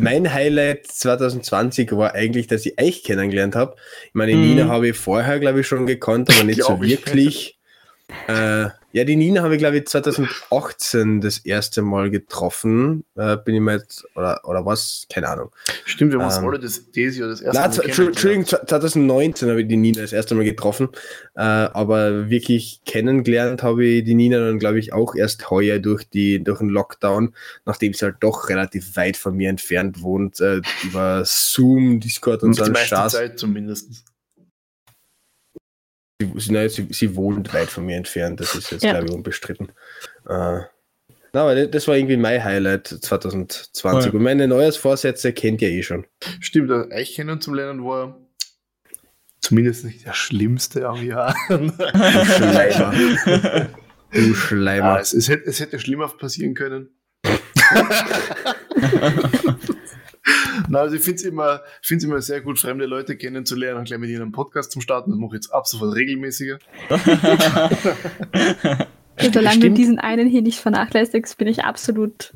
mein 0.00 0.32
Highlight 0.32 0.86
2020 0.86 1.92
war 1.92 2.14
eigentlich, 2.14 2.46
dass 2.46 2.66
ich 2.66 2.80
euch 2.80 3.02
kennengelernt 3.02 3.56
habe. 3.56 3.76
Ich 4.06 4.14
meine. 4.14 4.34
Nina 4.34 4.68
habe 4.68 4.88
ich 4.88 4.96
vorher, 4.96 5.38
glaube 5.40 5.60
ich, 5.60 5.66
schon 5.66 5.86
gekannt, 5.86 6.30
aber 6.30 6.44
nicht 6.44 6.62
so 6.64 6.80
wirklich. 6.80 7.58
Äh, 8.28 8.68
ja, 8.96 9.04
die 9.04 9.14
Nina 9.16 9.42
habe 9.42 9.54
ich, 9.54 9.58
glaube 9.58 9.76
ich, 9.76 9.86
2018 9.86 11.20
das 11.20 11.36
erste 11.38 11.82
Mal 11.82 12.08
getroffen. 12.10 13.04
Äh, 13.14 13.36
bin 13.36 13.54
ich 13.54 13.60
mal 13.60 13.76
jetzt, 13.76 14.06
oder, 14.14 14.40
oder 14.44 14.64
was? 14.64 15.06
Keine 15.12 15.28
Ahnung. 15.28 15.50
Stimmt, 15.84 16.12
wir 16.12 16.18
haben 16.18 16.26
uns 16.26 16.38
Ähm, 16.38 16.48
alle 16.48 16.58
das, 16.58 16.80
Jahr 16.94 17.28
das 17.28 17.42
erste 17.42 17.60
Na, 17.60 17.68
Mal 17.68 17.72
z- 17.74 17.84
Entschuldigung, 17.84 18.46
2019 18.46 19.50
habe 19.50 19.60
ich 19.60 19.68
die 19.68 19.76
Nina 19.76 20.00
das 20.00 20.14
erste 20.14 20.34
Mal 20.34 20.44
getroffen. 20.44 20.88
Äh, 21.34 21.40
aber 21.42 22.30
wirklich 22.30 22.80
kennengelernt 22.86 23.62
habe 23.62 23.84
ich 23.84 24.04
die 24.04 24.14
Nina 24.14 24.38
dann, 24.38 24.58
glaube 24.58 24.78
ich, 24.78 24.94
auch 24.94 25.14
erst 25.14 25.50
heuer 25.50 25.78
durch, 25.78 26.08
die, 26.08 26.42
durch 26.42 26.60
den 26.60 26.70
Lockdown, 26.70 27.34
nachdem 27.66 27.92
sie 27.92 28.06
halt 28.06 28.16
doch 28.20 28.48
relativ 28.48 28.96
weit 28.96 29.18
von 29.18 29.36
mir 29.36 29.50
entfernt 29.50 30.00
wohnt, 30.00 30.40
äh, 30.40 30.62
über 30.84 31.22
Zoom, 31.26 32.00
Discord 32.00 32.42
und 32.42 32.48
Und 32.50 32.54
so 32.54 32.64
die 32.64 32.70
meiste 32.70 32.86
Spaß. 32.96 33.12
Zeit 33.12 33.38
zumindest. 33.38 33.90
Sie, 36.20 36.32
sie, 36.36 36.52
nein, 36.52 36.68
sie, 36.70 36.86
sie 36.90 37.14
wohnt 37.14 37.52
weit 37.52 37.68
von 37.68 37.84
mir 37.84 37.96
entfernt, 37.96 38.40
das 38.40 38.54
ist 38.54 38.70
jetzt, 38.70 38.84
Ja. 38.84 38.92
glaube 38.92 39.06
ich, 39.06 39.12
unbestritten. 39.12 39.68
Äh, 40.28 40.60
na, 41.32 41.42
aber 41.42 41.66
das- 41.66 41.86
war 41.88 41.96
irgendwie 41.96 42.16
mein 42.16 42.42
Highlight 42.42 42.86
2020. 42.88 44.10
Voll. 44.10 44.16
Und 44.18 44.22
meine 44.22 44.48
Neujahrsvorsätze 44.48 45.34
kennt 45.34 45.60
ihr 45.60 45.68
eh 45.68 45.82
schon. 45.82 46.06
Stimmt, 46.40 46.70
äh, 46.70 46.94
euch 46.94 47.14
kennenzulernen 47.14 47.84
war 47.84 48.18
zumindest 49.40 49.84
nicht 49.84 50.06
der 50.06 50.14
schlimmste 50.14 50.88
am 50.88 51.04
Jahr. 51.06 51.36
Schleimer. 51.48 52.94
Du 54.10 54.20
ja, 54.20 54.34
Schleimer. 54.34 55.00
es, 55.00 55.12
es, 55.12 55.28
hätte, 55.28 55.44
es 55.44 55.60
hätte 55.60 55.78
schlimmer 55.78 56.08
passieren 56.08 56.54
können. 56.54 56.88
Na, 60.68 60.80
also 60.80 60.96
ich 60.96 61.02
finde 61.02 61.16
es 61.16 61.24
immer, 61.24 61.62
find's 61.82 62.04
immer 62.04 62.20
sehr 62.20 62.40
gut, 62.40 62.58
fremde 62.58 62.86
Leute 62.86 63.16
kennenzulernen 63.16 63.80
und 63.80 63.86
gleich 63.86 63.98
mit 63.98 64.10
ihnen 64.10 64.22
einen 64.22 64.32
Podcast 64.32 64.72
zu 64.72 64.80
starten. 64.80 65.10
Das 65.10 65.20
mache 65.20 65.36
ich 65.36 65.42
jetzt 65.42 65.52
ab 65.52 65.66
sofort 65.66 65.94
regelmäßiger. 65.94 66.58
Und 66.88 67.00
solange 69.34 69.56
du 69.56 69.60
Stimmt. 69.60 69.78
diesen 69.78 69.98
einen 69.98 70.28
hier 70.28 70.42
nicht 70.42 70.60
vernachlässigst, 70.60 71.38
bin 71.38 71.48
ich 71.48 71.64
absolut. 71.64 72.34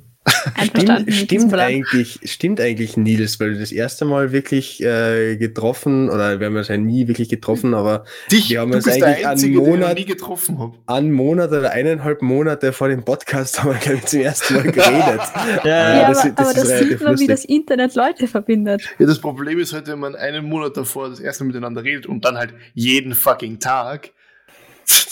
Stimmt, 0.65 1.13
stimmt, 1.13 1.55
eigentlich, 1.55 2.21
stimmt 2.25 2.61
eigentlich, 2.61 2.97
Nils, 2.97 3.39
weil 3.41 3.55
du 3.55 3.61
das 3.61 3.73
erste 3.73 4.05
Mal 4.05 4.33
wirklich 4.33 4.83
äh, 4.83 5.37
getroffen, 5.37 6.09
oder 6.11 6.41
wir 6.41 6.47
haben 6.47 6.57
uns 6.57 6.69
ja 6.69 6.77
nie 6.77 7.09
wirklich 7.09 7.29
getroffen, 7.29 7.75
aber 7.75 8.05
Dich, 8.31 8.51
Wir 8.51 8.61
haben 8.61 8.73
uns 8.73 8.87
eigentlich 8.87 9.05
einen 9.05 9.25
Einzige, 9.27 9.59
noch 9.59 9.67
Monat- 9.67 9.97
nie 9.99 10.05
getroffen 10.05 10.59
habe. 10.59 10.77
einen 10.87 11.13
Monat 11.13 11.51
oder 11.51 11.71
eineinhalb 11.73 12.23
Monate 12.23 12.73
vor 12.73 12.89
dem 12.89 13.05
Podcast 13.05 13.63
haben 13.63 13.71
wir, 13.73 13.79
glaube 13.79 13.99
ich, 13.99 14.07
zum 14.07 14.21
ersten 14.21 14.55
Mal 14.55 14.63
geredet. 14.65 15.21
Ja, 15.65 16.01
Ja, 16.03 16.09
das- 16.09 16.19
aber 16.25 16.31
das 16.35 16.39
aber 16.39 16.51
ist 16.51 16.57
das 16.71 16.79
sieht 16.79 16.91
man, 17.01 17.07
wie 17.07 17.11
lustig. 17.11 17.29
das 17.29 17.45
Internet 17.45 17.95
Leute 17.95 18.27
verbindet. 18.27 18.83
Ja, 18.99 19.07
das 19.07 19.19
Problem 19.19 19.59
ist 19.59 19.73
halt, 19.73 19.87
wenn 19.89 19.99
man 19.99 20.15
einen 20.17 20.45
Monat 20.45 20.77
davor 20.77 21.11
das 21.11 21.21
erste 21.21 21.45
Mal 21.45 21.49
miteinander 21.49 21.83
redet 21.85 22.07
und 22.07 22.25
dann 22.25 22.37
halt 22.37 22.55
jeden 22.75 23.15
fucking 23.15 23.59
Tag, 23.59 24.11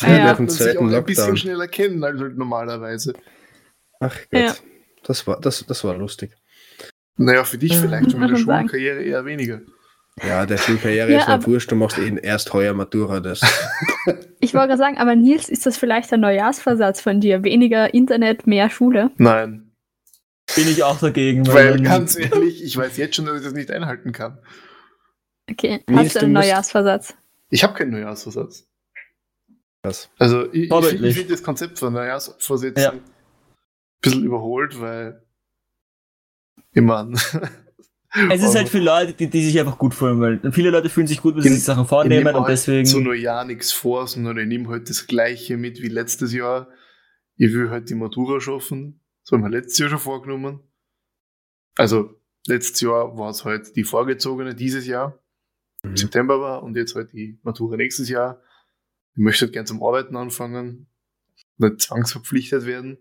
dann 0.00 0.10
Ja. 0.10 0.16
lernt 0.24 0.38
man 0.40 0.48
sich 0.48 0.58
Zweiten 0.62 0.78
auch 0.92 0.96
ein 0.96 1.04
bisschen 1.04 1.36
schneller 1.36 1.68
kennen 1.68 2.02
als 2.02 2.20
halt 2.20 2.36
normalerweise. 2.36 3.12
Ach 4.00 4.16
Gott, 4.30 4.40
Ja. 4.40 4.54
Das, 5.04 5.26
war, 5.26 5.40
das, 5.40 5.64
das 5.66 5.84
war 5.84 5.96
lustig. 5.96 6.32
Naja, 7.16 7.44
für 7.44 7.58
dich 7.58 7.76
vielleicht 7.76 8.10
schon 8.12 8.20
mit 8.20 8.30
der. 8.30 8.36
Schulkarriere 8.36 9.02
eher 9.02 9.24
weniger. 9.24 9.60
Ja, 10.26 10.46
der 10.46 10.56
Schulkarriere 10.58 11.10
Ja, 11.12 11.18
ist 11.20 11.28
aber- 11.28 11.46
wurscht, 11.46 11.70
du 11.70 11.76
machst 11.76 11.98
eh 11.98 12.16
erst 12.22 12.52
heuer 12.52 12.74
Matura. 12.74 13.20
Das. 13.20 13.40
Ich 14.40 14.54
wollte 14.54 14.68
gerade 14.68 14.78
sagen, 14.78 14.98
aber 14.98 15.16
Nils, 15.16 15.48
ist 15.48 15.66
das 15.66 15.76
vielleicht 15.76 16.12
ein 16.12 16.20
Neujahrsversatz 16.20 17.00
von 17.00 17.20
dir? 17.20 17.42
Weniger 17.42 17.92
Internet, 17.92 18.46
mehr 18.46 18.70
Schule? 18.70 19.10
Nein. 19.16 19.72
Bin 20.54 20.68
ich 20.68 20.82
auch 20.84 20.98
dagegen. 21.00 21.46
Weil 21.48 21.72
dann- 21.74 21.82
ganz 21.84 22.16
ehrlich, 22.16 22.62
ich 22.62 22.76
weiß 22.76 22.96
jetzt 22.98 23.16
schon, 23.16 23.26
dass 23.26 23.38
ich 23.38 23.44
das 23.44 23.52
nicht 23.52 23.70
einhalten 23.72 24.12
kann. 24.12 24.38
Okay, 25.50 25.82
Nils, 25.88 26.00
hast 26.00 26.14
du 26.14 26.18
du 26.20 26.24
einen 26.26 26.34
musst- 26.34 26.44
Neujahrsversatz? 26.46 27.14
Ich 27.50 27.64
habe 27.64 27.74
keinen 27.74 27.90
Neujahrsvorsatz. 27.90 28.68
Was? 29.82 30.08
Also 30.18 30.52
ich, 30.52 30.70
ich 30.70 31.14
finde 31.14 31.32
das 31.32 31.42
Konzept 31.42 31.78
von 31.78 31.92
Neujahrsvorsätzen 31.92 32.82
Ja. 32.82 32.92
Bisschen 34.00 34.24
überholt, 34.24 34.80
weil 34.80 35.22
ich 36.72 36.82
mein, 36.82 37.18
Es 38.30 38.42
ist 38.42 38.54
halt 38.54 38.70
für 38.70 38.78
Leute, 38.78 39.12
die, 39.12 39.28
die 39.28 39.44
sich 39.44 39.60
einfach 39.60 39.76
gut 39.78 39.94
fühlen, 39.94 40.18
weil 40.20 40.52
viele 40.52 40.70
Leute 40.70 40.88
fühlen 40.88 41.06
sich 41.06 41.20
gut, 41.20 41.34
wenn 41.36 41.42
sie 41.42 41.50
sich 41.50 41.64
Sachen 41.64 41.86
vornehmen 41.86 42.24
nehme 42.24 42.36
und 42.38 42.44
halt 42.44 42.52
deswegen. 42.52 42.86
zu 42.86 43.00
Neujahr 43.00 43.44
nichts 43.44 43.70
vor, 43.72 44.06
sondern 44.06 44.38
ich 44.38 44.46
nehme 44.46 44.68
halt 44.68 44.88
das 44.88 45.06
Gleiche 45.06 45.58
mit 45.58 45.82
wie 45.82 45.88
letztes 45.88 46.32
Jahr. 46.32 46.68
Ich 47.36 47.52
will 47.52 47.68
halt 47.68 47.90
die 47.90 47.94
Matura 47.94 48.40
schaffen. 48.40 49.00
Das 49.24 49.32
haben 49.32 49.42
wir 49.42 49.50
letztes 49.50 49.78
Jahr 49.78 49.90
schon 49.90 49.98
vorgenommen. 49.98 50.60
Also, 51.76 52.18
letztes 52.46 52.80
Jahr 52.80 53.16
war 53.18 53.30
es 53.30 53.44
halt 53.44 53.76
die 53.76 53.84
vorgezogene 53.84 54.54
dieses 54.54 54.86
Jahr, 54.86 55.22
im 55.82 55.90
Mhm. 55.90 55.96
September 55.98 56.40
war, 56.40 56.62
und 56.62 56.76
jetzt 56.76 56.94
halt 56.94 57.12
die 57.12 57.38
Matura 57.42 57.76
nächstes 57.76 58.08
Jahr. 58.08 58.40
Ich 59.12 59.22
möchte 59.22 59.44
halt 59.44 59.52
gern 59.52 59.66
zum 59.66 59.82
Arbeiten 59.82 60.16
anfangen, 60.16 60.88
nicht 61.58 61.82
zwangsverpflichtet 61.82 62.64
werden. 62.64 62.98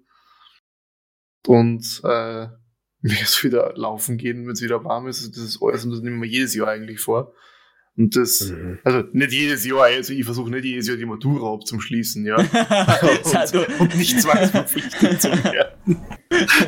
Und 1.47 2.01
äh, 2.03 2.47
mir 3.01 3.21
ist 3.21 3.43
wieder 3.43 3.73
laufen 3.75 4.17
gehen, 4.17 4.45
wenn 4.45 4.53
es 4.53 4.61
wieder 4.61 4.83
warm 4.83 5.07
ist. 5.07 5.27
Das 5.35 5.43
ist 5.43 5.59
alles 5.61 5.85
und 5.85 5.91
das 5.91 6.01
nehmen 6.01 6.21
wir 6.21 6.29
jedes 6.29 6.55
Jahr 6.55 6.67
eigentlich 6.67 6.99
vor. 6.99 7.33
Und 7.95 8.15
das, 8.15 8.51
Mhm. 8.51 8.77
also 8.83 9.03
nicht 9.11 9.31
jedes 9.31 9.65
Jahr, 9.65 9.85
also 9.85 10.13
ich 10.13 10.23
versuche 10.23 10.51
nicht 10.51 10.65
jedes 10.65 10.87
Jahr 10.87 10.97
die 10.97 11.05
Matura 11.05 11.51
abzuschließen, 11.51 12.25
ja. 12.25 12.35
Und, 12.37 13.79
und 13.79 13.95
nicht 13.95 14.21
zwangsverpflichtet 14.21 15.19
zu 15.21 15.29
werden. 15.29 15.97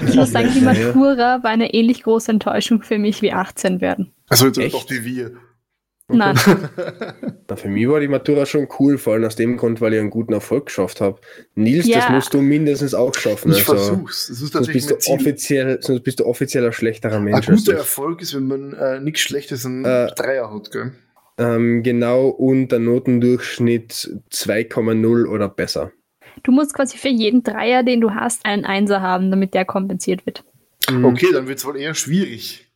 Ich 0.07 0.15
muss 0.15 0.31
sagen, 0.31 0.49
die. 0.53 0.61
Matura 0.61 1.43
war 1.43 1.51
eine 1.51 1.71
ähnlich 1.73 2.01
große 2.01 2.31
Enttäuschung 2.31 2.81
für 2.81 2.97
mich 2.97 3.21
wie 3.21 3.31
18 3.31 3.79
werden. 3.79 4.11
Also 4.27 4.47
jetzt 4.47 4.73
doch 4.73 4.89
wie 4.89 5.05
wir. 5.05 5.33
Nein. 6.09 6.35
Na, 7.47 7.55
für 7.55 7.67
mich 7.67 7.87
war 7.87 7.99
die 7.99 8.07
Matura 8.07 8.45
schon 8.45 8.67
cool, 8.79 8.97
vor 8.97 9.13
allem 9.13 9.25
aus 9.25 9.35
dem 9.35 9.57
Grund, 9.57 9.79
weil 9.79 9.93
ich 9.93 9.99
einen 9.99 10.09
guten 10.09 10.33
Erfolg 10.33 10.65
geschafft 10.67 11.01
habe. 11.01 11.19
Nils, 11.55 11.85
das 11.87 12.05
Ja. 12.05 12.11
musst 12.11 12.33
du 12.33 12.41
mindestens 12.41 12.93
auch 12.93 13.13
schaffen. 13.13 13.51
Ich 13.51 13.59
also, 13.69 13.73
versuch's. 13.75 14.27
Das 14.27 14.41
ist 14.41 14.53
sonst 14.53 14.73
bist, 14.73 14.89
du 14.91 14.97
Ziel. 14.97 15.13
offiziell, 15.15 15.77
sonst 15.81 16.01
bist 16.03 16.19
du 16.19 16.25
offiziell 16.25 16.65
ein 16.65 16.73
schlechterer 16.73 17.17
Ein 17.17 17.23
Mensch. 17.25 17.47
als 17.49 17.65
guter. 17.65 17.77
Erfolg 17.77 18.21
ist, 18.21 18.35
wenn 18.35 18.47
man 18.47 18.73
äh, 18.73 18.99
nichts 18.99 19.21
Schlechtes 19.21 19.65
an 19.65 19.85
Äh, 19.85 20.07
Dreier 20.15 20.53
hat, 20.53 20.71
gell? 20.71 20.93
Ähm, 21.37 21.83
genau, 21.83 22.27
und 22.27 22.69
der 22.69 22.79
Notendurchschnitt 22.79 24.11
2,0 24.31 25.25
oder 25.27 25.47
besser. 25.47 25.91
Du 26.43 26.51
musst 26.51 26.73
quasi 26.73 26.97
für 26.97 27.09
jeden 27.09 27.43
Dreier, 27.43 27.83
den 27.83 28.01
du 28.01 28.11
hast, 28.11 28.45
einen 28.45 28.65
Einser 28.65 29.01
haben, 29.01 29.29
damit 29.31 29.53
der 29.53 29.65
kompensiert 29.65 30.25
wird. 30.25 30.43
Okay, 31.03 31.27
dann 31.31 31.47
wird's 31.47 31.65
wohl 31.65 31.77
eher 31.77 31.93
schwierig. 31.93 32.68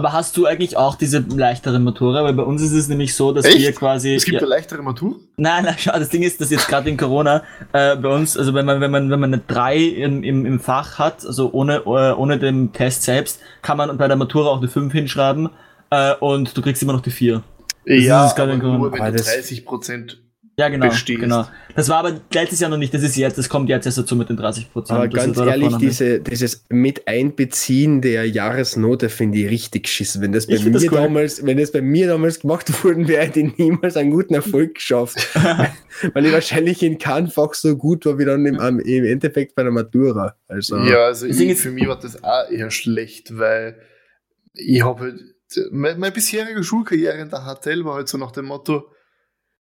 Aber 0.00 0.14
hast 0.14 0.34
du 0.38 0.46
eigentlich 0.46 0.78
auch 0.78 0.94
diese 0.94 1.18
leichtere 1.18 1.78
Matura? 1.78 2.24
Weil 2.24 2.32
bei 2.32 2.42
uns 2.42 2.62
ist 2.62 2.72
es 2.72 2.88
nämlich 2.88 3.14
so, 3.14 3.32
dass 3.32 3.44
Echt? 3.44 3.58
wir 3.58 3.72
quasi. 3.74 4.14
Es 4.14 4.24
gibt 4.24 4.36
ja, 4.36 4.40
eine 4.40 4.48
leichtere 4.48 4.82
Matur. 4.82 5.16
nein, 5.36 5.64
nein, 5.64 5.74
schau, 5.78 5.92
das 5.92 6.08
Ding 6.08 6.22
ist, 6.22 6.40
dass 6.40 6.48
jetzt 6.50 6.66
gerade 6.68 6.88
in 6.88 6.96
Corona 6.96 7.42
äh, 7.74 7.96
bei 7.96 8.08
uns, 8.08 8.38
also 8.38 8.54
wenn 8.54 8.64
man, 8.64 8.80
wenn 8.80 8.90
man, 8.90 9.10
wenn 9.10 9.20
man 9.20 9.34
eine 9.34 9.42
3 9.46 9.76
im, 9.76 10.22
im, 10.22 10.46
im 10.46 10.58
Fach 10.58 10.98
hat, 10.98 11.26
also 11.26 11.50
ohne, 11.52 11.82
äh, 11.84 12.12
ohne 12.14 12.38
den 12.38 12.72
Test 12.72 13.02
selbst, 13.02 13.40
kann 13.60 13.76
man 13.76 13.94
bei 13.98 14.08
der 14.08 14.16
Matura 14.16 14.48
auch 14.48 14.58
eine 14.58 14.68
5 14.68 14.90
hinschreiben 14.90 15.50
äh, 15.90 16.14
und 16.14 16.56
du 16.56 16.62
kriegst 16.62 16.82
immer 16.82 16.94
noch 16.94 17.02
die 17.02 17.10
4. 17.10 17.42
ist 17.84 18.04
ja, 18.06 18.26
gerade 18.32 18.52
aber 18.54 18.62
nur 18.62 18.90
wenn 18.92 19.00
Aber 19.02 19.10
du 19.10 19.18
das- 19.18 19.26
30 19.26 19.66
Prozent. 19.66 20.18
Ja, 20.60 20.68
genau, 20.68 20.88
Bestehst. 20.88 21.20
genau. 21.20 21.48
Das 21.74 21.88
war 21.88 21.98
aber 21.98 22.20
letztes 22.34 22.60
Jahr 22.60 22.68
noch 22.68 22.76
nicht, 22.76 22.92
das 22.92 23.02
ist 23.02 23.16
jetzt, 23.16 23.38
das 23.38 23.48
kommt 23.48 23.70
jetzt 23.70 23.86
erst 23.86 23.96
dazu 23.96 24.14
mit 24.14 24.28
den 24.28 24.36
30 24.36 24.70
Prozent. 24.70 24.98
Aber 24.98 25.08
ganz 25.08 25.38
ehrlich, 25.38 25.74
diese, 25.76 26.20
dieses 26.20 26.66
Mit-Einbeziehen 26.68 28.02
der 28.02 28.28
Jahresnote 28.28 29.08
finde 29.08 29.38
ich 29.38 29.48
richtig 29.48 29.84
geschissen. 29.84 30.20
Wenn 30.20 30.32
das 30.32 30.46
bei 30.46 30.58
mir 30.58 30.70
das 30.70 30.82
cool. 30.82 30.90
damals, 30.90 31.46
wenn 31.46 31.56
das 31.56 31.72
bei 31.72 31.80
mir 31.80 32.08
damals 32.08 32.40
gemacht 32.40 32.84
worden 32.84 33.08
wäre, 33.08 33.24
hätte 33.24 33.40
ich 33.40 33.56
niemals 33.56 33.96
einen 33.96 34.10
guten 34.10 34.34
Erfolg 34.34 34.74
geschafft. 34.74 35.28
Weil 36.12 36.26
ich 36.26 36.32
wahrscheinlich 36.32 36.82
in 36.82 36.98
keinem 36.98 37.28
Fach 37.28 37.54
so 37.54 37.74
gut 37.74 38.04
war 38.04 38.18
wie 38.18 38.26
dann 38.26 38.44
im, 38.44 38.58
im 38.80 39.04
Endeffekt 39.06 39.54
bei 39.54 39.62
der 39.62 39.72
Matura. 39.72 40.36
Also, 40.46 40.76
Ja, 40.76 41.06
also 41.06 41.26
ich, 41.26 41.58
für 41.58 41.70
mich 41.70 41.88
war 41.88 41.98
das 41.98 42.22
auch 42.22 42.50
eher 42.50 42.70
schlecht, 42.70 43.38
weil 43.38 43.80
ich 44.52 44.84
habe 44.84 45.00
halt, 45.00 45.20
meine, 45.70 45.98
meine 45.98 46.12
bisherige 46.12 46.62
Schulkarriere 46.62 47.16
in 47.16 47.30
der 47.30 47.40
HTL 47.40 47.82
war 47.86 47.94
halt 47.94 48.08
so 48.08 48.18
nach 48.18 48.32
dem 48.32 48.44
Motto, 48.44 48.84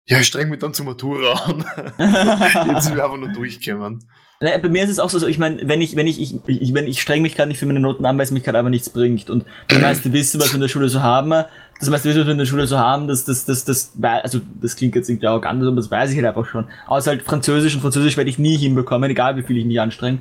ja, 0.10 0.20
ich 0.20 0.28
streng 0.28 0.50
mich 0.50 0.60
dann 0.60 0.74
zur 0.74 0.86
Matura 0.86 1.34
an. 1.34 1.64
Jetzt 2.74 2.86
sind 2.86 2.96
wir 2.96 3.06
einfach 3.06 3.18
nur 3.18 3.30
durchgekommen. 3.30 4.04
Naja, 4.42 4.58
bei 4.58 4.70
mir 4.70 4.84
ist 4.84 4.90
es 4.90 5.00
auch 5.00 5.10
so, 5.10 5.28
ich 5.28 5.38
meine, 5.38 5.68
wenn 5.68 5.82
ich, 5.82 5.96
wenn 5.96 6.08
ich, 6.08 6.20
ich, 6.20 6.36
ich, 6.48 6.74
wenn 6.74 6.88
ich 6.88 7.02
streng 7.02 7.22
mich 7.22 7.36
gerade 7.36 7.50
nicht 7.50 7.60
für 7.60 7.66
meine 7.66 7.80
Noten 7.80 8.06
an, 8.06 8.18
weil 8.18 8.24
es 8.24 8.32
mich 8.32 8.44
gerade 8.44 8.58
aber 8.58 8.70
nichts 8.70 8.90
bringt. 8.90 9.30
Und 9.30 9.46
die 9.70 9.78
meisten 9.78 10.12
wissen, 10.14 10.40
was 10.40 10.50
wir 10.50 10.56
in 10.56 10.62
der 10.62 10.68
Schule 10.68 10.90
so 10.90 11.04
haben. 11.04 11.30
Das 11.80 11.90
meiste 11.90 12.10
wissen, 12.10 12.22
was 12.22 12.26
wir 12.26 12.32
in 12.32 12.38
der 12.40 12.46
Schule 12.46 12.66
so 12.66 12.80
haben, 12.80 13.08
das, 13.08 13.26
das, 13.26 13.46
das, 13.46 13.66
das, 13.66 13.92
also 14.02 14.40
das 14.62 14.76
klingt 14.76 14.96
jetzt 14.96 15.10
irgendwie 15.10 15.28
auch 15.28 15.44
anders, 15.44 15.68
aber 15.68 15.76
das 15.76 15.92
weiß 15.92 16.10
ich 16.12 16.18
halt 16.18 16.26
einfach 16.26 16.46
schon. 16.50 16.66
Außer 16.88 17.12
halt 17.12 17.22
Französisch 17.22 17.76
und 17.76 17.82
Französisch 17.82 18.18
werde 18.18 18.30
ich 18.30 18.40
nie 18.40 18.58
hinbekommen, 18.58 19.12
egal 19.12 19.36
wie 19.36 19.44
viel 19.44 19.58
ich 19.58 19.66
mich 19.66 19.80
anstrenge. 19.80 20.20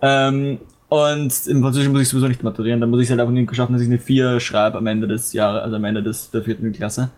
Ähm, 0.00 0.60
und 0.88 1.46
im 1.46 1.62
Französisch 1.62 1.90
muss 1.90 2.02
ich 2.02 2.08
sowieso 2.08 2.28
nicht 2.28 2.42
maturieren, 2.42 2.80
da 2.80 2.86
muss 2.86 3.00
ich 3.00 3.06
es 3.06 3.10
halt 3.10 3.20
einfach 3.20 3.32
nicht 3.32 3.54
schaffen, 3.54 3.72
dass 3.74 3.82
ich 3.82 3.88
eine 3.88 3.98
4 3.98 4.40
schreibe 4.40 4.78
am 4.78 4.86
Ende 4.86 5.08
des 5.08 5.32
Jahres, 5.32 5.62
also 5.62 5.76
am 5.76 5.84
Ende 5.84 6.02
des, 6.02 6.30
der 6.30 6.42
vierten 6.42 6.72
Klasse. 6.72 7.10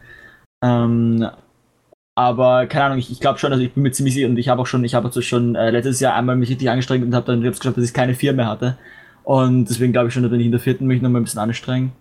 Ähm, 0.63 1.29
aber 2.19 2.67
keine 2.67 2.87
Ahnung, 2.87 2.99
ich, 2.99 3.13
ich 3.13 3.21
glaube 3.21 3.39
schon, 3.39 3.53
also 3.53 3.63
ich 3.63 3.73
bin 3.73 3.85
mir 3.85 3.93
ziemlich 3.93 4.15
sicher 4.15 4.27
und 4.27 4.37
ich 4.39 4.49
habe 4.49 4.61
auch 4.61 4.67
schon, 4.67 4.83
ich 4.83 4.97
habe 4.97 5.07
also 5.07 5.23
schon 5.23 5.55
äh, 5.55 5.71
letztes 5.71 6.01
Jahr 6.01 6.17
einmal 6.17 6.35
mich 6.35 6.51
richtig 6.51 6.69
angestrengt 6.69 7.05
und 7.05 7.15
habe 7.15 7.27
dann 7.27 7.47
hab's 7.47 7.61
geschafft, 7.61 7.77
dass 7.77 7.85
ich 7.85 7.95
keine 7.95 8.17
vier 8.17 8.33
mehr 8.33 8.49
hatte. 8.49 8.77
Und 9.23 9.67
deswegen 9.67 9.93
glaube 9.93 10.09
ich 10.09 10.15
schon, 10.15 10.25
dass 10.25 10.33
wenn 10.33 10.41
ich 10.41 10.47
in 10.47 10.51
der 10.51 10.59
vierten 10.59 10.89
mich 10.89 11.01
noch 11.01 11.11
mal 11.11 11.21
ein 11.21 11.25
bisschen 11.25 11.39
anstrengen. 11.39 11.93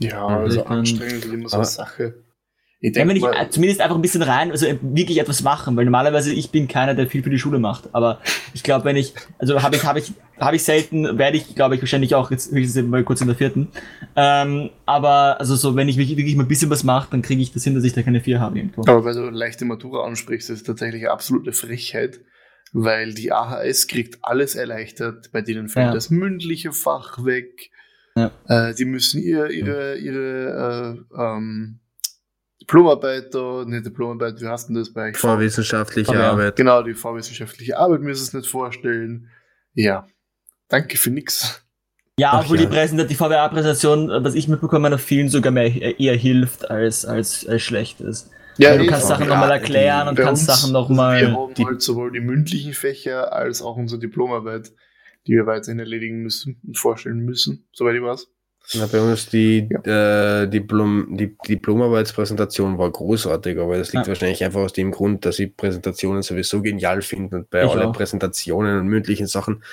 Ja, 0.00 0.26
also 0.26 0.64
anstrengend 0.64 1.24
ist 1.24 1.32
immer 1.32 1.48
so 1.48 1.56
eine 1.58 1.66
Sache. 1.66 2.14
Ich 2.82 2.96
Ja, 2.96 3.02
wenn 3.06 3.08
denke 3.10 3.30
ich 3.30 3.38
äh, 3.38 3.50
zumindest 3.50 3.82
einfach 3.82 3.96
ein 3.96 4.00
bisschen 4.00 4.22
rein, 4.22 4.50
also 4.50 4.64
äh, 4.64 4.78
wirklich 4.80 5.18
etwas 5.20 5.42
machen, 5.42 5.76
weil 5.76 5.84
normalerweise 5.84 6.32
ich 6.32 6.50
bin 6.50 6.66
keiner, 6.66 6.94
der 6.94 7.06
viel 7.08 7.22
für 7.22 7.28
die 7.28 7.38
Schule 7.38 7.58
macht. 7.58 7.94
Aber 7.94 8.20
ich 8.54 8.62
glaube, 8.62 8.86
wenn 8.86 8.96
ich, 8.96 9.12
also 9.38 9.62
habe 9.62 9.76
ich, 9.76 9.84
habe 9.84 9.98
ich, 9.98 10.12
habe 10.38 10.56
ich 10.56 10.64
selten, 10.64 11.18
werde 11.18 11.36
ich, 11.36 11.54
glaube 11.54 11.74
ich, 11.74 11.82
wahrscheinlich 11.82 12.14
auch 12.14 12.30
jetzt 12.30 12.50
höchstens 12.52 12.88
mal 12.88 13.04
kurz 13.04 13.20
in 13.20 13.26
der 13.26 13.36
vierten. 13.36 13.68
Ähm, 14.16 14.70
aber 14.86 15.38
also 15.38 15.56
so, 15.56 15.76
wenn 15.76 15.90
ich 15.90 15.98
wirklich, 15.98 16.16
wirklich 16.16 16.36
mal 16.36 16.44
ein 16.44 16.48
bisschen 16.48 16.70
was 16.70 16.82
mache, 16.82 17.08
dann 17.10 17.20
kriege 17.20 17.42
ich 17.42 17.52
das 17.52 17.64
hin, 17.64 17.74
dass 17.74 17.84
ich 17.84 17.92
da 17.92 18.00
keine 18.02 18.22
vier 18.22 18.40
habe 18.40 18.56
irgendwo. 18.56 18.80
aber 18.82 19.04
weil 19.04 19.14
du 19.14 19.28
leichte 19.28 19.66
Matura 19.66 20.06
ansprichst, 20.06 20.48
das 20.48 20.58
ist 20.60 20.66
tatsächlich 20.66 21.02
eine 21.02 21.10
absolute 21.10 21.52
Frechheit, 21.52 22.20
weil 22.72 23.12
die 23.12 23.30
AHS 23.30 23.88
kriegt 23.88 24.20
alles 24.22 24.54
erleichtert, 24.54 25.30
bei 25.32 25.42
denen 25.42 25.68
fällt 25.68 25.88
Ja. 25.88 25.92
das 25.92 26.08
mündliche 26.08 26.72
Fach 26.72 27.22
weg. 27.26 27.70
Ja. 28.16 28.30
Äh, 28.48 28.74
die 28.74 28.86
müssen 28.86 29.20
ihr, 29.20 29.50
ihre, 29.50 29.96
ihre 29.98 31.04
äh, 31.14 31.22
ähm, 31.22 31.80
Diplomarbeit 32.70 33.34
da, 33.34 33.64
nicht 33.66 33.84
Diplomarbeit, 33.84 34.40
wie 34.40 34.46
heißt 34.46 34.68
denn 34.68 34.76
das 34.76 34.92
bei 34.92 35.08
euch? 35.10 35.16
Vorwissenschaftliche 35.16 36.14
ja, 36.14 36.30
Arbeit. 36.30 36.54
Genau, 36.54 36.82
die 36.82 36.94
vorwissenschaftliche 36.94 37.76
Arbeit 37.76 38.00
müssen 38.02 38.22
es 38.22 38.32
nicht 38.32 38.46
vorstellen. 38.48 39.28
Ja, 39.74 40.06
danke 40.68 40.96
für 40.96 41.10
nix. 41.10 41.64
Ja, 42.16 42.30
Ach 42.34 42.42
obwohl 42.44 42.58
ja. 42.58 42.66
die 42.66 42.68
Präsentation, 42.68 43.08
die 43.08 43.14
VWA-Präsentation, 43.16 44.24
was 44.24 44.34
ich 44.34 44.46
mitbekommen 44.46 44.92
habe, 44.92 44.98
vielen 44.98 45.28
sogar 45.28 45.50
mehr, 45.52 45.98
eher 45.98 46.14
hilft 46.16 46.70
als, 46.70 47.04
als, 47.04 47.44
als 47.48 47.62
schlecht 47.62 48.00
ist. 48.00 48.30
Ja, 48.58 48.70
Weil 48.70 48.78
du 48.78 48.84
eh, 48.84 48.86
kannst. 48.88 49.08
Sachen 49.08 49.26
nochmal 49.26 49.50
erklären 49.50 50.06
und 50.08 50.16
kannst 50.16 50.48
uns- 50.48 50.60
Sachen 50.60 50.70
Wir 50.72 50.80
nochmal. 50.80 51.32
haben 51.32 51.54
die- 51.54 51.64
halt 51.64 51.82
sowohl 51.82 52.12
die 52.12 52.20
mündlichen 52.20 52.74
Fächer 52.74 53.32
als 53.32 53.62
auch 53.62 53.76
unsere 53.76 53.98
Diplomarbeit, 54.00 54.70
die 55.26 55.32
wir 55.32 55.46
weiterhin 55.46 55.78
erledigen 55.80 56.22
müssen 56.22 56.60
und 56.64 56.78
vorstellen 56.78 57.18
müssen, 57.20 57.66
soweit 57.72 57.96
ich 57.96 58.02
weiß. 58.02 58.28
Na, 58.74 58.86
bei 58.86 59.00
uns 59.00 59.28
die 59.28 59.68
äh, 59.84 60.46
Diplom, 60.46 61.16
die 61.16 61.36
Diplomarbeitspräsentation 61.48 62.78
war 62.78 62.90
großartig, 62.90 63.58
aber 63.58 63.76
das 63.78 63.92
liegt 63.92 64.06
Ja. 64.06 64.08
wahrscheinlich 64.08 64.44
einfach 64.44 64.60
aus 64.60 64.72
dem 64.72 64.92
Grund, 64.92 65.24
dass 65.24 65.38
ich 65.40 65.56
Präsentationen 65.56 66.22
sowieso 66.22 66.62
genial 66.62 67.02
finde 67.02 67.36
und 67.36 67.50
bei 67.50 67.62
allen. 67.62 67.92
Präsentationen 67.92 68.78
und 68.78 68.86
mündlichen 68.86 69.26
Sachen 69.26 69.64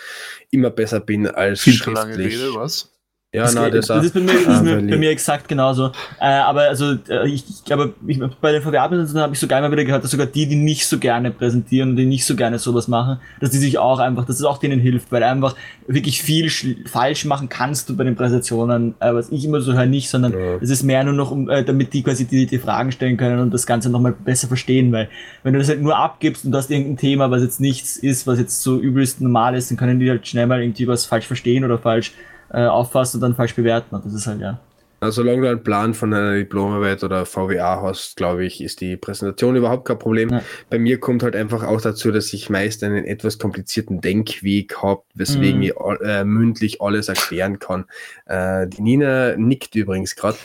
immer 0.50 0.72
besser 0.72 1.00
bin 1.00 1.28
als 1.28 1.62
Viel 1.62 1.76
zu 1.80 1.92
lange 1.92 2.16
schriftlich. 2.16 2.40
Rede, 2.42 2.56
was? 2.56 2.92
Ja, 3.38 3.44
das, 3.44 3.56
na, 3.56 3.70
das, 3.70 3.88
das, 3.88 4.06
ist 4.06 4.14
bei 4.14 4.20
mir, 4.20 4.34
das 4.34 4.42
ist 4.42 4.48
Ah, 4.48 4.62
bei 4.64 4.98
mir 4.98 5.10
exakt 5.12 5.48
genauso. 5.48 5.92
Äh, 6.20 6.26
aber 6.26 6.62
also 6.64 6.94
äh, 7.08 7.28
ich, 7.28 7.44
ich 7.48 7.64
glaube, 7.64 7.94
ich, 8.08 8.20
bei 8.42 8.52
den 8.52 8.62
VWA-Präsentationen 8.62 9.22
habe 9.24 9.34
ich 9.34 9.40
sogar 9.40 9.60
immer 9.60 9.72
wieder 9.72 9.86
gehört, 9.86 10.04
dass 10.04 10.12
sogar 10.12 10.26
die, 10.26 10.48
die 10.48 10.56
nicht 10.56 10.88
so 10.88 10.98
gerne 10.98 11.32
präsentieren 11.32 11.92
und 11.92 11.96
die 11.98 12.06
nicht 12.06 12.26
so 12.26 12.36
gerne 12.36 12.58
sowas 12.60 12.88
machen, 12.88 13.20
dass 13.40 13.52
die 13.52 13.58
sich 13.58 13.78
auch 13.78 14.00
einfach, 14.00 14.26
dass 14.26 14.38
es 14.40 14.44
auch 14.46 14.58
denen 14.58 14.80
hilft, 14.80 15.12
weil 15.12 15.24
einfach 15.24 15.56
wirklich 15.88 16.22
viel 16.22 16.50
falsch 16.86 17.26
machen 17.26 17.48
kannst 17.50 17.90
du 17.90 17.96
bei 17.96 18.04
den 18.04 18.16
Präsentationen, 18.16 18.96
äh, 19.00 19.14
was 19.14 19.30
ich 19.32 19.46
immer 19.46 19.62
so 19.62 19.74
höre, 19.74 19.86
nicht, 19.86 20.10
sondern 20.10 20.34
Ja. 20.34 20.56
es 20.62 20.70
ist 20.70 20.84
mehr 20.84 21.04
nur 21.04 21.14
noch, 21.14 21.32
um, 21.32 21.50
äh, 21.50 21.64
damit 21.64 21.94
die 21.94 22.04
quasi 22.04 22.26
die, 22.26 22.46
die 22.48 22.58
Fragen 22.58 22.92
stellen 22.92 23.18
können 23.18 23.40
und 23.40 23.54
das 23.54 23.66
Ganze 23.68 23.90
nochmal 23.90 24.14
besser 24.14 24.48
verstehen, 24.48 24.92
weil 24.92 25.10
wenn 25.44 25.54
du 25.54 25.60
das 25.60 25.70
halt 25.70 25.82
nur 25.82 25.96
abgibst 25.98 26.44
und 26.46 26.52
du 26.52 26.58
hast 26.58 26.72
irgendein 26.72 26.98
Thema, 26.98 27.30
was 27.32 27.42
jetzt 27.44 27.60
nichts 27.62 27.98
ist, 27.98 28.26
was 28.28 28.40
jetzt 28.40 28.62
so 28.62 28.80
übelst 28.80 29.22
normal 29.22 29.56
ist, 29.56 29.70
dann 29.70 29.78
können 29.78 30.00
die 30.00 30.10
halt 30.10 30.28
schnell 30.28 30.48
mal 30.48 30.62
irgendwie 30.62 30.88
was 30.88 31.06
falsch 31.06 31.26
verstehen 31.28 31.64
oder 31.64 31.78
falsch 31.78 32.14
äh, 32.52 32.66
auffassen 32.66 33.18
und 33.18 33.22
dann 33.22 33.36
falsch 33.36 33.56
bewerten 33.56 33.96
und 33.96 34.06
das 34.06 34.14
ist 34.14 34.28
halt 34.28 34.42
ja. 34.42 34.60
Also, 35.00 35.22
solange 35.22 35.42
du 35.44 35.50
einen 35.52 35.62
Plan 35.64 35.94
von 35.94 36.12
einer 36.12 36.34
Diplomarbeit 36.34 37.04
oder 37.04 37.28
VWA 37.28 37.84
hast, 37.84 38.18
glaube 38.18 38.46
ich, 38.46 38.64
ist 38.64 38.82
die 38.82 38.98
Präsentation 38.98 39.56
überhaupt 39.56 39.86
kein 39.86 40.00
Problem. 40.00 40.30
Ja. 40.30 40.42
Bei 40.72 40.80
mir 40.80 41.00
kommt 41.00 41.22
halt 41.22 41.36
einfach 41.36 41.62
auch 41.64 41.80
dazu, 41.82 42.12
dass 42.12 42.34
ich 42.34 42.50
meist 42.50 42.84
einen 42.84 43.06
etwas 43.06 43.38
komplizierten 43.38 44.02
Denkweg 44.02 44.82
habe, 44.82 45.04
weswegen 45.14 45.58
Mhm. 45.58 45.64
ich 45.64 45.78
all- 45.78 46.02
äh, 46.04 46.24
mündlich 46.24 46.82
alles 46.82 47.10
erklären 47.10 47.60
kann. 47.60 47.86
Äh, 48.26 48.66
die 48.66 48.82
Nina 48.82 49.36
nickt 49.38 49.76
übrigens 49.76 50.16
gerade. 50.16 50.38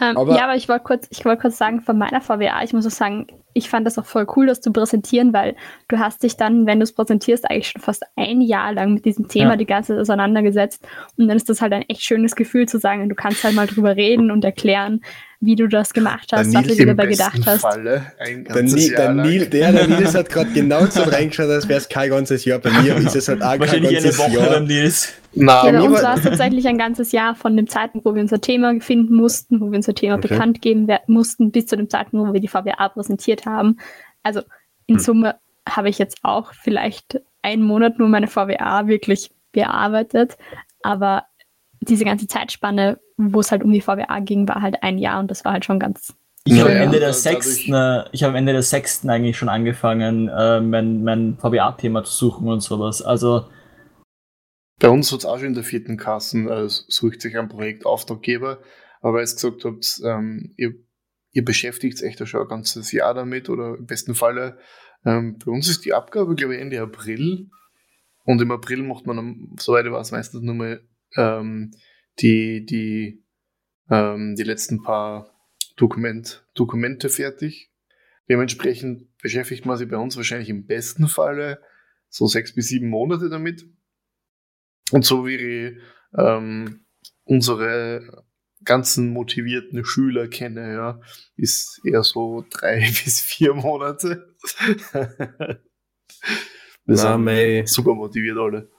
Ähm, 0.00 0.16
ja, 0.16 0.44
aber 0.44 0.56
ich 0.56 0.70
wollte 0.70 0.84
kurz, 0.84 1.06
ich 1.10 1.22
wollte 1.26 1.42
kurz 1.42 1.58
sagen, 1.58 1.82
von 1.82 1.98
meiner 1.98 2.22
VWA, 2.22 2.62
ich 2.64 2.72
muss 2.72 2.86
auch 2.86 2.90
sagen, 2.90 3.26
ich 3.54 3.68
fand 3.68 3.86
das 3.86 3.98
auch 3.98 4.04
voll 4.04 4.26
cool, 4.36 4.46
das 4.46 4.60
zu 4.60 4.72
präsentieren, 4.72 5.32
weil 5.32 5.56
du 5.88 5.98
hast 5.98 6.22
dich 6.22 6.36
dann, 6.36 6.66
wenn 6.66 6.78
du 6.78 6.84
es 6.84 6.92
präsentierst, 6.92 7.50
eigentlich 7.50 7.68
schon 7.68 7.82
fast 7.82 8.04
ein 8.16 8.40
Jahr 8.40 8.72
lang 8.72 8.94
mit 8.94 9.04
diesem 9.04 9.28
Thema 9.28 9.50
Ja. 9.50 9.56
die 9.56 9.66
ganze 9.66 9.92
Zeit 9.92 10.00
auseinandergesetzt. 10.00 10.86
Und 11.16 11.28
dann 11.28 11.36
ist 11.36 11.48
das 11.48 11.60
halt 11.60 11.72
ein 11.72 11.82
echt 11.88 12.02
schönes 12.02 12.34
Gefühl 12.36 12.66
zu 12.66 12.78
sagen, 12.78 13.08
du 13.08 13.14
kannst 13.14 13.44
halt 13.44 13.54
mal 13.54 13.66
drüber 13.66 13.96
reden 13.96 14.30
und 14.30 14.44
erklären, 14.44 15.00
wie 15.44 15.56
du 15.56 15.66
das 15.68 15.92
gemacht 15.92 16.28
hast, 16.32 16.52
Der 16.54 16.60
was 16.60 16.68
du 16.68 16.74
dir 16.76 16.86
dabei 16.86 17.06
gedacht 17.06 17.40
hast. 17.44 17.62
Falle 17.62 18.12
ein 18.20 18.44
Der, 18.44 18.54
ganzes 18.54 18.74
Ni 18.74 18.86
Jahr 18.92 18.96
der, 19.02 19.12
lang. 19.14 19.26
Nil, 19.28 19.46
der, 19.46 19.72
der 19.72 19.88
Nils 19.98 20.14
hat 20.14 20.28
gerade 20.30 20.50
genau 20.52 20.86
so 20.86 21.02
reingeschaut, 21.02 21.50
als 21.50 21.68
wäre 21.68 21.78
es 21.80 21.88
kein 21.88 22.10
ganzes 22.10 22.44
Jahr. 22.44 22.60
Bei 22.60 22.70
mir 22.70 22.96
ist 22.98 23.16
es 23.16 23.28
halt 23.28 23.42
auch 23.42 23.58
kein 23.58 23.68
eine 23.68 23.92
ganzes 23.92 24.18
Woche 24.18 24.30
Jahr. 24.38 24.50
beim 24.50 24.64
Nils. 24.66 25.12
Na, 25.34 25.66
Ja, 25.66 25.72
bei 25.72 25.82
uns 25.82 26.00
war- 26.02 26.16
es 26.16 26.22
tatsächlich 26.22 26.66
ein 26.68 26.78
ganzes 26.78 27.10
Jahr 27.10 27.34
von 27.34 27.56
dem 27.56 27.66
Zeitpunkt, 27.66 28.04
wo 28.06 28.14
wir 28.14 28.22
unser 28.22 28.40
Thema 28.40 28.80
finden 28.80 29.14
mussten, 29.16 29.60
wo 29.60 29.70
wir 29.70 29.76
unser 29.76 29.94
Thema 29.94 30.14
Okay. 30.16 30.28
bekannt 30.28 30.62
geben 30.62 30.86
mussten, 31.08 31.50
bis 31.50 31.66
zu 31.66 31.76
dem 31.76 31.90
Zeitpunkt, 31.90 32.28
wo 32.28 32.32
wir 32.32 32.40
die 32.40 32.48
VWA 32.48 32.88
präsentiert 32.90 33.44
haben. 33.44 33.78
Also 34.22 34.42
in 34.86 34.94
Hm. 34.96 35.00
Summe 35.02 35.34
habe 35.68 35.88
ich 35.88 35.98
jetzt 35.98 36.18
auch 36.22 36.52
vielleicht 36.54 37.20
einen 37.42 37.62
Monat 37.64 37.98
nur 37.98 38.08
meine 38.08 38.28
VWA 38.28 38.86
wirklich 38.86 39.30
bearbeitet, 39.50 40.36
aber 40.82 41.24
diese 41.80 42.04
ganze 42.04 42.28
Zeitspanne, 42.28 43.00
wo 43.30 43.40
es 43.40 43.50
halt 43.50 43.62
um 43.62 43.72
die 43.72 43.80
VWA 43.80 44.20
ging, 44.20 44.48
war 44.48 44.62
halt 44.62 44.82
ein 44.82 44.98
Jahr 44.98 45.20
und 45.20 45.30
das 45.30 45.44
war 45.44 45.52
halt 45.52 45.64
schon 45.64 45.78
ganz. 45.78 46.14
Ich 46.44 46.54
Ja, 46.54 46.60
habe 46.62 46.70
am 46.70 46.76
ja, 46.76 46.82
Ende 46.84 46.98
der 46.98 47.08
dadurch- 47.10 47.22
sechsten, 47.22 47.72
äh, 47.74 48.04
ich 48.12 48.22
habe 48.24 48.30
am 48.32 48.36
Ende 48.36 48.52
der 48.52 48.62
sechsten 48.62 49.08
eigentlich 49.10 49.36
schon 49.38 49.48
angefangen, 49.48 50.28
äh, 50.28 50.60
mein, 50.60 51.04
mein 51.04 51.36
VBA-Thema 51.38 52.02
zu 52.04 52.12
suchen 52.12 52.48
und 52.48 52.60
sowas. 52.60 53.00
Also, 53.02 53.48
Bei 54.80 54.88
uns 54.88 55.12
hat 55.12 55.20
es 55.20 55.24
auch 55.26 55.38
schon 55.38 55.48
in 55.48 55.54
der 55.54 55.62
vierten 55.62 55.96
Kassen, 55.96 56.48
äh, 56.48 56.64
sucht 56.68 57.20
sich 57.22 57.38
ein 57.38 57.48
Projektauftraggeber, 57.48 58.58
aber 59.00 59.18
als 59.18 59.36
gesagt 59.36 59.64
habt, 59.64 60.00
ähm, 60.04 60.54
ihr, 60.56 60.74
ihr 61.30 61.44
beschäftigt 61.44 62.02
echt 62.02 62.26
schon 62.26 62.40
ein 62.42 62.48
ganzes 62.48 62.90
Jahr 62.90 63.14
damit 63.14 63.48
oder 63.48 63.76
im 63.78 63.86
besten 63.86 64.16
Falle. 64.16 64.58
Ähm, 65.04 65.38
bei 65.38 65.52
uns 65.52 65.68
ist 65.68 65.84
die 65.84 65.94
Abgabe, 65.94 66.34
glaube 66.34 66.56
ich, 66.56 66.60
Ende 66.60 66.80
April 66.80 67.48
und 68.24 68.40
im 68.42 68.50
April 68.50 68.82
macht 68.82 69.06
man, 69.06 69.50
soweit 69.60 69.86
ich 69.86 69.92
weiß, 69.92 70.10
meistens 70.10 70.42
nur 70.42 70.54
mal 70.54 70.80
ähm, 71.16 71.70
die, 72.20 72.64
die, 72.64 73.24
ähm, 73.90 74.34
die 74.36 74.42
letzten 74.42 74.82
paar 74.82 75.30
Dokument, 75.76 76.46
Dokumente 76.54 77.08
fertig. 77.08 77.70
Dementsprechend 78.28 79.16
beschäftigt 79.18 79.66
man 79.66 79.76
sich 79.76 79.88
bei 79.88 79.96
uns 79.96 80.16
wahrscheinlich 80.16 80.48
im 80.48 80.66
besten 80.66 81.08
Falle 81.08 81.60
so 82.08 82.26
sechs 82.26 82.54
bis 82.54 82.68
sieben 82.68 82.88
Monate 82.88 83.28
damit. 83.28 83.66
Und 84.90 85.04
so 85.04 85.26
wie 85.26 85.36
ich 85.36 85.78
ähm, 86.16 86.84
unsere 87.24 88.24
ganzen 88.64 89.12
motivierten 89.12 89.84
Schüler 89.84 90.28
kenne, 90.28 90.74
ja, 90.74 91.00
ist 91.36 91.80
eher 91.84 92.02
so 92.02 92.44
drei 92.50 92.80
bis 93.04 93.20
vier 93.20 93.54
Monate. 93.54 94.34
Wir 94.92 95.60
Na, 96.84 96.96
sind 96.96 97.24
mei. 97.24 97.64
super 97.66 97.94
motiviert 97.94 98.38
alle. 98.38 98.70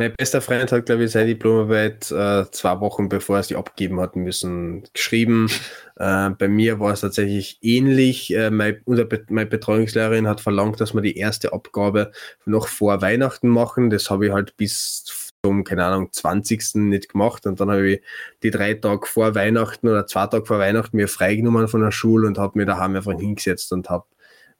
Mein 0.00 0.14
bester 0.16 0.40
Freund 0.40 0.70
hat, 0.70 0.86
glaube 0.86 1.02
ich, 1.04 1.10
seine 1.10 1.26
Diplomarbeit 1.26 2.12
äh, 2.12 2.44
zwei 2.52 2.78
Wochen 2.78 3.08
bevor 3.08 3.38
er 3.38 3.42
sie 3.42 3.56
abgeben 3.56 4.00
hat 4.00 4.16
müssen, 4.16 4.84
geschrieben. 4.92 5.48
Äh, 6.00 6.30
bei 6.38 6.46
mir 6.46 6.78
war 6.78 6.92
es 6.92 7.00
tatsächlich 7.00 7.58
ähnlich. 7.60 8.32
Äh, 8.32 8.50
mein, 8.52 8.80
unser 8.84 9.04
meine 9.30 9.48
Betreuungslehrerin 9.50 10.28
hat 10.28 10.40
verlangt, 10.40 10.80
dass 10.80 10.94
wir 10.94 11.00
die 11.00 11.16
erste 11.16 11.52
Abgabe 11.52 12.12
noch 12.44 12.68
vor 12.68 13.02
Weihnachten 13.02 13.48
machen. 13.48 13.90
Das 13.90 14.08
habe 14.08 14.26
ich 14.28 14.32
halt 14.32 14.56
bis 14.56 15.32
zum, 15.44 15.64
keine 15.64 15.84
Ahnung, 15.84 16.12
20. 16.12 16.76
nicht 16.76 17.08
gemacht. 17.08 17.46
Und 17.46 17.58
dann 17.58 17.68
habe 17.68 17.94
ich 17.94 18.02
die 18.44 18.50
drei 18.52 18.74
Tage 18.74 19.08
vor 19.08 19.34
Weihnachten 19.34 19.88
oder 19.88 20.06
zwei 20.06 20.28
Tage 20.28 20.46
vor 20.46 20.60
Weihnachten 20.60 20.96
mir 20.96 21.08
freigenommen 21.08 21.66
von 21.66 21.80
der 21.82 21.90
Schule 21.90 22.28
und 22.28 22.38
habe 22.38 22.56
mir 22.56 22.66
daheim 22.66 22.94
einfach 22.94 23.18
hingesetzt 23.18 23.72
und 23.72 23.90
habe 23.90 24.06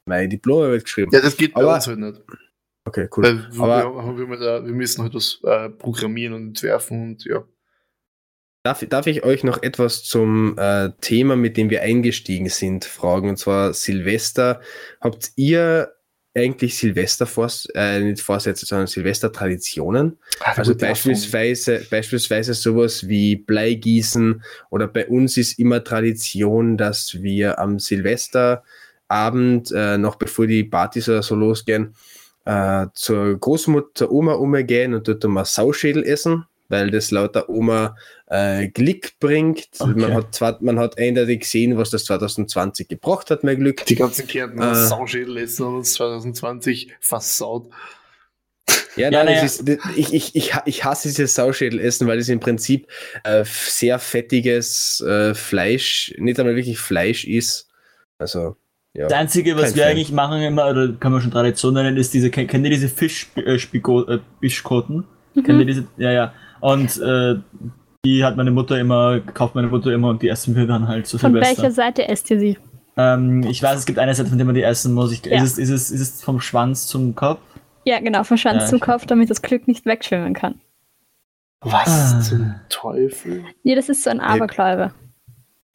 meine 0.03 0.27
Diplomarbeit 0.27 0.83
geschrieben. 0.83 1.11
Ja, 1.13 1.21
das 1.21 1.37
geht 1.37 1.53
bei 1.53 1.61
Aber- 1.61 1.75
uns 1.75 1.87
halt 1.87 1.99
nicht. 1.99 2.21
Okay, 2.89 3.07
cool. 3.15 3.23
Weil 3.23 3.37
wir, 3.51 3.63
Aber- 3.63 4.17
wir, 4.17 4.27
wir, 4.27 4.65
wir 4.65 4.73
müssen 4.73 5.03
halt 5.03 5.13
das 5.13 5.39
äh, 5.43 5.69
programmieren 5.69 6.33
und 6.33 6.47
entwerfen 6.47 7.03
und 7.03 7.23
ja. 7.25 7.43
Darf, 8.63 8.83
darf 8.89 9.05
ich 9.05 9.23
euch 9.23 9.43
noch 9.43 9.61
etwas 9.61 10.03
zum 10.03 10.57
äh, 10.57 10.89
Thema, 11.01 11.35
mit 11.35 11.55
dem 11.55 11.69
wir 11.69 11.83
eingestiegen 11.83 12.49
sind, 12.49 12.83
fragen? 12.83 13.29
Und 13.29 13.37
zwar 13.37 13.73
Silvester. 13.73 14.59
Habt 14.99 15.31
ihr 15.35 15.93
eigentlich 16.35 16.77
Silvester 16.77 17.27
äh, 17.75 17.99
nicht 17.99 18.21
Vorsätze, 18.21 18.65
sondern 18.65 18.87
Silvester-Traditionen? 18.87 20.17
Also 20.39 20.75
beispielsweise, 20.75 21.85
beispielsweise 21.91 22.55
sowas 22.55 23.07
wie 23.07 23.35
Bleigießen 23.35 24.43
oder 24.71 24.87
bei 24.87 25.07
uns 25.07 25.37
ist 25.37 25.59
immer 25.59 25.83
Tradition, 25.83 26.75
dass 26.75 27.21
wir 27.21 27.59
am 27.59 27.77
Silvesterabend, 27.79 29.71
äh, 29.75 29.97
noch 29.99 30.15
bevor 30.15 30.47
die 30.47 30.63
Partys 30.63 31.07
oder 31.07 31.21
so 31.21 31.35
losgehen, 31.35 31.93
äh, 32.45 32.87
zur 32.93 33.37
Großmutter, 33.37 33.89
zur 33.95 34.11
Oma 34.11 34.33
umgehen 34.33 34.93
und 34.93 35.07
dort 35.07 35.23
mal 35.25 35.45
Sauschädel 35.45 36.03
essen, 36.03 36.45
weil 36.69 36.91
das 36.91 37.11
laut 37.11 37.35
der 37.35 37.49
Oma 37.49 37.95
äh, 38.27 38.67
Glück 38.69 39.19
bringt. 39.19 39.67
Okay. 39.79 39.93
Man, 39.95 40.13
hat 40.13 40.35
zwar, 40.35 40.57
man 40.61 40.79
hat 40.79 40.97
eindeutig 40.97 41.41
gesehen, 41.41 41.77
was 41.77 41.89
das 41.89 42.05
2020 42.05 42.87
gebracht 42.87 43.31
hat, 43.31 43.43
mein 43.43 43.57
Glück. 43.59 43.85
Die 43.85 43.95
ganzen 43.95 44.27
Kärntner 44.27 44.71
Äh. 44.71 44.87
Sauschädel 44.87 45.37
essen 45.37 45.65
haben 45.65 45.77
uns 45.77 45.93
2020 45.93 46.93
versaut. 46.99 47.69
Ja, 48.95 49.09
Ja, 49.09 49.11
nein, 49.11 49.25
naja. 49.27 49.41
das 49.41 49.59
ist, 49.59 49.69
ich, 49.95 50.13
ich, 50.13 50.35
ich, 50.35 50.53
ich 50.65 50.83
hasse 50.83 51.07
dieses 51.07 51.33
Sauschädelessen, 51.35 52.07
weil 52.07 52.19
es 52.19 52.29
im 52.29 52.39
Prinzip 52.39 52.87
äh, 53.23 53.43
sehr 53.45 53.97
fettiges 53.99 55.01
äh, 55.01 55.33
Fleisch, 55.33 56.13
nicht 56.17 56.39
einmal 56.39 56.55
wirklich 56.55 56.79
Fleisch 56.79 57.25
ist. 57.25 57.67
Also, 58.17 58.57
ja. 58.93 59.03
das 59.07 59.13
Einzige, 59.13 59.55
was 59.57 59.75
wir 59.75 59.83
Fan. 59.83 59.91
eigentlich 59.91 60.11
machen 60.11 60.41
immer, 60.41 60.69
oder 60.69 60.93
kann 60.93 61.11
man 61.11 61.21
schon 61.21 61.31
Tradition 61.31 61.73
nennen, 61.73 61.97
ist 61.97 62.13
diese, 62.13 62.29
kennt 62.29 62.49
kennt 62.49 62.65
ihr 62.65 62.71
diese 62.71 62.89
Fischbischkoten? 62.89 65.05
Kennt 65.35 65.47
ihr 65.47 65.53
Mhm. 65.55 65.67
diese? 65.67 65.87
Ja, 65.97 66.11
ja. 66.11 66.33
Und 66.59 66.97
äh, 67.01 67.35
die 68.05 68.23
hat 68.23 68.37
meine 68.37 68.51
Mutter 68.51 68.79
immer, 68.79 69.19
kauft 69.19 69.55
meine 69.55 69.67
Mutter 69.67 69.91
immer 69.93 70.09
und 70.09 70.21
die 70.21 70.29
essen 70.29 70.55
wir 70.55 70.67
dann 70.67 70.87
halt 70.87 71.07
zu 71.07 71.17
Von 71.17 71.31
Silvester. 71.33 71.63
welcher 71.63 71.71
Seite 71.71 72.07
esst 72.07 72.29
ihr 72.31 72.39
sie? 72.39 72.57
Ähm, 72.97 73.43
ich 73.43 73.61
weiß, 73.63 73.79
es 73.79 73.85
gibt 73.85 73.99
eine 73.99 74.13
Seite, 74.13 74.29
von 74.29 74.37
der 74.37 74.45
man 74.45 74.55
die 74.55 74.63
essen 74.63 74.93
muss. 74.93 75.11
Ich, 75.11 75.25
Ja. 75.25 75.41
ist, 75.41 75.57
es, 75.57 75.57
ist, 75.57 75.69
es, 75.69 75.91
ist 75.91 76.01
es 76.15 76.23
vom 76.23 76.41
Schwanz 76.41 76.87
zum 76.87 77.15
Kopf? 77.15 77.39
Ja, 77.85 77.99
genau, 77.99 78.23
von 78.23 78.37
Schwanz 78.37 78.63
Ja, 78.63 78.67
zum 78.69 78.79
Kopf, 78.79 79.05
damit 79.05 79.29
das 79.29 79.41
Glück 79.41 79.67
nicht 79.67 79.85
wegschwimmen 79.85 80.33
kann. 80.33 80.55
Was 81.61 82.13
Ah. 82.13 82.21
zum 82.21 82.55
Teufel? 82.69 83.43
Nee, 83.63 83.75
das 83.75 83.89
ist 83.89 84.03
so 84.03 84.09
ein 84.09 84.19
Aberglaube. 84.19 84.91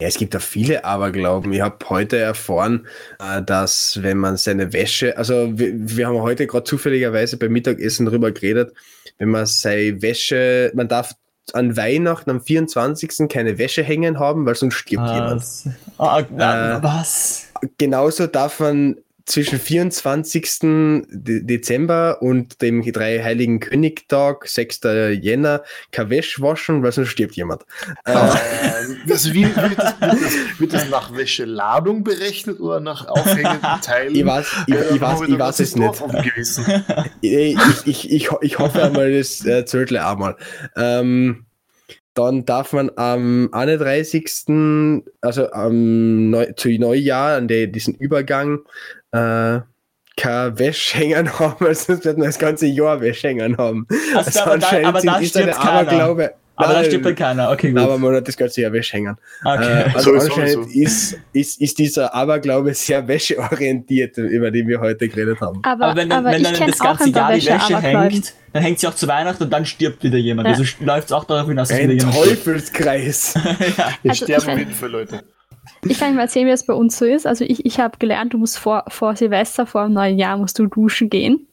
Ja, 0.04 0.08
es 0.08 0.18
gibt 0.18 0.34
da 0.34 0.38
viele 0.38 0.84
Aberglauben. 0.84 1.50
Ich 1.54 1.62
habe 1.62 1.78
heute 1.88 2.18
erfahren, 2.18 2.86
äh, 3.18 3.40
dass 3.40 4.02
wenn 4.02 4.18
man 4.18 4.36
seine 4.36 4.74
Wäsche, 4.74 5.16
also 5.16 5.58
wir, 5.58 5.72
wir 5.74 6.06
haben 6.06 6.20
heute 6.20 6.46
gerade 6.46 6.64
zufälligerweise 6.64 7.38
beim 7.38 7.52
Mittagessen 7.52 8.04
drüber 8.04 8.30
geredet, 8.30 8.74
wenn 9.16 9.30
man 9.30 9.46
seine 9.46 10.02
Wäsche, 10.02 10.70
man 10.74 10.88
darf 10.88 11.14
an 11.54 11.78
Weihnachten 11.78 12.28
am 12.28 12.42
24. 12.42 13.30
keine 13.30 13.56
Wäsche 13.56 13.82
hängen 13.82 14.18
haben, 14.18 14.44
weil 14.44 14.54
sonst 14.56 14.74
stirbt 14.74 15.08
jemand. 15.08 15.36
Was? 15.36 15.68
Ah, 15.96 16.22
na, 16.30 16.76
Äh, 16.76 16.82
was? 16.82 17.46
Genauso 17.78 18.26
darf 18.26 18.60
man 18.60 18.98
zwischen 19.26 19.58
24. 19.58 20.58
De 20.60 21.42
Dezember 21.44 22.22
und 22.22 22.60
dem 22.62 22.82
drei 22.92 23.22
Heiligen 23.22 23.60
Königtag, 23.60 24.46
6. 24.46 24.80
Jänner, 25.20 25.62
kein 25.92 26.10
Wäsche 26.10 26.42
waschen, 26.42 26.82
weil 26.82 26.92
sonst 26.92 27.08
stirbt 27.08 27.36
jemand. 27.36 27.62
Äh, 28.04 28.14
Ähm, 28.84 28.96
also 29.10 29.32
wie, 29.32 29.44
wird, 29.44 29.56
das, 29.78 30.00
wird, 30.00 30.12
das, 30.12 30.60
wird 30.60 30.72
das 30.72 30.88
nach 30.90 31.16
Wäscheladung 31.16 32.04
berechnet 32.04 32.60
oder 32.60 32.80
nach 32.80 33.06
aufhängenden 33.06 33.60
Teilen? 33.82 34.14
ich 34.14 34.24
weiß, 34.24 34.46
ich, 34.66 34.74
Ja, 34.74 34.80
ich 34.94 35.00
weiß, 35.00 35.20
ich 35.28 35.38
weiß 35.38 35.60
es 35.60 35.76
nicht. 35.76 36.02
Gewissen. 36.22 36.64
ich, 37.20 37.56
ich, 37.84 38.10
ich, 38.10 38.28
ich 38.40 38.58
hoffe 38.58 38.82
einmal, 38.82 39.12
das 39.16 39.44
äh, 39.46 39.64
Zölltle 39.64 40.06
einmal. 40.06 40.36
Ähm, 40.76 41.46
dann 42.14 42.44
darf 42.44 42.72
man 42.72 42.92
am 42.94 43.48
31. 43.52 45.02
also 45.20 45.50
am 45.50 46.30
Neu 46.30 46.52
zu 46.52 46.68
Neujahr, 46.68 47.36
an 47.36 47.48
der, 47.48 47.66
diesen 47.66 47.94
Übergang, 47.94 48.60
äh, 49.14 49.60
kein 50.16 50.58
Wäsche 50.58 50.98
hängen 50.98 51.38
haben, 51.38 51.56
weil 51.58 51.74
sonst 51.74 52.04
wird 52.04 52.18
man 52.18 52.26
das 52.26 52.38
ganze 52.38 52.66
Jahr 52.66 53.00
Wäsche 53.00 53.28
hängen 53.28 53.56
haben. 53.56 53.86
Also, 54.14 54.40
aber 54.40 54.58
da, 54.58 54.88
aber 54.88 55.00
da 55.00 55.22
stirbt 55.22 55.54
keiner. 55.54 55.70
Aberglaube. 55.70 56.34
Aber 56.56 56.68
da 56.68 56.74
Nein, 56.74 56.84
stirbt 56.84 57.04
dann 57.04 57.14
keiner. 57.16 57.50
Okay, 57.50 57.72
gut. 57.72 57.80
aber 57.80 57.98
man 57.98 58.14
hat 58.14 58.28
das 58.28 58.36
ganze 58.36 58.60
Jahr 58.60 58.72
Wäsche 58.72 58.92
hängen. 58.92 59.16
okay. 59.44 59.64
Äh, 59.64 59.84
also 59.92 60.10
Sowieso, 60.10 60.26
anscheinend 60.26 60.52
sowieso. 60.52 60.80
ist, 60.82 61.18
ist, 61.32 61.60
ist 61.60 61.78
dieser 61.80 62.14
Aberglaube 62.14 62.72
sehr 62.74 63.08
wäscheorientiert, 63.08 64.16
über 64.18 64.52
den 64.52 64.68
wir 64.68 64.78
heute 64.78 65.08
geredet 65.08 65.40
haben. 65.40 65.58
Aber, 65.64 65.86
aber 65.86 65.96
wenn, 65.96 66.12
aber 66.12 66.30
wenn 66.30 66.44
dann 66.44 66.54
das 66.54 66.78
ganze 66.78 67.08
Jahr 67.10 67.32
die 67.32 67.38
Wäsche 67.38 67.54
Wäsche-Abergläuben. 67.54 68.10
hängt, 68.10 68.34
dann 68.52 68.62
hängt 68.62 68.78
sie 68.78 68.86
auch 68.86 68.94
zu 68.94 69.08
Weihnachten 69.08 69.42
und 69.42 69.50
dann 69.52 69.66
stirbt 69.66 70.04
wieder 70.04 70.18
jemand. 70.18 70.46
Ja. 70.48 70.54
Also 70.54 70.64
läuft 70.84 71.08
es 71.08 71.12
auch 71.12 71.24
darauf 71.24 71.48
hinaus, 71.48 71.68
dass 71.70 71.78
wieder 71.78 71.90
Ein 71.90 71.98
jemand 71.98 72.14
stirbt. 72.14 72.44
Teufelskreis. 72.44 73.34
ja. 73.76 73.88
Wir 74.02 74.10
Also, 74.12 74.24
sterben 74.24 74.48
auf 74.52 74.58
jeden 74.58 74.74
Fall, 74.74 74.90
Leute. 74.90 75.24
Ich 75.86 75.98
kann 75.98 76.14
mal 76.14 76.22
erzählen, 76.22 76.46
wie 76.46 76.50
das 76.50 76.66
bei 76.66 76.74
uns 76.74 76.98
so 76.98 77.04
ist. 77.04 77.26
Also 77.26 77.44
ich, 77.44 77.64
ich 77.66 77.78
habe 77.80 77.98
gelernt, 77.98 78.32
du 78.34 78.38
musst 78.38 78.58
vor, 78.58 78.84
vor 78.88 79.16
Silvester, 79.16 79.66
vor 79.66 79.84
dem 79.84 79.92
neuen 79.92 80.18
Jahr, 80.18 80.36
musst 80.36 80.58
du 80.58 80.66
duschen 80.66 81.10
gehen. 81.10 81.46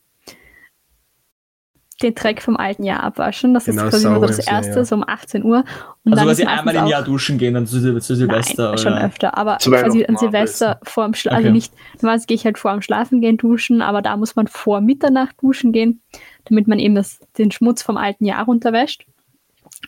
den 2.02 2.16
Dreck 2.16 2.42
vom 2.42 2.58
alten 2.58 2.84
Jahr 2.84 3.04
abwaschen. 3.04 3.54
Das 3.54 3.66
Genau, 3.66 3.84
ist 3.84 3.92
quasi 3.92 4.04
sauber 4.04 4.26
das 4.26 4.40
erste, 4.48 4.80
ja. 4.80 4.86
so 4.86 4.96
um 4.96 5.04
18 5.08 5.44
Uhr. 5.44 5.64
Und 6.04 6.14
Also 6.14 6.16
dann 6.16 6.26
quasi 6.26 6.44
einmal 6.46 6.76
im 6.76 6.88
Jahr 6.88 7.04
duschen 7.04 7.38
gehen, 7.38 7.54
dann 7.54 7.68
zu, 7.68 8.00
zu 8.00 8.16
Silvester. 8.16 8.70
Nein, 8.70 8.78
schon 8.80 8.94
oder? 8.94 9.04
öfter, 9.06 9.38
aber 9.38 9.58
quasi 9.58 10.06
an 10.06 10.18
Silvester 10.18 10.80
vor 10.82 11.06
dem 11.06 11.14
Schlafen, 11.14 11.36
also 11.36 11.48
Okay. 11.50 11.54
nicht, 11.54 11.74
normalerweise 12.02 12.26
gehe 12.26 12.36
ich 12.36 12.46
halt 12.46 12.58
vor 12.58 12.72
dem 12.72 12.82
Schlafengehen 12.82 13.38
duschen, 13.38 13.84
aber 13.84 14.02
da 14.02 14.18
muss 14.18 14.36
man 14.36 14.48
vor 14.48 14.82
Mitternacht 14.82 15.36
duschen 15.44 15.74
gehen, 15.74 16.02
damit 16.46 16.68
man 16.68 16.80
eben 16.80 16.96
das, 16.96 17.20
den 17.38 17.52
Schmutz 17.52 17.84
vom 17.84 17.98
alten 17.98 18.26
Jahr 18.26 18.46
runterwäscht. 18.46 19.06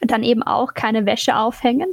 Dann 0.01 0.21
eben 0.21 0.43
auch 0.43 0.75
keine 0.75 1.07
Wäsche 1.07 1.35
aufhängen. 1.35 1.89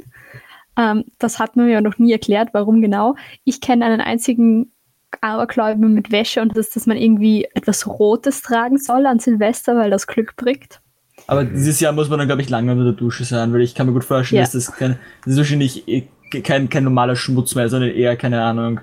Ähm, 0.81 1.05
das 1.19 1.37
hat 1.39 1.55
man 1.55 1.65
mir 1.67 1.73
ja 1.73 1.81
noch 1.81 1.97
nie 1.99 2.11
erklärt, 2.11 2.49
warum 2.53 2.81
genau. 2.81 3.15
Ich 3.43 3.61
kenne 3.61 3.85
einen 3.85 4.01
einzigen 4.01 4.71
Abergläubigen 5.19 5.93
mit 5.93 6.11
Wäsche 6.11 6.41
und 6.41 6.51
das 6.57 6.67
ist, 6.67 6.75
dass 6.75 6.87
man 6.87 6.97
irgendwie 6.97 7.45
etwas 7.53 7.85
Rotes 7.85 8.41
tragen 8.41 8.77
soll 8.77 9.05
an 9.05 9.19
Silvester, 9.19 9.75
weil 9.75 9.89
das 9.91 10.07
Glück 10.07 10.35
bringt. 10.37 10.81
Aber 11.27 11.43
dieses 11.43 11.79
Jahr 11.79 11.91
muss 11.93 12.09
man 12.09 12.17
dann, 12.17 12.27
glaube 12.27 12.41
ich, 12.41 12.49
lange 12.49 12.71
unter 12.71 12.85
der 12.85 12.93
Dusche 12.93 13.25
sein, 13.25 13.53
weil 13.53 13.61
ich 13.61 13.75
kann 13.75 13.85
mir 13.87 13.93
gut 13.93 14.05
vorstellen, 14.05 14.37
Ja. 14.39 14.43
dass 14.43 14.53
das 14.53 14.73
kein, 14.73 14.97
das 15.23 15.33
ist 15.33 15.37
wahrscheinlich 15.37 15.87
eh 15.87 16.07
kein, 16.43 16.69
kein 16.69 16.85
normaler 16.85 17.15
Schmutz 17.17 17.55
mehr, 17.55 17.67
sondern 17.69 17.91
eher, 17.91 18.15
keine 18.15 18.41
Ahnung, 18.41 18.79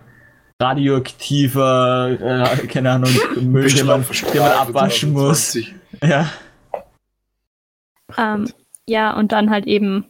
radioaktiver, 0.61 2.19
äh, 2.21 2.67
keine 2.67 2.91
Ahnung, 2.93 3.11
Müll, 3.41 3.69
den 3.69 3.87
man, 3.87 4.05
den 4.05 4.41
man 4.41 4.53
abwaschen 4.53 5.13
muss. 5.13 5.53
20. 5.53 5.75
Ja. 6.05 6.31
Ähm, 8.17 8.49
ja, 8.87 9.17
und 9.17 9.33
dann 9.33 9.51
halt 9.51 9.67
eben, 9.67 10.05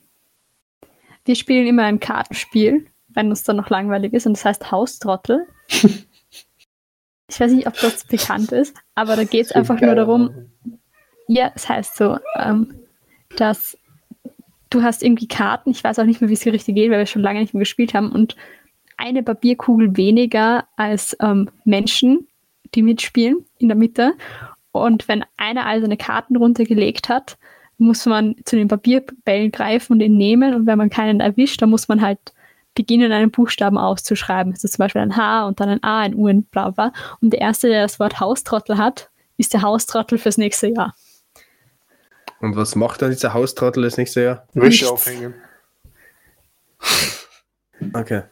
wir 1.29 1.37
spielen 1.37 1.67
immer 1.67 1.85
ein 1.85 2.01
Kartenspiel, 2.01 2.87
wenn 3.09 3.29
uns 3.29 3.45
dann 3.45 3.57
noch 3.57 3.69
langweilig 3.69 4.15
ist, 4.15 4.27
und 4.27 4.33
das 4.33 4.45
heißt 4.45 4.73
Haustrottel. 4.73 5.47
ich 5.69 7.39
weiß 7.39 7.53
nicht, 7.53 7.67
ob 7.67 7.79
das 7.79 8.05
bekannt 8.05 8.51
ist, 8.51 8.75
aber 8.95 9.15
da 9.15 9.25
geht 9.25 9.47
es 9.47 9.53
einfach 9.53 9.81
nur 9.81 9.95
darum, 9.95 10.51
ja, 11.29 11.53
es 11.55 11.69
heißt 11.69 11.97
so, 11.97 12.19
ähm, 12.37 12.75
dass 13.37 13.77
du 14.71 14.83
hast 14.83 15.03
irgendwie 15.03 15.29
Karten, 15.29 15.71
ich 15.71 15.85
weiß 15.85 15.99
auch 15.99 16.05
nicht 16.05 16.21
mehr, 16.21 16.31
wie 16.31 16.35
es 16.35 16.43
hier 16.43 16.55
richtig 16.55 16.75
geht, 16.75 16.91
weil 16.91 16.99
wir 16.99 17.07
schon 17.07 17.23
lange 17.23 17.41
nicht 17.41 17.53
mehr 17.53 17.61
gespielt 17.61 17.93
haben, 17.93 18.11
und 18.11 18.35
eine 18.97 19.23
Papierkugel 19.23 19.97
weniger 19.99 20.67
als 20.77 21.17
ähm, 21.21 21.51
Menschen, 21.65 22.27
die 22.75 22.83
mitspielen, 22.83 23.45
in 23.59 23.69
der 23.69 23.77
Mitte. 23.77 24.15
Und 24.73 25.09
wenn 25.09 25.25
einer 25.37 25.67
all 25.67 25.81
seine 25.81 25.97
Karten 25.97 26.37
runtergelegt 26.37 27.09
hat, 27.09 27.39
muss 27.79 28.05
man 28.07 28.35
zu 28.45 28.57
den 28.57 28.69
Papierbällen 28.69 29.53
greifen 29.53 29.95
und 29.95 30.01
ihn 30.01 30.17
nehmen. 30.17 30.55
Und 30.55 30.67
wenn 30.67 30.79
man 30.79 30.91
keinen 30.91 31.21
erwischt, 31.21 31.63
dann 31.63 31.71
muss 31.71 31.89
man 31.89 32.03
halt 32.03 32.19
beginnen, 32.75 33.13
einen 33.13 33.31
Buchstaben 33.31 33.79
auszuschreiben. 33.79 34.53
Also 34.53 34.69
zum 34.69 34.79
Beispiel 34.79 35.03
ein 35.03 35.17
H 35.17 35.47
und 35.47 35.61
dann 35.61 35.69
ein 35.69 35.83
A, 35.83 36.01
ein 36.01 36.15
U, 36.15 36.27
ein 36.27 36.45
bla 36.45 36.71
bla. 36.71 36.93
Und 37.21 37.31
der 37.31 37.41
Erste, 37.41 37.69
der 37.69 37.83
das 37.83 37.99
Wort 37.99 38.21
Haustrottel 38.21 38.79
hat, 38.79 39.11
ist 39.37 39.53
der 39.53 39.63
Haustrottel 39.63 40.19
fürs 40.19 40.39
nächste 40.39 40.69
Jahr. 40.69 40.95
Und 42.41 42.57
was 42.57 42.77
macht 42.77 43.03
dann 43.03 43.11
dieser 43.11 43.35
Haustrottel 43.35 43.83
das 43.83 43.97
nächste 43.97 44.23
Jahr? 44.23 44.47
Wäsche 44.55 44.91
aufhängen. 44.91 45.35
Okay. 47.93 48.23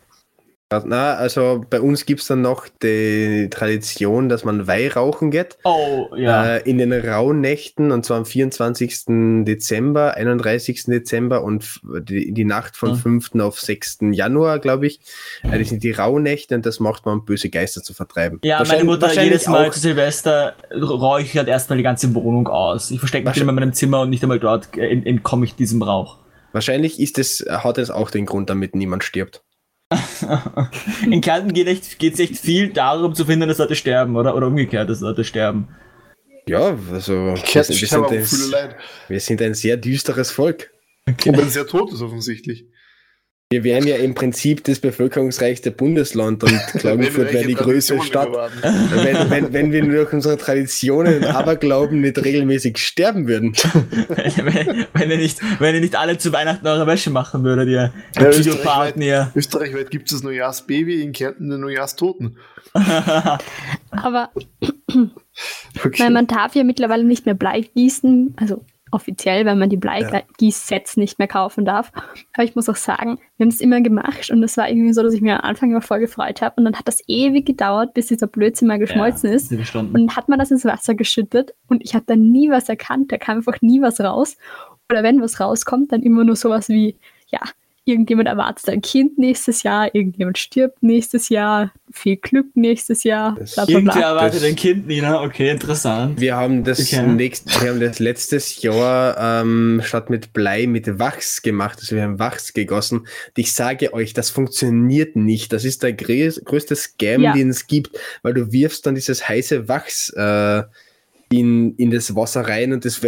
Na, 0.84 1.14
also 1.14 1.64
bei 1.70 1.80
uns 1.80 2.06
gibt 2.06 2.22
es 2.22 2.26
dann 2.26 2.42
noch 2.42 2.66
die 2.82 3.46
Tradition, 3.50 4.28
dass 4.28 4.42
man 4.44 4.66
Weihrauchen 4.66 5.30
geht. 5.30 5.58
Oh, 5.62 6.08
ja. 6.16 6.56
Äh, 6.56 6.68
in 6.68 6.78
den 6.78 6.92
Rauhnächten, 6.92 7.92
und 7.92 8.04
zwar 8.04 8.16
am 8.18 8.24
24. 8.26 9.44
Dezember, 9.44 10.14
31. 10.16 10.86
Dezember 10.86 11.44
und 11.44 11.80
die, 12.00 12.32
die 12.32 12.44
Nacht 12.44 12.76
von 12.76 12.90
Ja. 12.90 12.94
5. 12.96 13.36
auf 13.36 13.60
6. 13.60 13.98
Januar, 14.10 14.58
glaube 14.58 14.88
ich. 14.88 14.98
Äh, 15.44 15.56
das 15.60 15.68
sind 15.68 15.84
die 15.84 15.92
Rauhnächte 15.92 16.56
und 16.56 16.66
das 16.66 16.80
macht 16.80 17.06
man, 17.06 17.20
um 17.20 17.24
böse 17.24 17.48
Geister 17.48 17.84
zu 17.84 17.94
vertreiben. 17.94 18.40
Ja, 18.42 18.60
meine 18.66 18.82
Mutter 18.82 19.12
jedes 19.22 19.46
Mal 19.46 19.72
zu 19.72 19.78
Silvester 19.78 20.56
räuchert 20.74 21.46
erstmal 21.46 21.76
die 21.76 21.84
ganze 21.84 22.12
Wohnung 22.12 22.48
aus. 22.48 22.90
Ich 22.90 22.98
verstecke 22.98 23.28
mich 23.28 23.36
immer 23.38 23.50
in 23.50 23.54
meinem 23.56 23.72
Zimmer 23.72 24.00
und 24.00 24.10
nicht 24.10 24.24
einmal 24.24 24.40
dort 24.40 24.76
äh, 24.76 24.88
ent- 24.90 25.06
entkomme 25.06 25.44
ich 25.44 25.54
diesem 25.54 25.80
Rauch. 25.82 26.18
Wahrscheinlich 26.50 26.98
ist 26.98 27.18
es, 27.18 27.44
hat 27.48 27.78
es 27.78 27.90
auch 27.92 28.10
den 28.10 28.26
Grund, 28.26 28.50
damit 28.50 28.74
niemand 28.74 29.04
stirbt. 29.04 29.42
In 31.10 31.20
Kärnten 31.20 31.52
geht 31.52 31.68
es 31.68 31.94
echt, 32.00 32.20
echt 32.20 32.38
viel 32.38 32.72
darum 32.72 33.14
zu 33.14 33.24
finden, 33.24 33.48
dass 33.48 33.58
Leute 33.58 33.76
sterben, 33.76 34.16
oder? 34.16 34.34
Oder 34.34 34.48
umgekehrt, 34.48 34.90
dass 34.90 35.00
Leute 35.00 35.24
sterben. 35.24 35.68
Ja, 36.48 36.76
also 36.92 37.34
wir 37.34 37.64
sind, 37.64 37.80
wir, 37.80 38.24
sind 38.26 38.44
ein, 38.44 38.50
Leid. 38.50 38.76
wir 39.08 39.20
sind 39.20 39.42
ein 39.42 39.54
sehr 39.54 39.76
düsteres 39.76 40.30
Volk. 40.30 40.72
Und 41.06 41.24
wenn 41.24 41.48
sehr 41.48 41.66
tot 41.66 41.92
ist, 41.92 42.02
offensichtlich. 42.02 42.66
Wir 43.48 43.62
wären 43.62 43.86
ja 43.86 43.96
im 43.96 44.14
Prinzip 44.14 44.64
das 44.64 44.80
bevölkerungsreichste 44.80 45.70
Bundesland 45.70 46.42
und 46.42 46.58
Klagenfurt 46.78 47.32
wäre 47.32 47.46
die 47.46 47.54
größte 47.54 48.02
Stadt. 48.02 48.28
Wenn, 48.62 49.30
wenn, 49.30 49.52
wenn 49.52 49.72
wir 49.72 49.82
durch 49.82 50.12
unsere 50.12 50.36
Traditionen 50.36 51.18
und 51.18 51.24
Aberglauben 51.24 52.00
nicht 52.00 52.18
regelmäßig 52.18 52.78
sterben 52.78 53.28
würden. 53.28 53.52
wenn, 54.16 54.86
wenn, 54.94 55.10
ihr 55.10 55.16
nicht, 55.16 55.38
wenn 55.60 55.76
ihr 55.76 55.80
nicht 55.80 55.94
alle 55.94 56.18
zu 56.18 56.32
Weihnachten 56.32 56.66
eure 56.66 56.88
Wäsche 56.88 57.10
machen 57.10 57.44
würdet, 57.44 57.68
ihr 57.68 57.92
Ja, 58.16 58.30
Psychopathen, 58.30 59.00
ihr. 59.02 59.30
Österreichweit 59.36 59.92
gibt 59.92 60.06
es 60.06 60.16
das 60.16 60.24
Neujahrsbaby, 60.24 61.00
in 61.00 61.12
Kärnten 61.12 61.48
den 61.48 61.60
Neujahrstoten. 61.60 62.38
Aber 63.92 64.30
Okay. 65.84 66.02
Weil 66.02 66.10
man 66.10 66.26
darf 66.26 66.54
ja 66.54 66.64
mittlerweile 66.64 67.04
nicht 67.04 67.26
mehr 67.26 67.34
Blei 67.34 67.60
gießen, 67.60 68.34
also 68.36 68.64
offiziell, 68.96 69.46
weil 69.46 69.54
man 69.54 69.70
die 69.70 69.76
Bleigießsets 69.76 70.96
nicht 70.96 71.18
mehr 71.18 71.28
kaufen 71.28 71.64
darf. 71.64 71.92
Aber 72.34 72.44
ich 72.44 72.56
muss 72.56 72.68
auch 72.68 72.76
sagen, 72.76 73.18
wir 73.36 73.44
haben 73.44 73.50
es 73.50 73.60
immer 73.60 73.80
gemacht 73.80 74.30
und 74.30 74.42
es 74.42 74.56
war 74.56 74.68
irgendwie 74.68 74.92
so, 74.92 75.02
dass 75.02 75.14
ich 75.14 75.20
mir 75.20 75.34
am 75.34 75.50
Anfang 75.50 75.70
immer 75.70 75.82
voll 75.82 76.00
gefreut 76.00 76.42
habe 76.42 76.54
und 76.56 76.64
dann 76.64 76.74
hat 76.74 76.88
das 76.88 77.02
ewig 77.06 77.46
gedauert, 77.46 77.94
bis 77.94 78.06
dieser 78.06 78.26
Blödsinn 78.26 78.66
mal 78.66 78.78
geschmolzen 78.78 79.30
ist. 79.30 79.50
Sieben 79.50 79.64
Stunden. 79.64 79.94
Und 79.94 80.08
dann 80.08 80.16
hat 80.16 80.28
man 80.28 80.38
das 80.38 80.50
ins 80.50 80.64
Wasser 80.64 80.94
geschüttet 80.94 81.54
und 81.68 81.84
ich 81.84 81.94
habe 81.94 82.04
dann 82.06 82.30
nie 82.30 82.50
was 82.50 82.68
erkannt, 82.68 83.12
da 83.12 83.18
kam 83.18 83.36
einfach 83.36 83.60
nie 83.60 83.80
was 83.80 84.00
raus. 84.00 84.36
Oder 84.90 85.02
wenn 85.02 85.20
was 85.20 85.40
rauskommt, 85.40 85.92
dann 85.92 86.02
immer 86.02 86.24
nur 86.24 86.36
sowas 86.36 86.68
wie, 86.68 86.96
ja, 87.28 87.40
irgendjemand 87.86 88.28
erwartet 88.28 88.68
ein 88.68 88.82
Kind 88.82 89.16
nächstes 89.16 89.62
Jahr, 89.62 89.94
irgendjemand 89.94 90.36
stirbt 90.38 90.82
nächstes 90.82 91.28
Jahr, 91.28 91.72
viel 91.92 92.16
Glück 92.16 92.48
nächstes 92.54 93.04
Jahr, 93.04 93.36
Das- 93.38 93.54
bla 93.54 93.64
bla 93.80 94.00
erwartet 94.00 94.42
ein 94.42 94.56
Kind, 94.56 94.88
Nina. 94.88 95.22
Okay, 95.22 95.48
interessant. 95.50 96.20
Wir 96.20 96.36
haben 96.36 96.64
das 96.64 96.80
Okay. 96.80 97.06
nächst, 97.06 97.62
wir 97.62 97.70
haben 97.70 97.80
das 97.80 98.00
letztes 98.00 98.60
Jahr 98.60 99.40
ähm, 99.42 99.80
statt 99.84 100.10
mit 100.10 100.32
Blei 100.32 100.66
mit 100.66 100.98
Wachs 100.98 101.42
gemacht. 101.42 101.78
Also 101.80 101.94
wir 101.94 102.02
haben 102.02 102.18
Wachs 102.18 102.52
gegossen. 102.52 102.98
Und 103.00 103.08
ich 103.36 103.54
sage 103.54 103.94
euch, 103.94 104.12
das 104.12 104.30
funktioniert 104.30 105.14
nicht. 105.14 105.52
Das 105.52 105.64
ist 105.64 105.82
der 105.84 105.92
grö 105.92 106.28
größte 106.44 106.74
Scam, 106.74 107.22
Ja. 107.22 107.32
den 107.34 107.50
es 107.50 107.68
gibt, 107.68 107.96
weil 108.22 108.34
du 108.34 108.50
wirfst 108.52 108.84
dann 108.84 108.96
dieses 108.96 109.28
heiße 109.28 109.68
Wachs 109.68 110.10
äh, 110.16 110.64
in, 111.30 111.74
in 111.76 111.90
das 111.90 112.14
Wasser 112.16 112.42
rein 112.42 112.72
und 112.72 112.84
das 112.84 113.00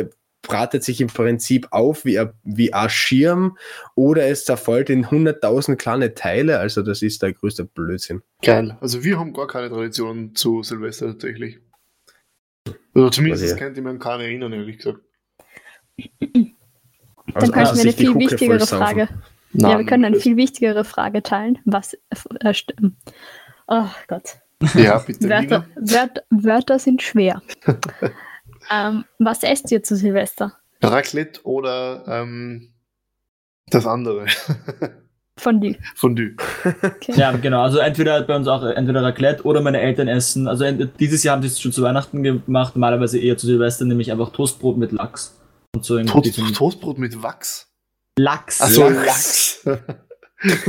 bratet 0.42 0.84
sich 0.84 1.00
im 1.00 1.08
Prinzip 1.08 1.66
auf 1.72 2.04
wie 2.04 2.18
ein, 2.18 2.32
wie 2.44 2.72
ein 2.72 2.88
Schirm 2.90 3.58
oder 3.94 4.26
es 4.28 4.44
zerfällt 4.44 4.88
in 4.90 5.06
100.000 5.06 5.76
kleine 5.76 6.14
Teile. 6.14 6.58
Also 6.60 6.82
das 6.82 7.02
ist 7.02 7.22
der 7.22 7.32
größte 7.32 7.64
Blödsinn. 7.64 8.22
Geil. 8.42 8.76
Also 8.80 9.02
wir 9.04 9.18
haben 9.18 9.32
gar 9.32 9.46
keine 9.48 9.68
Tradition 9.68 10.34
zu 10.34 10.62
Silvester 10.62 11.06
tatsächlich. 11.08 11.58
Oder 12.94 13.10
zumindest 13.10 13.42
Was 13.44 13.50
ihr- 13.50 13.56
könnte 13.56 13.80
ich 13.80 13.84
mir 13.84 13.90
an 13.90 13.98
keine 13.98 14.24
erinnern, 14.24 14.52
ehrlich 14.52 14.78
gesagt. 14.78 15.00
Dann 16.20 16.54
Also, 17.34 17.52
kann 17.52 17.62
ich 17.64 17.68
also 17.68 17.74
mir 17.74 17.82
eine 17.82 17.92
viel 17.92 18.14
wichtigere. 18.18 18.66
Frage. 18.66 19.08
ja, 19.52 19.78
wir 19.78 19.84
können 19.86 20.04
eine 20.04 20.20
viel 20.20 20.36
wichtigere 20.36 20.84
Frage 20.84 21.22
teilen. 21.22 21.58
Was 21.64 21.94
äh, 22.40 22.54
stimmt. 22.54 22.96
Oh 23.66 23.86
Gott. 24.06 24.38
Ja, 24.74 24.98
bitte. 24.98 25.28
Wörter. 25.28 25.66
Wörter, 25.76 26.22
Wörter 26.30 26.78
sind 26.78 27.02
schwer. 27.02 27.42
ähm, 28.70 29.04
was 29.18 29.42
esst 29.42 29.70
ihr 29.70 29.82
zu 29.82 29.96
Silvester? 29.96 30.54
Raclette 30.82 31.40
oder 31.44 32.04
ähm, 32.06 32.72
das 33.68 33.86
andere. 33.86 34.26
Fondue. 35.36 35.76
Fondue. 35.94 36.34
Okay. 36.82 37.12
Ja, 37.14 37.30
genau. 37.32 37.62
Also 37.62 37.78
entweder 37.78 38.22
bei 38.22 38.34
uns 38.34 38.48
auch 38.48 38.64
entweder 38.64 39.02
Raclette 39.02 39.44
oder 39.44 39.60
meine 39.60 39.80
Eltern 39.80 40.08
essen. 40.08 40.48
Also 40.48 40.64
dieses 40.72 41.22
Jahr 41.22 41.36
haben 41.36 41.42
sie 41.42 41.48
es 41.48 41.60
schon 41.60 41.72
zu 41.72 41.82
Weihnachten 41.82 42.22
gemacht, 42.22 42.74
normalerweise 42.74 43.18
eher 43.18 43.36
zu 43.36 43.46
Silvester, 43.46 43.84
nämlich 43.84 44.10
einfach 44.10 44.30
Toastbrot 44.30 44.76
mit 44.76 44.92
Lachs. 44.92 45.38
Und 45.74 45.84
so 45.84 46.02
Toast, 46.02 46.40
Toastbrot 46.54 46.98
mit 46.98 47.22
Wachs. 47.22 47.68
Lachs. 48.18 48.60
Achso, 48.60 48.88
Lachs. 48.88 49.60
Lachs. 49.64 49.78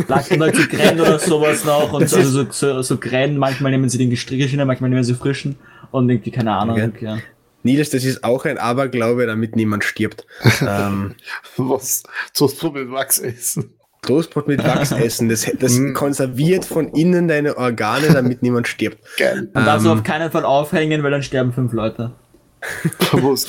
Lachs 0.07 0.31
und 0.31 0.41
halt 0.41 0.55
so 0.55 0.67
Grenn 0.67 0.99
oder 0.99 1.19
sowas 1.19 1.63
noch. 1.63 1.93
Und 1.93 2.09
so, 2.09 2.17
also 2.17 2.43
so, 2.43 2.51
so, 2.51 2.81
so 2.81 2.97
Grenn, 2.97 3.37
manchmal 3.37 3.71
nehmen 3.71 3.89
sie 3.89 3.97
den 3.97 4.09
gestrichenen, 4.09 4.67
manchmal 4.67 4.89
nehmen 4.89 5.03
sie 5.03 5.13
frischen. 5.13 5.57
Und 5.91 6.09
irgendwie, 6.09 6.31
keine 6.31 6.55
Ahnung. 6.55 6.81
Okay. 6.81 7.05
Ja. 7.05 7.17
Nils, 7.63 7.89
das 7.89 8.03
ist 8.05 8.23
auch 8.23 8.45
ein 8.45 8.57
Aberglaube, 8.57 9.25
damit 9.27 9.55
niemand 9.55 9.83
stirbt. 9.83 10.25
ähm, 10.61 11.15
Was? 11.57 12.03
Toastbrot 12.33 12.73
mit 12.73 12.91
Wachs 12.91 13.19
essen. 13.19 13.73
Toastbrot 14.01 14.47
mit 14.47 14.63
Wachs 14.63 14.91
essen, 14.93 15.27
das, 15.27 15.49
das 15.59 15.73
Mm. 15.73 15.93
konserviert 15.93 16.63
von 16.63 16.87
innen 16.93 17.27
deine 17.27 17.57
Organe, 17.57 18.07
damit 18.13 18.41
niemand 18.41 18.67
stirbt. 18.67 18.99
Geil. 19.17 19.49
Es 19.53 19.83
Ähm, 19.83 19.87
auf 19.91 20.03
keinen 20.03 20.31
Fall 20.31 20.45
aufhängen, 20.45 21.03
weil 21.03 21.11
dann 21.11 21.21
sterben 21.23 21.51
fünf 21.51 21.73
Leute. 21.73 22.13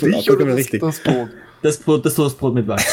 Ich 0.02 0.30
oder 0.30 0.54
richtig. 0.56 0.80
das 0.80 1.00
Brot? 1.00 1.28
Das 1.62 1.76
Brot, 1.78 2.06
das 2.06 2.14
Toastbrot 2.14 2.54
mit 2.54 2.66
Wachs. 2.66 2.86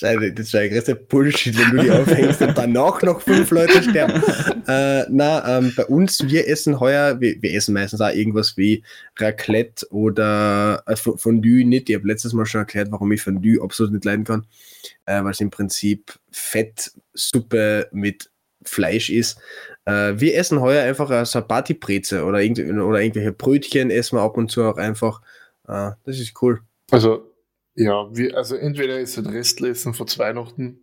Wäre 0.00 0.32
das 0.32 0.52
wär 0.52 0.60
der 0.60 0.70
größte 0.70 0.94
Bullshit, 0.94 1.58
wenn 1.58 1.76
du 1.76 1.82
die 1.82 1.90
aufhängst 1.90 2.42
und 2.42 2.56
danach 2.56 3.02
noch 3.02 3.20
fünf 3.20 3.50
Leute 3.50 3.82
sterben. 3.82 4.22
Äh, 4.68 5.04
na, 5.10 5.58
ähm, 5.58 5.72
bei 5.76 5.84
uns, 5.86 6.20
wir 6.24 6.46
essen 6.48 6.78
heuer, 6.78 7.20
wir, 7.20 7.42
wir 7.42 7.54
essen 7.54 7.74
meistens 7.74 8.00
auch 8.00 8.14
irgendwas 8.14 8.56
wie 8.56 8.84
Raclette 9.18 9.86
oder 9.90 10.82
äh, 10.86 10.94
Fondue 10.96 11.64
nicht. 11.64 11.90
Ich 11.90 11.96
habe 11.96 12.06
letztes 12.06 12.32
Mal 12.32 12.46
schon 12.46 12.60
erklärt, 12.60 12.92
warum 12.92 13.10
ich 13.10 13.20
Fondue 13.20 13.60
absolut 13.60 13.92
nicht 13.92 14.04
leiden 14.04 14.24
kann, 14.24 14.46
äh, 15.06 15.22
weil 15.24 15.32
es 15.32 15.40
im 15.40 15.50
Prinzip 15.50 16.14
Fettsuppe 16.30 17.88
mit 17.90 18.30
Fleisch 18.62 19.10
ist. 19.10 19.38
Äh, 19.86 20.14
wir 20.16 20.36
essen 20.36 20.60
heuer 20.60 20.84
einfach 20.84 21.10
eine 21.10 21.26
Sabati-Breze 21.26 22.24
oder, 22.24 22.40
irgend, 22.40 22.60
oder 22.60 23.00
irgendwelche 23.00 23.32
Brötchen 23.32 23.90
essen 23.90 24.16
wir 24.16 24.22
ab 24.22 24.36
und 24.36 24.50
zu 24.50 24.62
auch 24.62 24.76
einfach. 24.76 25.20
Äh, 25.68 25.92
das 26.04 26.18
ist 26.18 26.40
cool. 26.42 26.60
Also, 26.90 27.30
ja, 27.74 28.06
wir, 28.14 28.36
also 28.36 28.54
entweder 28.56 28.98
ist 29.00 29.16
es 29.18 29.26
Restel 29.26 29.70
essen 29.70 29.94
vor 29.94 30.06
Weihnachten. 30.18 30.80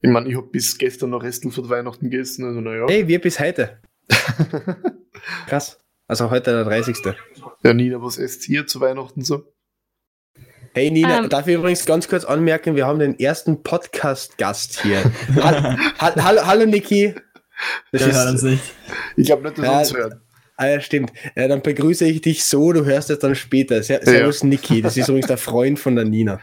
Ich 0.00 0.10
meine, 0.10 0.28
ich 0.28 0.36
habe 0.36 0.46
bis 0.46 0.78
gestern 0.78 1.10
noch 1.10 1.22
Restel 1.22 1.50
vor 1.50 1.68
Weihnachten 1.68 2.08
gegessen, 2.10 2.44
also 2.44 2.60
naja. 2.60 2.86
Hey, 2.88 3.08
wir 3.08 3.20
bis 3.20 3.40
heute. 3.40 3.78
Krass. 5.46 5.78
Also 6.06 6.30
heute 6.30 6.52
der 6.52 6.64
30. 6.64 6.96
Ja, 7.62 7.74
Nina, 7.74 8.00
was 8.02 8.16
esst 8.18 8.48
ihr 8.48 8.66
zu 8.66 8.80
Weihnachten 8.80 9.22
so? 9.22 9.52
Hey 10.72 10.90
Nina, 10.90 11.18
Ähm. 11.18 11.28
darf 11.28 11.46
ich 11.48 11.54
übrigens 11.56 11.84
ganz 11.84 12.08
kurz 12.08 12.24
anmerken, 12.24 12.76
wir 12.76 12.86
haben 12.86 12.98
den 12.98 13.18
ersten 13.18 13.62
Podcast-Gast 13.62 14.82
hier. 14.82 15.02
Hall- 15.36 15.76
Hall- 15.98 16.24
hallo, 16.24 16.46
hallo 16.46 16.66
Niki. 16.66 17.14
Das 17.90 18.06
Wir 18.06 18.12
hören 18.14 18.28
uns 18.28 18.42
ist, 18.44 18.50
nicht. 18.50 18.62
Ich 19.16 19.26
glaube 19.26 19.42
nicht, 19.42 19.58
dass 19.58 19.64
Ja, 19.64 19.72
er 19.72 19.78
uns 19.80 19.94
hört. 19.94 20.20
Ah, 20.58 20.66
ja, 20.68 20.80
stimmt. 20.80 21.12
Ja, 21.34 21.48
dann 21.48 21.62
begrüße 21.62 22.04
ich 22.06 22.20
dich 22.20 22.44
so, 22.44 22.72
du 22.72 22.84
hörst 22.84 23.08
es 23.10 23.18
dann 23.18 23.34
später. 23.34 23.82
Ser 23.82 24.00
Servus 24.04 24.44
Niki, 24.44 24.82
das 24.82 24.96
ist 24.96 25.08
übrigens 25.08 25.28
der 25.28 25.38
Freund 25.38 25.78
von 25.78 25.96
der 25.96 26.04
Nina. 26.04 26.38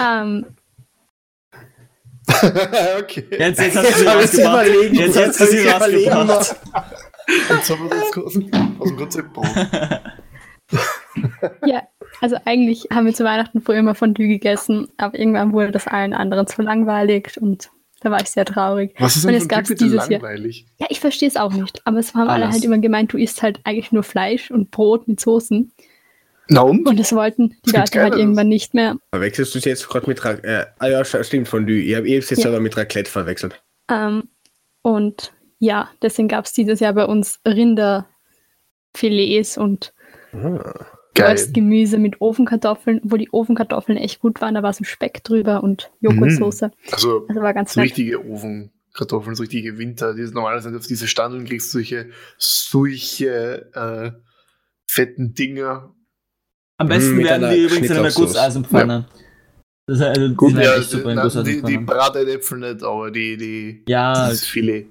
Ähm, 0.00 0.44
okay. 3.00 3.24
Jetzt, 3.30 3.60
jetzt 3.60 3.76
hast 3.76 3.94
du 3.94 3.98
sie 4.00 4.06
rausgebracht. 4.06 4.66
überlegen, 4.68 4.94
Jetzt 4.96 5.16
jetzt 5.16 5.40
hast 5.40 5.40
du 5.40 5.46
sie 5.46 5.62
überlegen 5.66 6.10
rausgebracht. 6.12 6.94
Jetzt 7.50 7.70
haben 7.70 7.82
wir 7.84 7.90
das 7.90 8.16
aus 8.24 8.32
dem- 8.34 8.76
aus 8.80 8.88
dem 8.88 8.96
Konzept 8.96 9.28
ja, 11.66 11.82
also 12.20 12.36
eigentlich 12.44 12.88
haben 12.92 13.06
wir 13.06 13.14
zu 13.14 13.24
Weihnachten 13.24 13.62
früher 13.62 13.78
immer 13.78 13.94
Fondue 13.94 14.28
gegessen, 14.28 14.88
aber 14.98 15.18
irgendwann 15.18 15.52
wurde 15.54 15.70
das 15.72 15.86
allen 15.86 16.12
anderen 16.12 16.46
zu 16.46 16.60
langweilig 16.60 17.40
und 17.40 17.70
da 18.00 18.10
war 18.10 18.20
ich 18.20 18.28
sehr 18.30 18.44
traurig. 18.44 18.94
Was 18.98 19.16
ist 19.16 19.24
Und 19.24 19.32
denn 19.32 19.40
von 19.40 19.48
gab's 19.48 19.68
dir 19.68 19.74
bitte 19.74 19.84
dieses 19.84 20.08
Jahr. 20.08 20.20
langweilig? 20.20 20.66
Ja, 20.78 20.86
ich 20.90 21.00
verstehe 21.00 21.28
es 21.28 21.36
auch 21.36 21.52
nicht, 21.52 21.80
aber 21.84 21.98
es 21.98 22.14
haben 22.14 22.28
alle 22.28 22.44
Alles. 22.44 22.54
halt 22.56 22.64
immer 22.64 22.78
gemeint, 22.78 23.12
du 23.12 23.18
isst 23.18 23.42
halt 23.42 23.60
eigentlich 23.64 23.92
nur 23.92 24.02
Fleisch 24.02 24.50
und 24.50 24.70
Brot 24.70 25.08
mit 25.08 25.20
Soßen 25.20 25.72
Na 26.48 26.60
und? 26.62 26.86
und 26.88 26.98
das 26.98 27.12
wollten 27.12 27.50
die 27.66 27.72
gibt 27.72 27.76
Leute 27.76 28.00
halt 28.00 28.14
irgendwann 28.14 28.48
nicht 28.48 28.74
mehr. 28.74 28.96
Verwechselst 29.10 29.54
du 29.54 29.58
es 29.58 29.64
jetzt 29.64 29.88
gerade 29.88 30.06
mit 30.06 30.24
Ra 30.24 30.32
äh, 30.42 30.66
Ah 30.78 30.88
ja, 30.88 31.04
stimmt, 31.04 31.48
von 31.48 31.66
Lü. 31.66 31.80
Ich 31.80 31.94
habe 31.96 32.08
es 32.16 32.30
jetzt 32.30 32.42
Ja. 32.44 32.50
aber 32.50 32.60
mit 32.60 32.76
Raclette 32.76 33.10
verwechselt. 33.10 33.60
Ähm, 33.90 34.28
und 34.82 35.32
ja, 35.58 35.90
deswegen 36.02 36.28
gab 36.28 36.44
es 36.44 36.52
dieses 36.52 36.78
Jahr 36.80 36.92
bei 36.92 37.04
uns 37.04 37.40
Rinderfilets 37.46 39.58
und 39.58 39.92
Ah. 40.32 40.86
Geil. 41.18 41.32
Röstgemüse 41.32 41.98
mit 41.98 42.20
Ofenkartoffeln, 42.20 43.00
wo 43.04 43.16
die 43.16 43.28
Ofenkartoffeln 43.30 43.98
echt 43.98 44.20
gut 44.20 44.40
waren. 44.40 44.54
Da 44.54 44.62
war 44.62 44.72
so 44.72 44.84
Speck 44.84 45.24
drüber 45.24 45.62
und 45.62 45.90
Joghurtsoße. 46.00 46.70
Also, 46.92 47.26
Also 47.28 47.40
war 47.42 47.54
ganz 47.54 47.74
so 47.74 47.80
richtige 47.80 48.24
Ofenkartoffeln, 48.24 49.34
so 49.34 49.42
richtige 49.42 49.78
Winter. 49.78 50.14
Die 50.14 50.22
ist 50.22 50.34
normalerweise 50.34 50.74
auf 50.76 50.86
diese 50.86 51.08
Standeln 51.08 51.44
kriegst 51.44 51.72
du 51.74 51.78
solche, 51.78 52.10
solche 52.38 53.70
äh, 53.74 54.12
fetten 54.86 55.34
Dinger. 55.34 55.94
Am 56.78 56.88
besten 56.88 57.18
werden 57.18 57.50
die 57.50 57.64
übrigens 57.64 57.90
in 57.90 57.96
einer. 57.96 58.10
Gusseisenpfanne. 58.12 59.08
Das 59.86 60.00
ist 60.00 60.02
also, 60.04 60.28
die 60.28 60.34
Gut, 60.34 60.52
sind 60.52 60.60
ja, 60.60 61.14
na, 61.14 61.42
die, 61.42 61.62
die. 61.62 61.78
Brateinäpfel 61.78 62.58
nicht, 62.58 62.82
aber 62.82 63.10
die, 63.10 63.36
die 63.38 63.84
Ja, 63.88 64.28
das 64.28 64.44
Filet. 64.44 64.86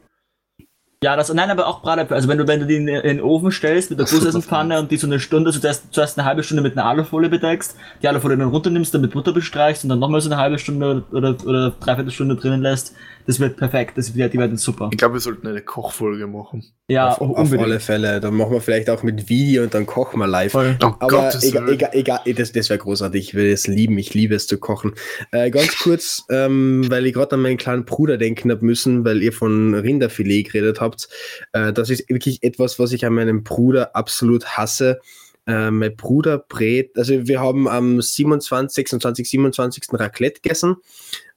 Ja, 1.04 1.16
das, 1.16 1.32
nein, 1.32 1.52
aber 1.52 1.68
auch 1.68 1.84
Bratapfel. 1.84 2.16
Also 2.16 2.28
wenn 2.28 2.40
du, 2.40 2.48
wenn 2.48 2.60
du 2.60 2.66
die 2.66 2.78
in, 2.78 2.88
in 2.88 3.18
den 3.18 3.22
Ofen 3.22 3.52
stellst 3.52 3.92
mit 3.92 4.00
der 4.00 4.08
Gusseisenpfanne 4.08 4.74
das 4.74 4.82
und 4.82 4.92
die 4.92 4.98
so 4.98 5.06
eine 5.06 5.20
Stunde, 5.20 5.50
also 5.50 5.60
zuerst, 5.60 5.94
zuerst 5.94 6.18
eine 6.18 6.28
halbe 6.28 6.42
Stunde 6.42 6.64
mit 6.64 6.76
einer 6.76 6.88
Alufolie 6.88 7.30
bedeckst, 7.30 7.76
die 8.02 8.08
Alufolie 8.08 8.36
dann 8.36 8.50
runternimmst, 8.50 8.96
dann 8.96 9.02
mit 9.02 9.12
Butter 9.12 9.32
bestreichst 9.32 9.84
und 9.84 9.90
dann 9.90 10.00
nochmal 10.00 10.22
so 10.22 10.30
eine 10.30 10.42
halbe 10.42 10.58
Stunde 10.58 11.04
oder, 11.12 11.36
oder 11.46 11.72
dreiviertel 11.80 12.12
Stunde 12.12 12.36
drinnen 12.36 12.64
lässt, 12.64 12.96
das 13.28 13.42
wird 13.42 13.58
perfekt. 13.58 13.98
Das, 13.98 14.14
die, 14.14 14.30
die 14.30 14.38
werden 14.38 14.56
super. 14.56 14.88
Ich 14.92 14.98
glaube, 14.98 15.16
wir 15.16 15.20
sollten 15.20 15.46
eine 15.48 15.62
Kochfolge 15.62 16.28
machen. 16.28 16.64
Ja, 16.88 17.10
auf, 17.10 17.20
auf 17.20 17.52
alle 17.52 17.82
Fälle. 17.82 18.22
Dann 18.22 18.36
machen 18.36 18.54
wir 18.54 18.62
vielleicht 18.62 18.90
auch 18.90 19.04
mit 19.04 19.28
Video 19.28 19.64
und 19.64 19.74
dann 19.74 19.86
kochen 19.86 20.20
wir 20.20 20.28
live. 20.28 20.54
Voll. 20.54 20.78
Oh 20.82 20.94
Aber 21.00 21.08
Gottes 21.08 21.44
egal, 21.44 21.70
egal, 21.70 21.90
egal, 21.92 22.22
das, 22.34 22.54
das 22.54 22.70
wäre 22.70 22.80
großartig. 22.80 23.28
Ich 23.28 23.34
will 23.36 23.52
es 23.52 23.68
lieben. 23.68 23.98
Ich 23.98 24.14
liebe 24.14 24.34
es 24.34 24.48
zu 24.48 24.58
kochen. 24.58 24.94
Äh, 25.32 25.52
ganz 25.52 25.78
kurz, 25.84 26.24
ähm, 26.30 26.90
weil 26.90 27.06
ich 27.06 27.14
gerade 27.14 27.36
an 27.36 27.42
meinen 27.42 27.58
kleinen 27.58 27.84
Bruder 27.84 28.18
denken 28.18 28.50
habe 28.50 28.66
müssen, 28.66 29.04
weil 29.04 29.22
ihr 29.22 29.34
von 29.34 29.74
Rinderfilet 29.74 30.44
geredet 30.44 30.80
habt. 30.80 31.10
Äh, 31.52 31.74
das 31.74 31.90
ist 31.90 32.10
wirklich 32.10 32.44
etwas, 32.44 32.80
was 32.80 32.94
ich 32.94 33.06
an 33.06 33.14
meinem 33.14 33.44
Bruder 33.44 33.94
absolut 33.94 34.46
hasse. 34.58 35.02
Äh, 35.46 35.70
mein 35.72 35.98
Bruder 35.98 36.38
brät, 36.38 36.98
also 36.98 37.28
wir 37.28 37.42
haben 37.42 37.68
am 37.68 38.02
27, 38.02 38.74
26, 38.74 39.30
27. 39.30 39.84
Raclette 39.92 40.40
gegessen. 40.42 40.78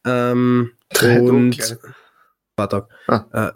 Ähm, 0.05 0.71
Drei 0.93 1.21
und. 1.21 1.79
Vater. 2.57 2.89
Ah. 3.07 3.25
Äh, 3.33 3.51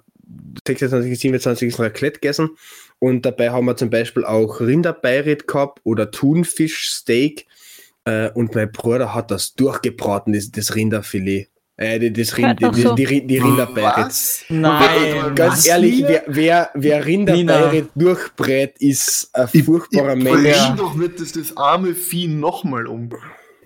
26, 0.66 1.18
27 1.18 1.78
Raclette 1.78 2.20
gegessen. 2.20 2.50
Und 2.98 3.26
dabei 3.26 3.50
haben 3.50 3.66
wir 3.66 3.76
zum 3.76 3.90
Beispiel 3.90 4.24
auch 4.24 4.60
Rinderbeirit 4.60 5.46
gehabt 5.46 5.80
oder 5.84 6.10
Thunfischsteak. 6.10 7.46
Äh, 8.06 8.30
und 8.30 8.54
mein 8.54 8.70
Bruder 8.72 9.14
hat 9.14 9.30
das 9.30 9.54
durchgebraten, 9.54 10.32
das, 10.32 10.50
das 10.50 10.74
Rinderfilet. 10.74 11.48
Äh, 11.76 11.98
die- 11.98 12.12
das 12.12 12.36
Rind, 12.36 12.60
die, 12.60 12.82
so. 12.82 12.94
die, 12.94 13.04
die, 13.04 13.26
die 13.26 13.38
Rinderbeirit. 13.38 14.06
Was? 14.06 14.44
Nein. 14.48 15.34
Ganz 15.34 15.58
Was? 15.58 15.66
ehrlich, 15.66 16.04
wer, 16.06 16.22
wer, 16.26 16.70
wer 16.74 17.04
Rinderbeirit 17.04 17.88
durchbrät, 17.96 18.76
ist 18.78 19.28
ein 19.34 19.48
furchtbarer 19.48 20.16
ich 20.16 20.22
Mensch. 20.22 20.56
bring 20.66 20.76
doch 20.76 20.94
nicht 20.94 21.20
das, 21.20 21.32
das 21.32 21.56
arme 21.56 21.94
Vieh 21.94 22.28
nochmal 22.28 22.86
um. 22.86 23.10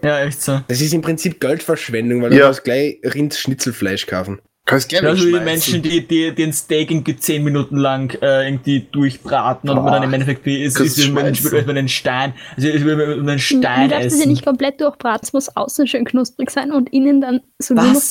Ja, 0.03 0.21
echt 0.21 0.43
so. 0.43 0.61
Das 0.69 0.81
ist 0.81 0.93
im 0.95 1.03
Prinzip 1.03 1.41
Geldverschwendung, 1.41 2.23
weil 2.23 2.33
Ja. 2.33 2.39
du 2.39 2.45
kannst 2.47 2.65
gleich 2.65 2.99
Rindschnitzelfleisch 3.05 4.07
kaufen. 4.07 4.39
Kannst 4.65 4.91
gerne 4.91 5.09
Also 5.09 5.25
die. 5.25 5.33
Menschen, 5.33 5.81
die, 5.81 6.07
die, 6.07 6.35
die 6.35 6.43
ein 6.45 6.53
Steak 6.53 6.91
irgendwie 6.91 7.17
10 7.17 7.43
Minuten 7.43 7.79
lang 7.79 8.15
äh, 8.21 8.47
irgendwie 8.47 8.87
durchbraten 8.93 9.71
und 9.71 9.77
Boah. 9.77 9.83
man 9.85 9.93
dann 9.95 10.03
im 10.03 10.13
Endeffekt 10.13 10.45
wie 10.45 10.63
ist, 10.63 10.79
ist 10.79 10.99
wie 11.03 11.11
man 11.11 11.25
einen 11.25 11.89
Stein. 11.89 12.35
Also 12.55 12.69
ich 12.69 12.85
will 12.85 12.97
mir 12.97 13.15
einen 13.15 13.27
Du 13.27 13.39
Stein 13.39 13.89
darfst 13.89 14.09
es 14.13 14.21
ja 14.21 14.27
nicht 14.27 14.45
komplett 14.45 14.79
durchbraten. 14.83 15.21
Es 15.23 15.33
muss 15.33 15.49
außen 15.57 15.87
schön 15.87 16.05
knusprig 16.05 16.51
sein 16.51 16.71
und 16.71 16.93
innen 16.93 17.23
dann 17.23 17.41
so 17.59 17.73
nur 17.73 17.85
noch, 17.85 18.03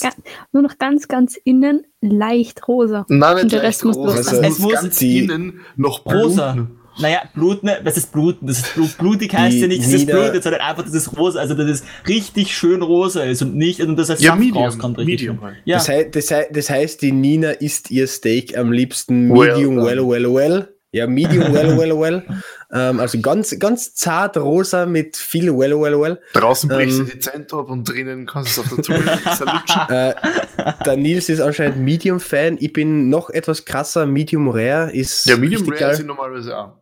nur 0.51 0.63
noch 0.63 0.79
ganz, 0.79 1.07
ganz 1.07 1.37
innen 1.43 1.83
leicht 2.01 2.67
rosa. 2.67 3.05
Nein, 3.07 3.35
nicht 3.35 3.43
Und 3.43 3.51
der 3.51 3.61
Rest 3.61 3.85
muss 3.85 3.95
rosa. 3.95 4.15
durch 4.31 4.47
Es 4.49 4.57
muss 4.57 4.73
ganz 4.73 4.99
innen 4.99 5.61
noch 5.75 6.07
Rosa. 6.07 6.53
bluten. 6.53 6.71
Naja, 6.99 7.21
Blut, 7.33 7.63
ne? 7.63 7.79
Was 7.83 7.97
ist 7.97 8.11
Bluten? 8.11 8.47
Das 8.47 8.59
ist 8.59 8.73
Blut, 8.73 8.97
blutig 8.97 9.33
heißt 9.33 9.55
Die 9.55 9.59
ja 9.61 9.67
nicht, 9.67 9.81
das 9.83 9.93
ist 9.93 9.99
Nieder- 10.01 10.13
Blut, 10.23 10.33
jetzt 10.33 10.43
sondern 10.43 10.61
einfach, 10.61 10.83
dass 10.83 10.93
es 10.93 11.15
rosa, 11.17 11.39
also 11.39 11.53
dass 11.53 11.69
es 11.69 11.83
richtig 12.07 12.55
schön 12.57 12.81
rosa 12.81 13.23
ist 13.23 13.41
und 13.41 13.55
nicht, 13.55 13.79
und 13.81 13.95
dass 13.97 14.07
das 14.07 14.21
Ja, 14.21 14.35
Medium. 14.35 14.57
rauskommt, 14.57 14.97
richtig. 14.97 15.13
Medium 15.27 15.41
halt. 15.41 15.55
Ja, 15.65 15.77
Das, 15.77 15.89
hei 15.89 16.03
das, 16.05 16.31
hei 16.31 16.47
das 16.51 16.69
heißt, 16.69 17.01
die 17.01 17.11
Nina 17.11 17.51
isst 17.51 17.91
ihr 17.91 18.07
Steak 18.07 18.57
am 18.57 18.71
liebsten 18.71 19.29
Well 19.29 19.53
medium 19.53 19.75
done. 19.77 19.87
well, 19.87 20.07
well, 20.07 20.33
well. 20.33 20.67
Ja, 20.93 21.05
medium 21.05 21.43
well, 21.53 21.77
well, 21.77 21.99
well. 21.99 22.23
Ähm, 22.71 22.99
also 23.01 23.19
ganz, 23.19 23.57
ganz 23.59 23.93
zart 23.93 24.37
rosa 24.37 24.85
mit 24.85 25.17
viel 25.17 25.55
well, 25.55 25.79
well, 25.79 25.99
well. 25.99 26.19
Draußen 26.33 26.69
brichst 26.69 26.99
Ähm. 26.99 27.05
du 27.05 27.11
die 27.11 27.19
Zent 27.19 27.53
ab 27.53 27.69
und 27.69 27.83
drinnen 27.87 28.25
kannst 28.25 28.57
du 28.57 28.61
es 28.61 28.67
auf 28.71 28.75
der 28.75 28.83
Zunge. 28.83 29.03
Äh, 29.89 30.13
der 30.85 30.97
Nils 30.97 31.29
ist 31.29 31.39
anscheinend 31.39 31.79
Medium-Fan. 31.79 32.57
Ich 32.59 32.73
bin 32.73 33.09
noch 33.09 33.29
etwas 33.29 33.63
krasser. 33.65 34.05
Medium 34.05 34.47
Rare 34.49 34.91
ist 34.91 35.25
Ja, 35.27 35.37
Medium 35.37 35.63
Rare 35.69 35.79
geil. 35.79 35.95
sind 35.95 36.07
normalerweise 36.07 36.57
auch. 36.57 36.76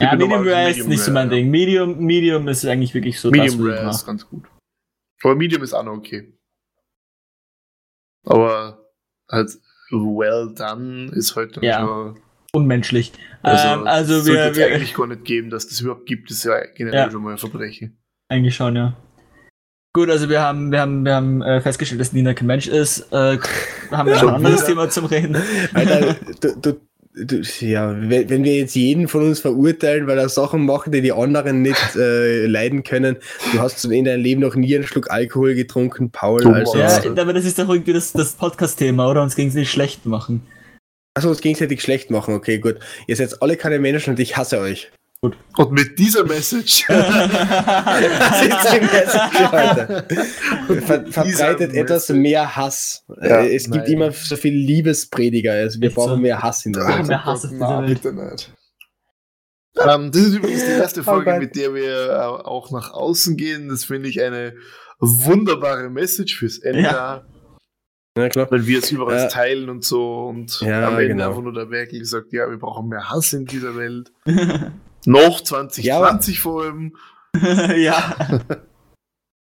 Ja 0.00 0.14
Medium 0.14 0.32
Rare 0.46 0.70
ist 0.70 0.76
Medium 0.76 0.88
nicht 0.88 1.02
so 1.02 1.12
mein 1.12 1.28
ja. 1.30 1.34
Ding. 1.36 1.50
Medium, 1.50 1.98
Medium 1.98 2.48
ist 2.48 2.64
eigentlich 2.64 2.94
wirklich 2.94 3.18
so 3.20 3.30
Medium 3.30 3.46
das, 3.46 3.58
was 3.58 3.74
ich 3.74 3.80
Rare 3.80 3.90
ist 3.90 4.06
ganz 4.06 4.26
gut. 4.28 4.44
Aber 5.22 5.34
Medium 5.34 5.62
ist 5.62 5.74
auch 5.74 5.82
noch 5.82 5.94
okay. 5.96 6.32
Aber 8.24 8.78
halt 9.30 9.50
well 9.90 10.52
done 10.54 11.10
ist 11.14 11.34
halt 11.34 11.56
dann 11.56 11.64
Ja. 11.64 11.80
schon. 11.80 12.20
unmenschlich. 12.52 13.12
Also, 13.42 13.68
ähm, 13.68 13.86
also 13.86 14.20
sollte 14.20 14.32
wir, 14.32 14.50
es 14.50 14.56
wir 14.56 14.66
eigentlich 14.66 14.94
gar 14.94 15.06
nicht 15.06 15.24
geben, 15.24 15.50
dass 15.50 15.68
das 15.68 15.80
überhaupt 15.80 16.06
gibt, 16.06 16.30
ist 16.30 16.44
ja 16.44 16.58
generell 16.74 17.00
Ja. 17.06 17.10
schon 17.10 17.22
mal 17.22 17.32
ein 17.32 17.38
Verbrechen. 17.38 17.98
eigentlich 18.30 18.54
schon, 18.54 18.76
ja. 18.76 18.96
Gut, 19.94 20.10
also 20.10 20.28
wir 20.28 20.40
haben, 20.42 20.70
wir 20.70 20.80
haben, 20.80 21.04
wir 21.04 21.14
haben 21.14 21.42
äh, 21.42 21.60
festgestellt, 21.60 22.00
dass 22.00 22.12
Nina 22.12 22.34
kein 22.34 22.46
Mensch 22.46 22.68
ist. 22.68 23.10
Äh, 23.12 23.38
haben 23.90 24.08
wir 24.08 24.20
ein 24.20 24.28
anderes? 24.28 24.64
Thema 24.64 24.88
zum 24.90 25.06
Reden. 25.06 25.36
Alter, 25.74 26.14
du, 26.40 26.56
du, 26.60 26.87
ja, 27.60 27.96
wenn 28.00 28.44
wir 28.44 28.56
jetzt 28.56 28.74
jeden 28.74 29.08
von 29.08 29.22
uns 29.22 29.40
verurteilen, 29.40 30.06
weil 30.06 30.18
er 30.18 30.28
Sachen 30.28 30.64
macht, 30.64 30.92
die 30.92 31.00
die 31.00 31.12
anderen 31.12 31.62
nicht 31.62 31.78
äh, 31.96 32.46
leiden 32.46 32.82
können, 32.82 33.16
du 33.52 33.60
hast 33.60 33.84
in 33.84 34.04
deinem 34.04 34.22
Leben 34.22 34.40
noch 34.40 34.54
nie 34.54 34.74
einen 34.74 34.84
Schluck 34.86 35.10
Alkohol 35.10 35.54
getrunken, 35.54 36.10
Paul. 36.10 36.46
Also, 36.46 36.78
Ja, 36.78 37.00
aber 37.16 37.32
das 37.32 37.44
ist 37.44 37.58
doch 37.58 37.68
irgendwie 37.68 37.92
das, 37.92 38.12
das 38.12 38.32
Podcast-Thema, 38.32 39.10
oder? 39.10 39.22
Uns 39.22 39.36
ging 39.36 39.48
es 39.48 39.54
nicht 39.54 39.70
schlecht 39.70 40.06
machen. 40.06 40.42
Achso, 41.14 41.30
uns 41.30 41.40
gegenseitig 41.40 41.82
schlecht 41.82 42.10
machen. 42.10 42.34
Okay, 42.34 42.58
gut. 42.58 42.76
Ihr 43.06 43.16
seid 43.16 43.42
alle 43.42 43.56
keine 43.56 43.78
Menschen 43.78 44.10
und 44.10 44.20
ich 44.20 44.36
hasse 44.36 44.60
euch. 44.60 44.90
Und 45.20 45.72
mit 45.72 45.98
dieser 45.98 46.22
Message 46.24 46.84
Das 46.88 48.42
ist 48.42 48.72
die 48.72 48.80
Message 48.80 49.50
heute. 49.50 50.06
Ver 50.86 51.06
verbreitet 51.10 51.74
etwas 51.74 52.08
mehr 52.10 52.54
Hass. 52.54 53.04
Ja, 53.20 53.40
Äh, 53.40 53.56
es 53.56 53.64
gibt 53.64 53.76
nein. 53.84 53.92
immer 53.92 54.12
so 54.12 54.36
viel 54.36 54.54
Liebesprediger. 54.54 55.52
Also 55.54 55.80
wir 55.80 55.88
Echt 55.88 55.96
so? 55.96 56.06
brauchen 56.06 56.22
mehr 56.22 56.40
Hass 56.40 56.64
in 56.66 56.72
der 56.72 56.86
Welt. 56.86 57.06
mehr 57.08 57.24
Hass 57.24 57.42
dieser 57.42 57.56
Na, 57.56 57.82
Welt. 57.82 58.00
bitte 58.00 58.12
nicht. 58.14 58.52
Ähm, 59.80 60.12
das 60.12 60.22
ist 60.22 60.34
übrigens 60.34 60.64
die 60.64 60.70
erste 60.70 61.02
Folge, 61.04 61.30
Gott. 61.32 61.40
mit 61.40 61.56
der 61.56 61.74
wir 61.74 62.10
äh, 62.10 62.14
auch 62.46 62.70
nach 62.70 62.92
außen 62.92 63.36
gehen. 63.36 63.68
Das 63.68 63.82
finde 63.84 64.08
ich 64.08 64.22
eine 64.22 64.54
wunderbare 65.00 65.90
Message 65.90 66.36
fürs 66.38 66.58
Ende, 66.58 66.82
Ja. 66.82 67.24
Ja, 68.16 68.28
klar. 68.28 68.48
weil 68.50 68.66
wir 68.66 68.78
es 68.80 68.90
überall 68.92 69.26
Äh, 69.26 69.28
teilen 69.28 69.68
und 69.68 69.84
so. 69.84 70.26
Und 70.28 70.60
Ja, 70.60 70.86
am 70.88 70.94
Ende 70.94 71.08
genau. 71.08 71.28
einfach 71.30 71.42
nur 71.42 71.52
der 71.54 71.70
Werkel 71.70 72.04
sagt, 72.04 72.32
ja, 72.32 72.48
wir 72.48 72.58
brauchen 72.58 72.88
mehr 72.88 73.10
Hass 73.10 73.32
in 73.32 73.46
dieser 73.46 73.74
Welt. 73.76 74.12
Noch 75.06 75.40
2020 75.40 75.84
Ja, 75.84 76.42
vor 76.42 76.62
allem. 76.62 76.96
ja. 77.76 78.14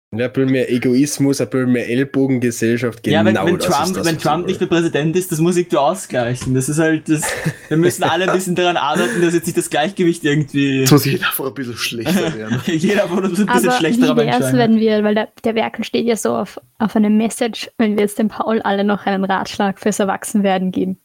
Ein 0.10 0.32
bisschen 0.32 0.52
mehr 0.52 0.72
Egoismus, 0.72 1.42
ein 1.42 1.50
bisschen 1.50 1.72
mehr 1.74 1.90
Ellbogengesellschaft. 1.90 3.04
Genau 3.04 3.18
ja, 3.18 3.26
wenn, 3.26 3.36
wenn 3.36 3.58
das 3.58 3.66
Trump, 3.66 3.88
ist 3.88 3.98
das, 3.98 4.06
wenn 4.06 4.18
Trump 4.18 4.48
nicht 4.48 4.62
mehr 4.62 4.70
Präsident 4.70 5.16
ist, 5.18 5.34
das 5.34 5.40
muss 5.40 5.58
ich 5.58 5.68
da 5.68 5.80
ausgleichen. 5.80 6.54
Das 6.54 6.70
ist 6.70 6.80
halt 6.80 7.10
das. 7.10 7.24
Wir 7.68 7.76
müssen 7.76 8.04
alle 8.04 8.26
ein 8.26 8.34
bisschen 8.34 8.56
daran 8.56 8.78
arbeiten, 8.78 9.22
dass 9.22 9.34
jetzt 9.34 9.48
nicht 9.48 9.58
das 9.58 9.70
Gleichgewicht 9.70 10.24
irgendwie. 10.24 10.80
Jetzt 10.80 10.92
muss 10.92 11.04
jeder 11.04 11.28
einfach 11.28 11.48
ein 11.48 11.54
bisschen 11.54 11.76
schlechter 11.76 12.36
werden. 12.38 12.62
Jeder 12.68 13.12
uns 13.12 13.40
ein 13.40 13.48
bisschen 13.48 13.70
Aber 13.70 13.78
schlechterer 13.78 14.16
wie 14.16 14.22
wär's, 14.22 14.54
wenn 14.54 14.80
wir, 14.80 15.04
weil 15.04 15.16
der, 15.16 15.28
der 15.44 15.56
Werkel 15.56 15.84
steht 15.84 16.06
ja 16.06 16.16
so 16.16 16.38
auf, 16.38 16.58
auf 16.80 16.96
eine 16.96 17.10
Message, 17.10 17.70
wenn 17.78 17.98
wir 17.98 18.04
jetzt 18.04 18.18
dem 18.18 18.30
Paul 18.30 18.62
alle 18.62 18.86
noch 18.86 19.06
einen 19.06 19.26
Ratschlag 19.26 19.78
fürs 19.78 20.00
Erwachsenwerden 20.00 20.72
geben. 20.72 21.02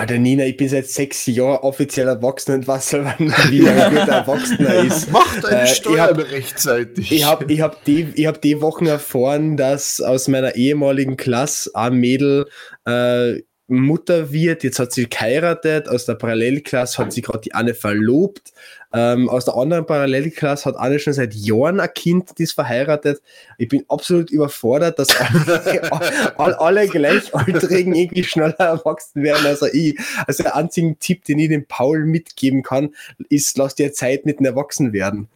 Alter 0.00 0.18
Nina, 0.18 0.44
ich 0.46 0.56
bin 0.56 0.68
seit 0.68 0.86
sechs 0.86 1.26
Jahren 1.26 1.58
offiziell 1.58 2.08
erwachsen 2.08 2.54
und 2.54 2.66
was 2.66 2.88
soll 2.88 3.02
man 3.02 3.18
wie 3.50 3.68
ein 3.68 3.90
guter 3.94 4.12
Erwachsener 4.12 4.74
ist. 4.84 5.12
Macht 5.12 5.44
eine 5.44 5.60
Äh, 5.60 5.64
ich 5.64 5.70
Steuer 5.74 6.04
hab- 6.06 6.18
rechtzeitig. 6.18 7.12
Ich 7.12 7.24
habe 7.24 7.52
ich 7.52 7.60
hab 7.60 7.84
die, 7.84 8.08
ich 8.14 8.26
hab 8.26 8.40
die 8.40 8.62
Wochen 8.62 8.86
erfahren, 8.86 9.58
dass 9.58 10.00
aus 10.00 10.26
meiner 10.28 10.54
ehemaligen 10.56 11.16
Klasse 11.18 11.70
ein 11.74 11.94
Mädel 11.96 12.46
äh, 12.86 13.40
Mutter 13.70 14.32
wird. 14.32 14.64
Jetzt 14.64 14.78
hat 14.78 14.92
sie 14.92 15.08
geheiratet. 15.08 15.88
Aus 15.88 16.04
der 16.06 16.14
Parallelklasse 16.14 16.98
hat 16.98 17.12
sie 17.12 17.22
gerade 17.22 17.40
die 17.40 17.54
Anne 17.54 17.74
verlobt. 17.74 18.52
Ähm, 18.92 19.28
aus 19.28 19.44
der 19.44 19.54
anderen 19.56 19.86
Parallelklasse 19.86 20.64
hat 20.64 20.76
Anne 20.76 20.98
schon 20.98 21.12
seit 21.12 21.32
Jahren 21.32 21.78
ein 21.78 21.88
Kind, 21.94 22.30
das 22.30 22.40
ist 22.40 22.52
verheiratet. 22.52 23.22
Ich 23.56 23.68
bin 23.68 23.84
absolut 23.88 24.30
überfordert, 24.32 24.98
dass 24.98 25.08
alle, 25.16 25.92
all- 26.38 26.54
alle 26.54 26.88
Gleichaltrigen 26.88 27.94
irgendwie 27.94 28.24
schneller 28.24 28.54
erwachsen 28.58 29.22
werden 29.22 29.46
als 29.46 29.62
ich. 29.72 29.96
Also 30.26 30.42
der 30.42 30.56
einzige 30.56 30.96
Tipp, 30.98 31.24
den 31.24 31.38
ich 31.38 31.48
dem 31.50 31.66
Paul 31.66 32.04
mitgeben 32.04 32.64
kann, 32.64 32.94
ist, 33.28 33.56
lass 33.58 33.76
dir 33.76 33.92
Zeit 33.92 34.26
mit 34.26 34.40
dem 34.40 34.46
Erwachsenwerden. 34.46 35.28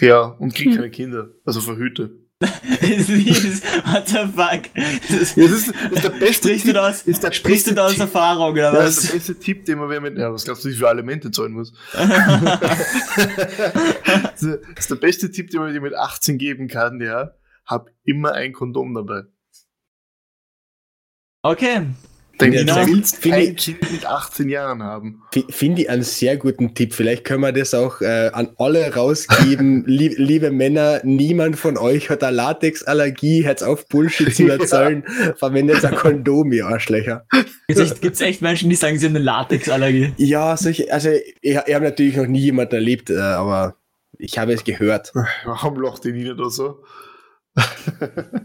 ja, 0.00 0.22
und 0.22 0.54
krieg 0.54 0.66
Hm. 0.70 0.74
keine 0.76 0.90
Kinder. 0.90 1.28
Also 1.44 1.60
verhüte. 1.60 2.10
Ist- 2.40 3.62
What 3.84 4.08
the 4.08 4.26
fuck? 4.34 4.62
Das, 5.08 5.36
Ja, 5.36 5.42
das 5.46 5.52
ist, 5.52 5.74
das 5.74 5.92
ist 5.92 6.04
der 6.04 6.08
beste 6.10 6.48
sprichst 6.48 6.64
du 6.64 6.68
Tipp. 6.68 6.74
da 6.74 6.88
aus, 6.88 7.02
ist 7.02 7.22
der 7.22 7.32
sprichst 7.32 7.66
du 7.66 7.74
da 7.74 7.86
aus. 7.86 7.98
Erfahrung, 7.98 8.52
oder 8.52 8.62
Ja, 8.62 8.72
das 8.72 8.96
ist 8.96 9.02
was? 9.04 9.10
der 9.10 9.16
beste 9.18 9.38
Tipp, 9.38 9.64
den 9.66 9.78
man 9.78 10.02
mit. 10.02 10.16
Ja, 10.16 10.32
was 10.32 10.44
glaubst 10.44 10.64
du, 10.64 10.70
wie 10.70 10.74
viel 10.74 10.86
Alimente 10.86 11.30
zahlen 11.30 11.52
muss? 11.52 11.74
das 11.92 12.08
ist 14.42 14.90
der 14.90 14.94
beste 14.96 15.30
Tipp, 15.30 15.50
den 15.50 15.60
man 15.60 15.70
dir 15.72 15.80
mit 15.82 15.94
18 15.94 16.38
geben 16.38 16.66
kann, 16.68 16.98
ja. 17.00 17.32
Hab 17.66 17.90
immer 18.04 18.32
ein 18.32 18.52
Kondom 18.54 18.94
dabei. 18.94 19.24
Okay. 21.42 21.86
Du 22.40 22.50
genau. 22.50 22.86
willst 22.86 23.16
Finde 23.16 23.36
kein 23.38 23.46
ich- 23.48 23.56
Kind 23.56 23.92
mit 23.92 24.06
18 24.06 24.48
Jahren 24.48 24.82
haben. 24.82 25.22
Finde 25.50 25.82
ich 25.82 25.90
einen 25.90 26.02
sehr 26.02 26.36
guten 26.36 26.74
Tipp. 26.74 26.94
Vielleicht 26.94 27.24
können 27.24 27.42
wir 27.42 27.52
das 27.52 27.74
auch 27.74 28.00
äh, 28.00 28.30
an 28.32 28.50
alle 28.58 28.94
rausgeben. 28.94 29.84
Lie 29.86 30.14
liebe 30.16 30.50
Männer, 30.50 31.00
niemand 31.04 31.56
von 31.58 31.76
euch 31.76 32.10
hat 32.10 32.22
eine 32.24 32.36
Latexallergie. 32.36 33.44
Hört 33.44 33.62
auf, 33.62 33.86
Bullshit 33.88 34.34
zu 34.34 34.46
Ja. 34.46 34.54
erzählen. 34.58 35.04
Verwendet 35.36 35.84
ein 35.84 35.94
Kondom, 35.94 36.52
ihr 36.52 36.66
Arschlöcher. 36.66 37.26
Gibt's 37.68 37.80
echt, 37.82 38.00
gibt's 38.02 38.20
echt 38.20 38.42
Menschen, 38.42 38.70
die 38.70 38.76
sagen, 38.76 38.98
sie 38.98 39.06
haben 39.06 39.16
eine 39.16 39.24
Latexallergie? 39.24 40.12
Ja, 40.16 40.56
solche, 40.56 40.92
also 40.92 41.10
ich, 41.10 41.34
ich 41.42 41.56
habe 41.56 41.84
natürlich 41.84 42.16
noch 42.16 42.26
nie 42.26 42.40
jemanden 42.40 42.74
erlebt, 42.74 43.10
äh, 43.10 43.18
aber 43.18 43.76
ich 44.18 44.38
habe 44.38 44.52
es 44.52 44.64
gehört. 44.64 45.12
Warum 45.44 45.80
lacht 45.80 46.04
die 46.04 46.12
Nina 46.12 46.34
da 46.34 46.48
so? 46.50 46.82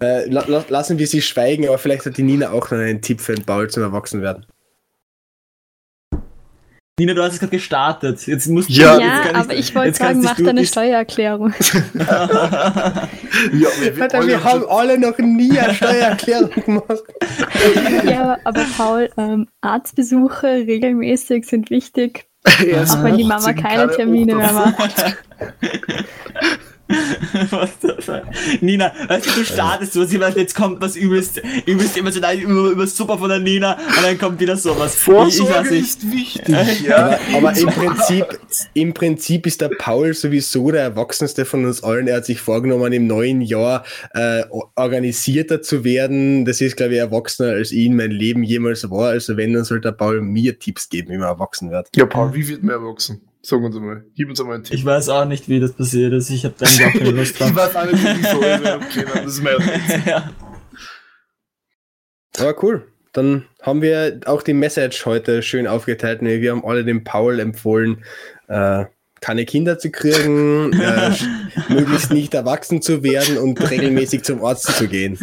Äh, 0.01 0.29
la 0.29 0.43
la 0.47 0.65
lassen 0.67 0.97
wir 0.97 1.07
sie 1.07 1.21
schweigen, 1.21 1.67
aber 1.67 1.77
vielleicht 1.77 2.05
hat 2.05 2.17
die 2.17 2.23
Nina 2.23 2.51
auch 2.51 2.71
noch 2.71 2.77
einen 2.77 3.01
Tipp 3.01 3.21
für 3.21 3.35
den 3.35 3.45
Paul 3.45 3.69
zum 3.69 3.83
Erwachsenwerden. 3.83 4.45
Nina, 6.97 7.13
du 7.13 7.23
hast 7.23 7.33
es 7.33 7.39
gerade 7.39 7.51
gestartet. 7.51 8.25
Jetzt 8.25 8.47
musst 8.47 8.69
du. 8.69 8.73
Ja, 8.73 8.97
Ja, 8.97 9.35
aber 9.35 9.53
ich 9.53 9.75
wollte 9.75 9.97
sagen, 9.97 10.21
mach 10.21 10.37
deine 10.37 10.65
Steuererklärung. 10.65 11.53
Ja, 13.51 13.67
wir, 13.79 14.01
Alter, 14.01 14.25
wir 14.25 14.43
haben 14.43 14.65
alle 14.69 14.97
noch 14.97 15.17
nie 15.17 15.59
eine 15.59 15.73
Steuererklärung 15.73 16.49
gemacht. 16.65 17.03
ja, 18.05 18.37
aber 18.43 18.65
Paul, 18.77 19.09
ähm, 19.17 19.47
Arztbesuche 19.61 20.47
regelmäßig 20.47 21.45
sind 21.45 21.69
wichtig, 21.69 22.27
erst 22.65 22.97
auch 22.97 23.03
wenn 23.03 23.17
die 23.17 23.23
Mama 23.23 23.47
18 23.47 23.55
keine 23.57 23.81
er 23.83 23.91
Termine 23.91 24.35
mehr 24.35 24.53
macht. 24.53 25.17
Was 27.49 27.71
fuck? 27.99 28.23
Nina, 28.61 28.91
weißt 29.07 29.25
du, 29.25 29.31
du 29.31 29.45
startest 29.45 29.93
sowas, 29.93 30.11
jemand, 30.11 30.35
jetzt 30.35 30.55
kommt 30.55 30.79
was 30.81 30.95
übelst, 30.95 31.41
übelst 31.65 31.97
emotional, 31.97 32.37
über, 32.37 32.69
über 32.69 32.87
super 32.87 33.17
von 33.17 33.29
der 33.29 33.39
Nina 33.39 33.73
und 33.73 34.03
dann 34.03 34.17
kommt 34.19 34.39
wieder 34.39 34.55
sowas. 34.55 34.93
Ich, 34.93 34.99
ich 34.99 35.03
Vorsorge 35.03 35.53
weiß 35.53 35.71
nicht. 35.71 35.81
ist 35.83 36.11
wichtig, 36.11 36.81
ja. 36.81 37.17
Aber, 37.33 37.49
aber 37.49 37.57
im, 37.57 37.67
Prinzip, 37.67 38.25
im 38.73 38.93
Prinzip 38.93 39.47
ist 39.47 39.61
der 39.61 39.69
Paul 39.69 40.13
sowieso 40.13 40.69
der 40.69 40.83
Erwachsenste 40.83 41.45
von 41.45 41.65
uns 41.65 41.83
allen. 41.83 42.07
Er 42.07 42.17
hat 42.17 42.25
sich 42.25 42.39
vorgenommen, 42.39 42.93
im 42.93 43.07
neuen 43.07 43.41
Jahr 43.41 43.83
äh, 44.13 44.43
organisierter 44.75 45.63
zu 45.63 45.83
werden. 45.83 46.45
Das 46.45 46.61
ist, 46.61 46.77
glaube 46.77 46.93
ich, 46.93 46.99
erwachsener 46.99 47.53
als 47.53 47.71
ich 47.71 47.85
in 47.85 47.95
mein 47.95 48.11
Leben 48.11 48.43
jemals 48.43 48.89
war. 48.91 49.09
Also 49.09 49.37
wenn, 49.37 49.53
dann 49.53 49.63
sollte 49.63 49.89
der 49.89 49.93
Paul 49.93 50.21
mir 50.21 50.59
Tipps 50.59 50.87
geben, 50.89 51.09
wie 51.11 51.17
man 51.17 51.29
erwachsen 51.29 51.71
wird. 51.71 51.89
Ja, 51.95 52.05
Paul, 52.05 52.33
wie 52.35 52.47
wird 52.47 52.61
man 52.63 52.75
erwachsen? 52.75 53.21
Sag 53.47 53.59
uns 53.61 53.75
einmal. 53.75 54.03
Gib 54.15 54.27
uns 54.29 54.39
einmal 54.41 54.55
einen 54.55 54.63
Tipp. 54.63 54.73
Ich 54.75 54.83
weiß 54.85 55.09
auch 55.09 55.25
nicht, 55.25 55.47
wie 55.49 55.59
das 55.59 55.73
passiert 55.73 56.13
ist. 56.13 56.31
Ich 56.31 56.45
habe 56.45 56.55
da 56.57 56.65
auch 56.65 56.91
keine 56.93 57.11
Lust 57.11 57.31
Ich 57.33 57.37
drauf. 57.37 57.55
weiß 57.55 57.75
auch 57.75 57.85
nicht, 57.91 58.03
wie 58.03 58.19
ich 58.21 58.27
so 58.27 58.37
okay, 59.03 59.05
das 59.13 59.25
ist 59.25 59.43
mein 59.43 59.55
ja. 60.05 60.31
Aber 62.37 62.55
cool. 62.63 62.87
Dann 63.13 63.45
haben 63.61 63.81
wir 63.81 64.19
auch 64.25 64.41
die 64.41 64.53
Message 64.53 65.05
heute 65.05 65.41
schön 65.41 65.67
aufgeteilt. 65.67 66.21
Nee, 66.21 66.41
Wir 66.41 66.51
haben 66.51 66.65
alle 66.65 66.83
dem 66.83 67.03
Paul 67.05 67.39
empfohlen, 67.39 68.03
äh, 68.49 68.85
keine 69.21 69.45
Kinder 69.45 69.79
zu 69.79 69.89
kriegen, 69.89 70.73
äh, 70.73 71.11
möglichst 71.69 72.11
nicht 72.11 72.33
erwachsen 72.33 72.81
zu 72.81 73.03
werden 73.03 73.37
und 73.37 73.61
regelmäßig 73.71 74.23
zum 74.23 74.43
Arzt 74.43 74.65
zu 74.75 74.87
gehen. 74.89 75.17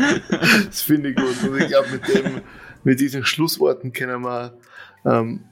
Das 0.66 0.80
finde 0.80 1.10
ich 1.10 1.16
gut. 1.16 1.34
Und 1.50 1.60
ich 1.60 1.68
glaube, 1.68 1.88
mit, 1.90 2.08
dem- 2.08 2.40
mit 2.84 2.98
diesen 3.00 3.24
Schlussworten 3.26 3.92
können 3.92 4.22
wir 4.22 4.56
ähm, 5.04 5.44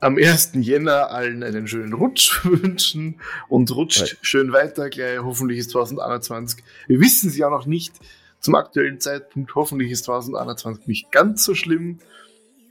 am 0.00 0.16
1. 0.18 0.50
Jänner 0.54 1.10
allen 1.10 1.42
einen 1.42 1.66
schönen 1.66 1.92
Rutsch 1.92 2.40
wünschen 2.44 3.20
und 3.48 3.74
rutscht 3.74 4.00
Right. 4.02 4.18
schön 4.22 4.52
weiter. 4.52 4.90
Gleich 4.90 5.18
hoffentlich 5.18 5.58
ist 5.58 5.70
2021. 5.70 6.62
Wir 6.86 7.00
wissen 7.00 7.28
es 7.30 7.36
ja 7.36 7.50
noch 7.50 7.66
nicht 7.66 7.94
zum 8.40 8.54
aktuellen 8.54 9.00
Zeitpunkt. 9.00 9.54
Hoffentlich 9.54 9.90
ist 9.90 10.04
2021 10.04 10.86
nicht 10.86 11.10
ganz 11.12 11.44
so 11.44 11.54
schlimm. 11.54 11.98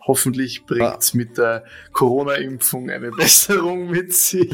Hoffentlich 0.06 0.66
bringt 0.66 0.98
es 1.00 1.14
mit 1.16 1.38
der 1.38 1.64
Corona-Impfung 1.92 2.90
eine 2.92 3.10
Besserung 3.12 3.90
mit 3.90 4.14
sich. 4.14 4.54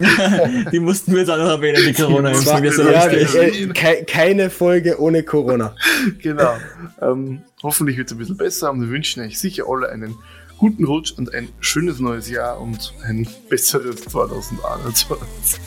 Die 0.72 0.80
mussten 0.80 1.12
wir 1.12 1.20
jetzt 1.20 1.28
auch 1.28 1.36
noch 1.36 1.48
erwähnen, 1.50 1.80
die 1.86 1.92
Corona-Impfung. 1.92 2.64
Ja, 2.64 3.06
äh, 3.06 3.66
kei- 3.68 4.02
keine 4.04 4.50
Folge 4.50 4.98
ohne 5.00 5.22
Corona. 5.22 5.76
Genau. 6.20 6.56
Ähm, 7.00 7.42
hoffentlich 7.62 7.96
wird 7.96 8.08
es 8.08 8.12
ein 8.14 8.18
bisschen 8.18 8.36
besser 8.36 8.72
und 8.72 8.80
wir 8.80 8.88
wünschen 8.88 9.22
euch 9.22 9.38
sicher 9.38 9.64
alle 9.68 9.90
einen 9.90 10.16
guten 10.62 10.84
Rutsch 10.84 11.10
und 11.18 11.34
ein 11.34 11.48
schönes 11.58 11.98
neues 11.98 12.30
Jahr 12.30 12.60
und 12.60 12.94
ein 13.04 13.26
besseres 13.48 13.96
2021. 14.02 15.60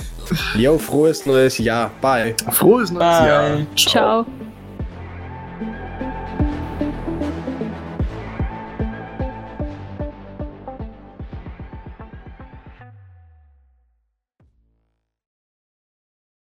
Jo, 0.55 0.77
frohes 0.77 1.25
neues 1.25 1.57
Jahr. 1.57 1.91
Bye. 1.99 2.33
Frohes 2.51 2.91
neues 2.91 3.03
Bye. 3.03 3.27
Jahr. 3.27 3.75
Ciao. 3.75 4.25